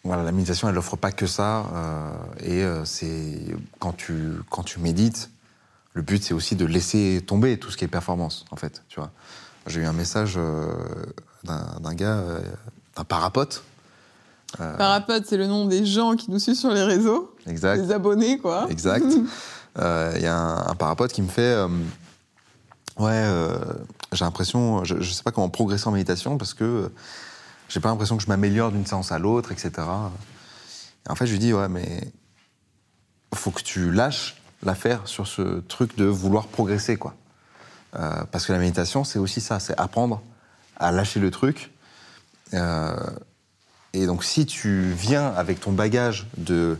Voilà, 0.02 0.22
la 0.22 0.32
méditation, 0.32 0.68
elle 0.68 0.74
n'offre 0.74 0.96
pas 0.96 1.12
que 1.12 1.26
ça. 1.26 1.64
et 2.42 2.62
c'est 2.84 3.38
quand 3.78 3.94
tu 3.94 4.34
quand 4.50 4.62
tu 4.62 4.78
médites, 4.78 5.30
le 5.94 6.02
but 6.02 6.22
c'est 6.22 6.34
aussi 6.34 6.56
de 6.56 6.66
laisser 6.66 7.22
tomber 7.26 7.58
tout 7.58 7.70
ce 7.70 7.76
qui 7.76 7.84
est 7.84 7.88
performance, 7.88 8.44
en 8.50 8.56
fait. 8.56 8.82
Tu 8.88 9.00
vois, 9.00 9.10
j'ai 9.66 9.80
eu 9.80 9.86
un 9.86 9.92
message 9.92 10.34
euh, 10.36 10.66
d'un 11.44 11.94
gars, 11.94 12.18
euh, 12.18 12.40
d'un 12.96 13.04
parapote. 13.04 13.62
Euh, 14.60 14.76
Parapote, 14.76 15.24
c'est 15.26 15.36
le 15.36 15.46
nom 15.46 15.66
des 15.66 15.84
gens 15.84 16.14
qui 16.14 16.30
nous 16.30 16.38
suivent 16.38 16.56
sur 16.56 16.70
les 16.70 16.82
réseaux, 16.82 17.34
exact. 17.46 17.80
des 17.80 17.92
abonnés, 17.92 18.38
quoi. 18.38 18.66
Exact. 18.70 19.04
Il 19.06 19.24
y 20.22 20.26
a 20.26 20.36
un, 20.36 20.66
un 20.68 20.74
parapote 20.74 21.12
qui 21.12 21.22
me 21.22 21.28
fait 21.28 21.56
Ouais, 22.96 23.28
j'ai 24.12 24.24
l'impression, 24.24 24.84
je 24.84 24.94
ne 24.94 25.02
sais 25.02 25.24
pas 25.24 25.32
comment 25.32 25.48
progresser 25.48 25.88
en 25.88 25.90
méditation 25.90 26.38
parce 26.38 26.54
que 26.54 26.92
j'ai 27.68 27.80
pas 27.80 27.88
l'impression 27.88 28.16
que 28.16 28.22
je 28.22 28.28
m'améliore 28.28 28.70
d'une 28.70 28.86
séance 28.86 29.10
à 29.10 29.18
l'autre, 29.18 29.50
etc. 29.50 29.72
Et 29.78 31.10
en 31.10 31.16
fait, 31.16 31.26
je 31.26 31.32
lui 31.32 31.40
dis 31.40 31.52
Ouais, 31.52 31.68
mais 31.68 32.12
faut 33.34 33.50
que 33.50 33.62
tu 33.62 33.90
lâches 33.90 34.36
l'affaire 34.66 35.06
sur 35.06 35.26
ce 35.26 35.60
truc 35.68 35.96
de 35.96 36.04
vouloir 36.04 36.46
progresser, 36.46 36.96
quoi. 36.96 37.14
Euh, 37.96 38.24
parce 38.32 38.46
que 38.46 38.52
la 38.52 38.58
méditation, 38.58 39.04
c'est 39.04 39.18
aussi 39.18 39.40
ça 39.40 39.60
c'est 39.60 39.78
apprendre 39.78 40.20
à 40.76 40.90
lâcher 40.92 41.20
le 41.20 41.30
truc. 41.30 41.70
Euh, 42.52 42.96
et 43.92 44.06
donc, 44.06 44.24
si 44.24 44.46
tu 44.46 44.90
viens 44.92 45.28
avec 45.28 45.60
ton 45.60 45.72
bagage 45.72 46.26
de 46.36 46.76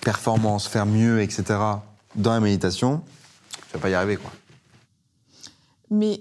performance, 0.00 0.68
faire 0.68 0.86
mieux, 0.86 1.20
etc., 1.22 1.58
dans 2.14 2.32
la 2.32 2.40
méditation, 2.40 3.02
tu 3.68 3.72
vas 3.74 3.80
pas 3.80 3.90
y 3.90 3.94
arriver, 3.94 4.16
quoi. 4.16 4.30
Mais 5.90 6.20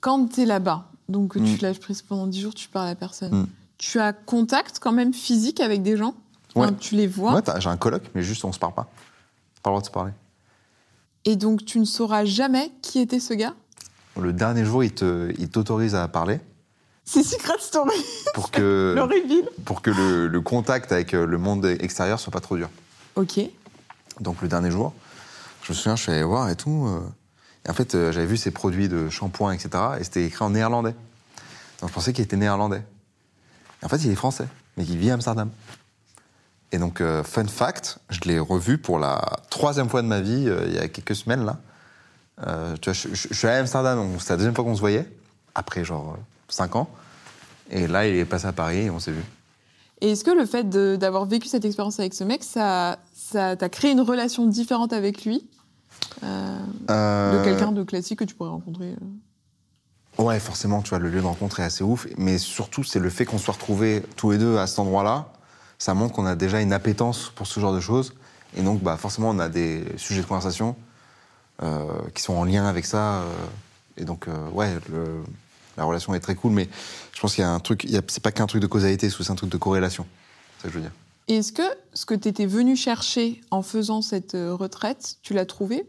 quand 0.00 0.26
tu 0.32 0.42
es 0.42 0.46
là-bas, 0.46 0.90
donc 1.08 1.36
Mm. 1.36 1.44
tu 1.44 1.56
lâches 1.62 1.80
prise 1.80 2.02
pendant 2.02 2.26
10 2.26 2.40
jours, 2.40 2.54
tu 2.54 2.68
parles 2.68 2.88
à 2.88 2.94
personne, 2.94 3.42
Mm. 3.42 3.46
tu 3.78 4.00
as 4.00 4.12
contact 4.12 4.78
quand 4.80 4.92
même 4.92 5.14
physique 5.14 5.60
avec 5.60 5.82
des 5.82 5.96
gens? 5.96 6.14
Ouais. 6.56 6.66
Enfin, 6.66 6.74
Tu 6.74 6.94
les 6.96 7.06
vois? 7.06 7.34
Ouais, 7.34 7.42
j'ai 7.58 7.68
un 7.68 7.76
colloque, 7.76 8.04
mais 8.14 8.22
juste 8.22 8.44
on 8.44 8.52
se 8.52 8.58
parle 8.58 8.74
pas. 8.74 8.88
Pas 9.64 9.70
le 9.70 9.72
droit 9.72 9.80
de 9.80 9.86
se 9.86 9.90
parler. 9.90 10.12
et 11.24 11.34
donc 11.36 11.64
tu 11.64 11.80
ne 11.80 11.84
sauras 11.86 12.24
jamais 12.24 12.70
qui 12.82 13.00
était 13.00 13.18
ce 13.18 13.34
gars? 13.34 13.54
Le 14.20 14.32
dernier 14.32 14.64
jour, 14.64 14.84
il 14.84 14.92
t'autorise 14.94 15.94
à 15.96 16.06
parler 16.06 16.38
C'est 17.04 17.24
Secret 17.24 17.58
Story, 17.58 17.96
pour 18.34 18.50
que, 18.52 18.94
le 19.10 19.62
pour 19.64 19.82
que 19.82 19.90
le, 19.90 20.28
le 20.28 20.40
contact 20.40 20.92
avec 20.92 21.14
euh, 21.14 21.26
le 21.26 21.38
monde 21.38 21.64
extérieur 21.66 22.20
soit 22.20 22.30
pas 22.30 22.40
trop 22.40 22.56
dur. 22.56 22.68
Ok. 23.16 23.40
Donc 24.20 24.40
le 24.42 24.48
dernier 24.48 24.70
jour, 24.70 24.92
je 25.62 25.72
me 25.72 25.74
souviens, 25.76 25.96
je 25.96 26.02
suis 26.02 26.12
allé 26.12 26.22
voir 26.22 26.48
et 26.50 26.56
tout. 26.56 26.86
euh, 26.86 27.00
et 27.66 27.70
en 27.70 27.74
fait, 27.74 27.94
euh, 27.94 28.12
j'avais 28.12 28.26
vu 28.26 28.36
ses 28.36 28.50
produits 28.50 28.88
de 28.90 29.08
shampoing, 29.08 29.52
etc. 29.52 29.70
Et 29.98 30.04
c'était 30.04 30.24
écrit 30.26 30.44
en 30.44 30.50
néerlandais. 30.50 30.94
Donc 31.80 31.88
je 31.88 31.94
pensais 31.94 32.12
qu'il 32.12 32.22
était 32.22 32.36
néerlandais. 32.36 32.82
Et 33.82 33.86
en 33.86 33.88
fait, 33.88 33.96
il 34.04 34.10
est 34.10 34.14
français, 34.14 34.46
mais 34.76 34.84
il 34.84 34.98
vit 34.98 35.10
à 35.10 35.14
Amsterdam. 35.14 35.50
Et 36.74 36.78
donc, 36.78 37.00
euh, 37.00 37.22
fun 37.22 37.46
fact, 37.46 37.98
je 38.10 38.18
l'ai 38.24 38.40
revu 38.40 38.78
pour 38.78 38.98
la 38.98 39.22
troisième 39.48 39.88
fois 39.88 40.02
de 40.02 40.08
ma 40.08 40.20
vie 40.20 40.48
euh, 40.48 40.64
il 40.66 40.74
y 40.74 40.78
a 40.78 40.88
quelques 40.88 41.14
semaines 41.14 41.44
là. 41.44 41.58
Euh, 42.48 42.74
tu 42.80 42.90
vois, 42.90 42.94
je, 42.94 43.14
je- 43.14 43.28
je 43.30 43.34
suis 43.34 43.46
à 43.46 43.52
Amsterdam, 43.58 43.96
donc 43.98 44.20
c'était 44.20 44.32
la 44.32 44.36
deuxième 44.38 44.54
fois 44.56 44.64
qu'on 44.64 44.74
se 44.74 44.80
voyait, 44.80 45.08
après 45.54 45.84
genre 45.84 46.16
5 46.48 46.74
ans. 46.74 46.88
Et 47.70 47.86
là, 47.86 48.08
il 48.08 48.16
est 48.16 48.24
passé 48.24 48.46
à 48.46 48.52
Paris 48.52 48.86
et 48.86 48.90
on 48.90 48.98
s'est 48.98 49.12
vu. 49.12 49.22
Et 50.00 50.10
est-ce 50.10 50.24
que 50.24 50.32
le 50.32 50.46
fait 50.46 50.68
d'avoir 50.98 51.26
vécu 51.26 51.46
cette 51.46 51.64
expérience 51.64 52.00
avec 52.00 52.12
ce 52.12 52.24
mec, 52.24 52.42
ça 52.42 52.98
ça 53.14 53.54
t'a 53.56 53.68
créé 53.68 53.92
une 53.92 54.00
relation 54.00 54.44
différente 54.46 54.92
avec 54.92 55.24
lui 55.24 55.48
de 56.22 57.44
quelqu'un 57.44 57.70
de 57.72 57.84
classique 57.84 58.18
que 58.18 58.24
tu 58.24 58.34
pourrais 58.34 58.50
rencontrer 58.50 58.96
Ouais, 60.18 60.38
forcément, 60.40 60.82
tu 60.82 60.90
vois, 60.90 60.98
le 60.98 61.08
lieu 61.10 61.20
de 61.20 61.26
rencontre 61.26 61.60
est 61.60 61.64
assez 61.64 61.82
ouf. 61.84 62.06
Mais 62.18 62.38
surtout, 62.38 62.82
c'est 62.84 62.98
le 63.00 63.10
fait 63.10 63.24
qu'on 63.24 63.38
soit 63.38 63.54
retrouvés 63.54 64.02
tous 64.16 64.30
les 64.32 64.38
deux 64.38 64.58
à 64.58 64.66
cet 64.66 64.78
endroit-là. 64.80 65.32
Ça 65.78 65.94
montre 65.94 66.14
qu'on 66.14 66.26
a 66.26 66.34
déjà 66.36 66.60
une 66.60 66.72
appétence 66.72 67.30
pour 67.34 67.46
ce 67.46 67.58
genre 67.60 67.74
de 67.74 67.80
choses. 67.80 68.14
Et 68.56 68.62
donc, 68.62 68.82
bah, 68.82 68.96
forcément, 68.96 69.30
on 69.30 69.38
a 69.38 69.48
des 69.48 69.84
sujets 69.96 70.22
de 70.22 70.26
conversation 70.26 70.76
euh, 71.62 71.84
qui 72.14 72.22
sont 72.22 72.34
en 72.34 72.44
lien 72.44 72.66
avec 72.66 72.86
ça. 72.86 73.22
euh, 73.22 73.32
et 73.96 74.04
donc, 74.04 74.28
euh, 74.28 74.48
ouais, 74.50 74.74
le- 74.90 75.22
la 75.76 75.84
relation 75.84 76.14
est 76.14 76.20
très 76.20 76.34
cool. 76.34 76.52
Mais 76.52 76.68
je 77.12 77.20
pense 77.20 77.34
qu'il 77.34 77.42
y 77.42 77.44
a 77.46 77.50
un 77.50 77.60
truc, 77.60 77.86
c'est 78.08 78.22
pas 78.22 78.32
qu'un 78.32 78.46
truc 78.46 78.62
de 78.62 78.66
causalité, 78.66 79.10
c'est 79.10 79.20
aussi 79.20 79.30
un 79.32 79.34
truc 79.36 79.50
de 79.50 79.56
corrélation. 79.56 80.06
C'est 80.58 80.62
ça 80.62 80.68
que 80.68 80.74
je 80.74 80.78
veux 80.78 80.82
dire. 80.84 80.92
Et 81.28 81.36
Est-ce 81.38 81.52
que 81.52 81.62
ce 81.94 82.04
que 82.06 82.14
tu 82.14 82.28
étais 82.28 82.46
venu 82.46 82.76
chercher 82.76 83.40
en 83.50 83.62
faisant 83.62 84.02
cette 84.02 84.34
euh, 84.34 84.54
retraite, 84.54 85.16
tu 85.22 85.32
l'as 85.34 85.46
trouvé? 85.46 85.84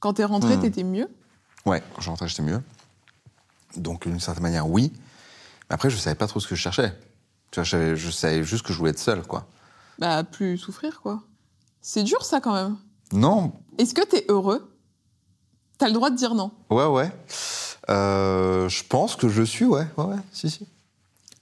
Quand 0.00 0.14
t'es 0.14 0.24
rentré, 0.24 0.56
Hmm. 0.56 0.60
t'étais 0.60 0.82
mieux? 0.84 1.08
Ouais, 1.66 1.82
quand 1.94 2.00
je 2.00 2.10
rentrais, 2.10 2.28
j'étais 2.28 2.42
mieux. 2.42 2.60
Donc, 3.76 4.06
d'une 4.06 4.20
certaine 4.20 4.42
manière, 4.42 4.68
oui. 4.68 4.92
Mais 5.68 5.74
après, 5.74 5.90
je 5.90 5.96
savais 5.96 6.16
pas 6.16 6.26
trop 6.26 6.40
ce 6.40 6.46
que 6.48 6.54
je 6.54 6.60
cherchais. 6.60 6.92
Tu 7.52 7.60
vois, 7.60 7.64
je 7.64 7.70
savais, 7.70 7.96
je 7.96 8.10
savais 8.10 8.42
juste 8.42 8.64
que 8.66 8.72
je 8.72 8.78
voulais 8.78 8.90
être 8.90 8.98
seul, 8.98 9.22
quoi. 9.22 9.46
Bah, 10.00 10.24
plus 10.24 10.58
souffrir, 10.58 11.00
quoi. 11.00 11.22
C'est 11.80 12.02
dur, 12.02 12.24
ça, 12.24 12.40
quand 12.40 12.54
même. 12.54 12.76
Non, 13.12 13.52
Est-ce 13.78 13.94
que 13.94 14.04
t'es 14.04 14.24
heureux? 14.28 14.74
T'as 15.78 15.86
le 15.86 15.92
droit 15.92 16.10
de 16.10 16.16
dire 16.16 16.34
non. 16.34 16.50
Ouais, 16.70 16.86
ouais. 16.86 17.12
Euh, 17.90 18.68
je 18.68 18.82
pense 18.84 19.16
que 19.16 19.28
je 19.28 19.42
suis, 19.42 19.64
ouais, 19.66 19.86
ouais, 19.96 20.04
ouais, 20.04 20.16
si, 20.32 20.48
si. 20.50 20.66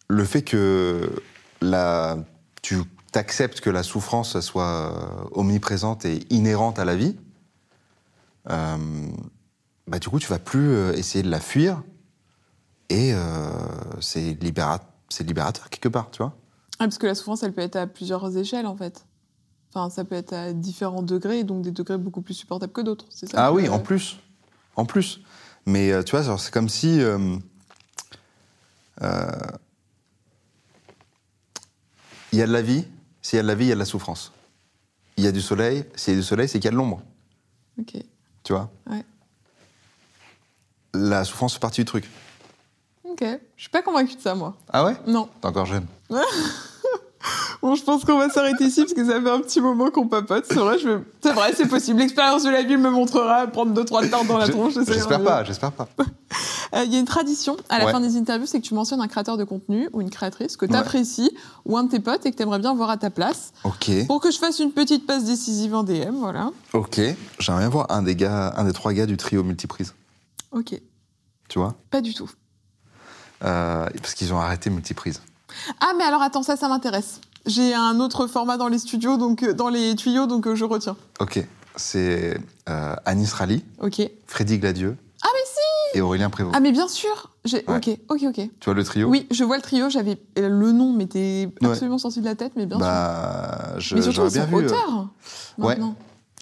Le 0.08 0.24
fait 0.24 0.42
que 0.42 1.22
la, 1.61 2.18
tu 2.62 2.78
t'acceptes 3.12 3.61
que 3.61 3.70
la 3.70 3.82
souffrance 3.84 4.38
soit 4.40 4.64
euh, 4.64 5.24
omniprésente 5.32 6.04
et 6.04 6.26
inhérente 6.30 6.78
à 6.80 6.84
la 6.84 6.96
vie, 6.96 7.16
euh, 8.48 8.76
bah, 9.86 9.98
du 10.00 10.08
coup, 10.08 10.18
tu 10.18 10.26
vas 10.28 10.38
plus 10.40 10.74
essayer 10.94 11.22
de 11.22 11.30
la 11.30 11.40
fuir 11.40 11.82
et 12.88 13.12
euh, 13.14 13.50
c'est 14.00 14.32
libéra- 14.42 14.80
c'est 15.11 15.24
libérateur 15.24 15.68
quelque 15.68 15.88
part, 15.88 16.11
tu 16.11 16.18
vois. 16.18 16.34
Ah, 16.78 16.84
parce 16.84 16.96
que 16.96 17.06
la 17.06 17.14
souffrance, 17.14 17.42
elle 17.42 17.52
peut 17.52 17.61
être 17.61 17.76
à 17.76 17.86
plusieurs 17.86 18.34
échelles, 18.38 18.66
en 18.66 18.76
fait. 18.76 19.04
Enfin, 19.72 19.90
ça 19.90 20.04
peut 20.04 20.14
être 20.14 20.32
à 20.32 20.52
différents 20.54 21.02
degrés, 21.02 21.44
donc 21.44 21.62
des 21.62 21.70
degrés 21.70 21.98
beaucoup 21.98 22.22
plus 22.22 22.34
supportables 22.34 22.72
que 22.72 22.80
d'autres. 22.80 23.04
C'est 23.11 23.30
ça 23.30 23.46
Ah 23.46 23.52
oui, 23.52 23.68
en 23.68 23.78
plus. 23.78 24.18
En 24.76 24.84
plus. 24.86 25.20
Mais 25.66 25.92
euh, 25.92 26.02
tu 26.02 26.16
vois, 26.16 26.38
c'est 26.38 26.50
comme 26.52 26.68
si. 26.70 27.00
euh, 27.00 27.36
euh, 29.02 29.30
Il 32.32 32.38
y 32.38 32.42
a 32.42 32.46
de 32.46 32.52
la 32.52 32.62
vie, 32.62 32.84
s'il 33.22 33.36
y 33.36 33.40
a 33.40 33.42
de 33.42 33.48
la 33.48 33.54
vie, 33.54 33.66
il 33.66 33.68
y 33.68 33.72
a 33.72 33.74
de 33.74 33.78
la 33.80 33.84
souffrance. 33.84 34.32
Il 35.16 35.24
y 35.24 35.26
a 35.26 35.32
du 35.32 35.40
soleil, 35.42 35.84
s'il 35.96 36.14
y 36.14 36.16
a 36.16 36.20
du 36.20 36.26
soleil, 36.26 36.48
c'est 36.48 36.58
qu'il 36.58 36.64
y 36.64 36.68
a 36.68 36.72
de 36.72 36.76
l'ombre. 36.76 37.02
Ok. 37.78 37.92
Tu 38.42 38.52
vois? 38.52 38.70
Ouais. 38.88 39.04
La 40.94 41.24
souffrance 41.24 41.54
fait 41.54 41.61
partie 41.61 41.82
du 41.82 41.84
truc. 41.84 42.08
Ok. 43.11 43.24
Je 43.56 43.61
suis 43.62 43.70
pas 43.70 43.82
convaincue 43.82 44.16
de 44.16 44.20
ça, 44.20 44.34
moi. 44.34 44.54
Ah 44.72 44.84
ouais? 44.84 44.96
Non. 45.06 45.28
T'es 45.40 45.48
encore 45.48 45.66
jeune. 45.66 45.86
Bon, 47.61 47.74
je 47.74 47.82
pense 47.84 48.06
qu'on 48.06 48.16
va 48.16 48.30
s'arrêter 48.30 48.64
ici 48.64 48.80
parce 48.80 48.94
que 48.94 49.04
ça 49.04 49.20
fait 49.20 49.28
un 49.28 49.40
petit 49.40 49.61
moment 49.61 49.90
qu'on 49.90 50.08
papote. 50.08 50.46
C'est 50.48 50.54
vrai, 50.54 50.78
je... 50.78 51.00
c'est 51.22 51.32
vrai, 51.34 51.52
c'est 51.54 51.66
possible. 51.68 51.98
L'expérience 52.00 52.42
de 52.44 52.48
la 52.48 52.62
ville 52.62 52.78
me 52.78 52.88
montrera 52.88 53.46
prendre 53.48 53.72
deux 53.74 53.84
trois 53.84 54.06
tartes 54.06 54.26
dans 54.26 54.38
la 54.38 54.48
tronche. 54.48 54.72
J'espère 54.72 55.22
pas, 55.22 55.44
j'espère 55.44 55.72
pas. 55.72 55.86
Euh, 56.72 56.84
Il 56.84 56.92
y 56.92 56.96
a 56.96 57.00
une 57.00 57.04
tradition 57.04 57.56
à 57.68 57.78
la 57.80 57.86
Ouais. 57.86 57.90
fin 57.92 57.98
des 58.00 58.16
interviews, 58.16 58.46
c'est 58.46 58.61
que 58.61 58.64
tu 58.64 58.74
mentionnes 58.74 59.00
un 59.00 59.08
créateur 59.08 59.36
de 59.36 59.42
contenu 59.42 59.88
ou 59.92 60.00
une 60.02 60.08
créatrice 60.08 60.56
que 60.56 60.64
tu 60.66 60.72
Ouais. 60.72 60.78
apprécies 60.78 61.32
ou 61.66 61.76
un 61.76 61.82
de 61.82 61.90
tes 61.90 61.98
potes 61.98 62.24
et 62.26 62.30
que 62.30 62.36
tu 62.36 62.42
aimerais 62.44 62.61
bien 62.61 62.72
voir 62.74 62.90
à 62.90 62.96
ta 62.96 63.11
place. 63.11 63.52
Ok, 63.64 63.90
Pour 64.06 64.20
que 64.20 64.30
je 64.30 64.38
fasse 64.38 64.61
une 64.61 64.70
petite 64.70 65.04
passe 65.04 65.24
décisive 65.24 65.74
en 65.74 65.82
DM, 65.82 66.14
voilà. 66.20 66.52
ok. 66.72 67.00
J'aimerais 67.40 67.62
bien 67.62 67.68
voir 67.70 67.86
un 67.90 68.02
des 68.02 68.14
gars, 68.14 68.54
un 68.56 68.62
des 68.64 68.72
trois 68.72 68.92
gars 68.92 69.06
du 69.06 69.16
trio 69.16 69.42
multiprise. 69.42 69.94
Ok. 70.52 70.80
Tu 71.48 71.58
vois? 71.58 71.74
Pas 71.90 72.00
du 72.00 72.14
tout. 72.14 72.30
Euh, 73.45 73.86
Parce 74.01 74.14
qu'ils 74.14 74.32
ont 74.34 74.38
arrêté 74.41 74.70
multiprise. 74.70 75.20
Ah, 75.80 75.93
mais 75.97 76.05
alors 76.05 76.22
attends, 76.22 76.43
ça, 76.43 76.57
ça 76.57 76.68
m'intéresse. 76.68 77.20
J'ai 77.47 77.74
un 77.74 78.01
autre 78.01 78.26
format 78.26 78.57
dans 78.59 78.68
les 78.68 78.78
studios, 78.78 79.16
donc 79.16 79.43
euh, 79.43 79.53
dans 79.55 79.68
les 79.70 79.95
tuyaux, 79.97 80.26
donc 80.26 80.47
euh, 80.47 80.55
je 80.55 80.64
retiens. 80.64 80.97
Ok. 81.20 81.45
C'est 81.76 82.38
euh, 82.68 82.95
Anis 83.07 83.32
Rally, 83.32 83.64
Ok. 83.80 84.03
Freddy 84.26 84.59
Gladieux. 84.59 84.97
Ah, 85.22 85.28
mais 85.32 85.41
si 85.47 85.99
Et 85.99 86.01
Aurélien 86.03 86.28
Prévost. 86.30 86.55
Ah, 86.57 86.61
mais 86.61 86.72
bien 86.72 86.88
sûr 86.88 87.30
J'ai- 87.45 87.64
Ouais. 87.68 87.76
Ok, 87.76 87.88
ok, 88.11 88.22
ok. 88.28 88.34
Tu 88.34 88.64
vois 88.66 88.74
le 88.74 88.84
trio? 88.84 89.09
Oui, 89.09 89.26
je 89.30 89.45
vois 89.45 89.57
le 89.57 89.62
trio, 89.62 89.88
j'avais 89.88 90.18
euh, 90.38 90.49
le 90.51 90.72
nom 90.72 90.93
m'était 90.93 91.49
Ouais. 91.62 91.68
absolument 91.70 91.97
sorti 91.99 92.20
de 92.20 92.26
la 92.26 92.34
tête, 92.34 92.53
mais 92.57 92.66
bien 92.66 92.76
sûr. 92.76 92.86
Bah, 92.86 93.74
je- 93.78 93.95
Mais 93.95 94.03
surtout, 94.03 94.16
j'aurais 94.16 94.28
ils 94.28 94.32
bien 94.34 94.43
sont 94.51 94.57
vu. 94.59 94.64
euh, 94.64 94.66
auteurs. 94.68 95.09
ouais. 95.59 95.66
maintenant. 95.68 95.95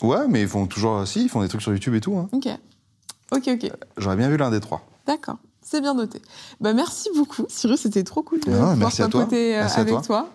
Ouais, 0.03 0.27
mais 0.29 0.43
ils 0.43 0.49
font 0.49 0.67
toujours. 0.67 1.07
Si, 1.07 1.23
ils 1.23 1.29
font 1.29 1.43
des 1.43 1.49
trucs 1.49 1.63
sur 1.63 1.73
YouTube 1.73 1.95
et 1.95 2.01
tout. 2.01 2.17
hein. 2.19 2.29
Ok. 2.33 2.49
Ok, 3.31 3.49
ok. 3.49 3.71
J'aurais 3.99 4.17
bien 4.17 4.29
vu 4.29 4.37
l'un 4.37 4.51
des 4.51 4.61
trois. 4.61 4.85
D'accord. 5.07 5.37
C'est 5.71 5.83
bien 5.83 5.93
noté. 5.93 6.23
Bah, 6.63 6.73
merci 6.73 7.11
beaucoup, 7.15 7.45
Cyrus. 7.49 7.81
C'était 7.81 8.03
trop 8.03 8.23
cool 8.23 8.41
de 8.41 8.51
Ouais, 8.51 8.73
pouvoir 8.73 8.91
papoter, 8.97 9.59
euh, 9.59 9.67
avec 9.77 9.89
toi. 9.93 10.01
toi. 10.03 10.29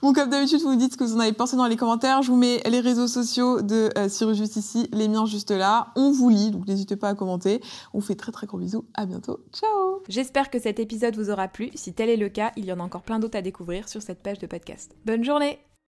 Bon, 0.00 0.14
comme 0.14 0.30
d'habitude, 0.30 0.62
vous 0.62 0.70
me 0.70 0.76
dites 0.76 0.92
ce 0.92 0.96
que 0.96 1.04
vous 1.04 1.14
en 1.14 1.20
avez 1.20 1.34
pensé 1.34 1.56
dans 1.56 1.66
les 1.66 1.76
commentaires. 1.76 2.22
Je 2.22 2.30
vous 2.30 2.38
mets 2.38 2.62
les 2.64 2.80
réseaux 2.80 3.06
sociaux 3.06 3.60
de 3.60 3.90
euh, 3.98 4.08
Cyrus 4.08 4.38
juste 4.38 4.56
ici, 4.56 4.88
les 4.94 5.08
miens 5.08 5.26
juste 5.26 5.50
là. 5.50 5.88
On 5.94 6.10
vous 6.10 6.30
lit, 6.30 6.50
donc 6.52 6.66
n'hésitez 6.66 6.96
pas 6.96 7.10
à 7.10 7.14
commenter. 7.14 7.60
On 7.92 7.98
vous 7.98 8.06
fait 8.06 8.14
très 8.14 8.32
très 8.32 8.46
gros 8.46 8.56
bisous. 8.56 8.86
À 8.94 9.04
bientôt. 9.04 9.40
Ciao 9.52 10.02
J'espère 10.08 10.48
que 10.48 10.58
cet 10.58 10.80
épisode 10.80 11.16
vous 11.16 11.28
aura 11.28 11.48
plu. 11.48 11.70
Si 11.74 11.92
tel 11.92 12.08
est 12.08 12.16
le 12.16 12.30
cas, 12.30 12.52
il 12.56 12.64
y 12.64 12.72
en 12.72 12.80
a 12.80 12.82
encore 12.82 13.02
plein 13.02 13.18
d'autres 13.18 13.36
à 13.36 13.42
découvrir 13.42 13.90
sur 13.90 14.00
cette 14.00 14.22
page 14.22 14.38
de 14.38 14.46
podcast. 14.46 14.92
Bonne 15.04 15.22
journée 15.22 15.58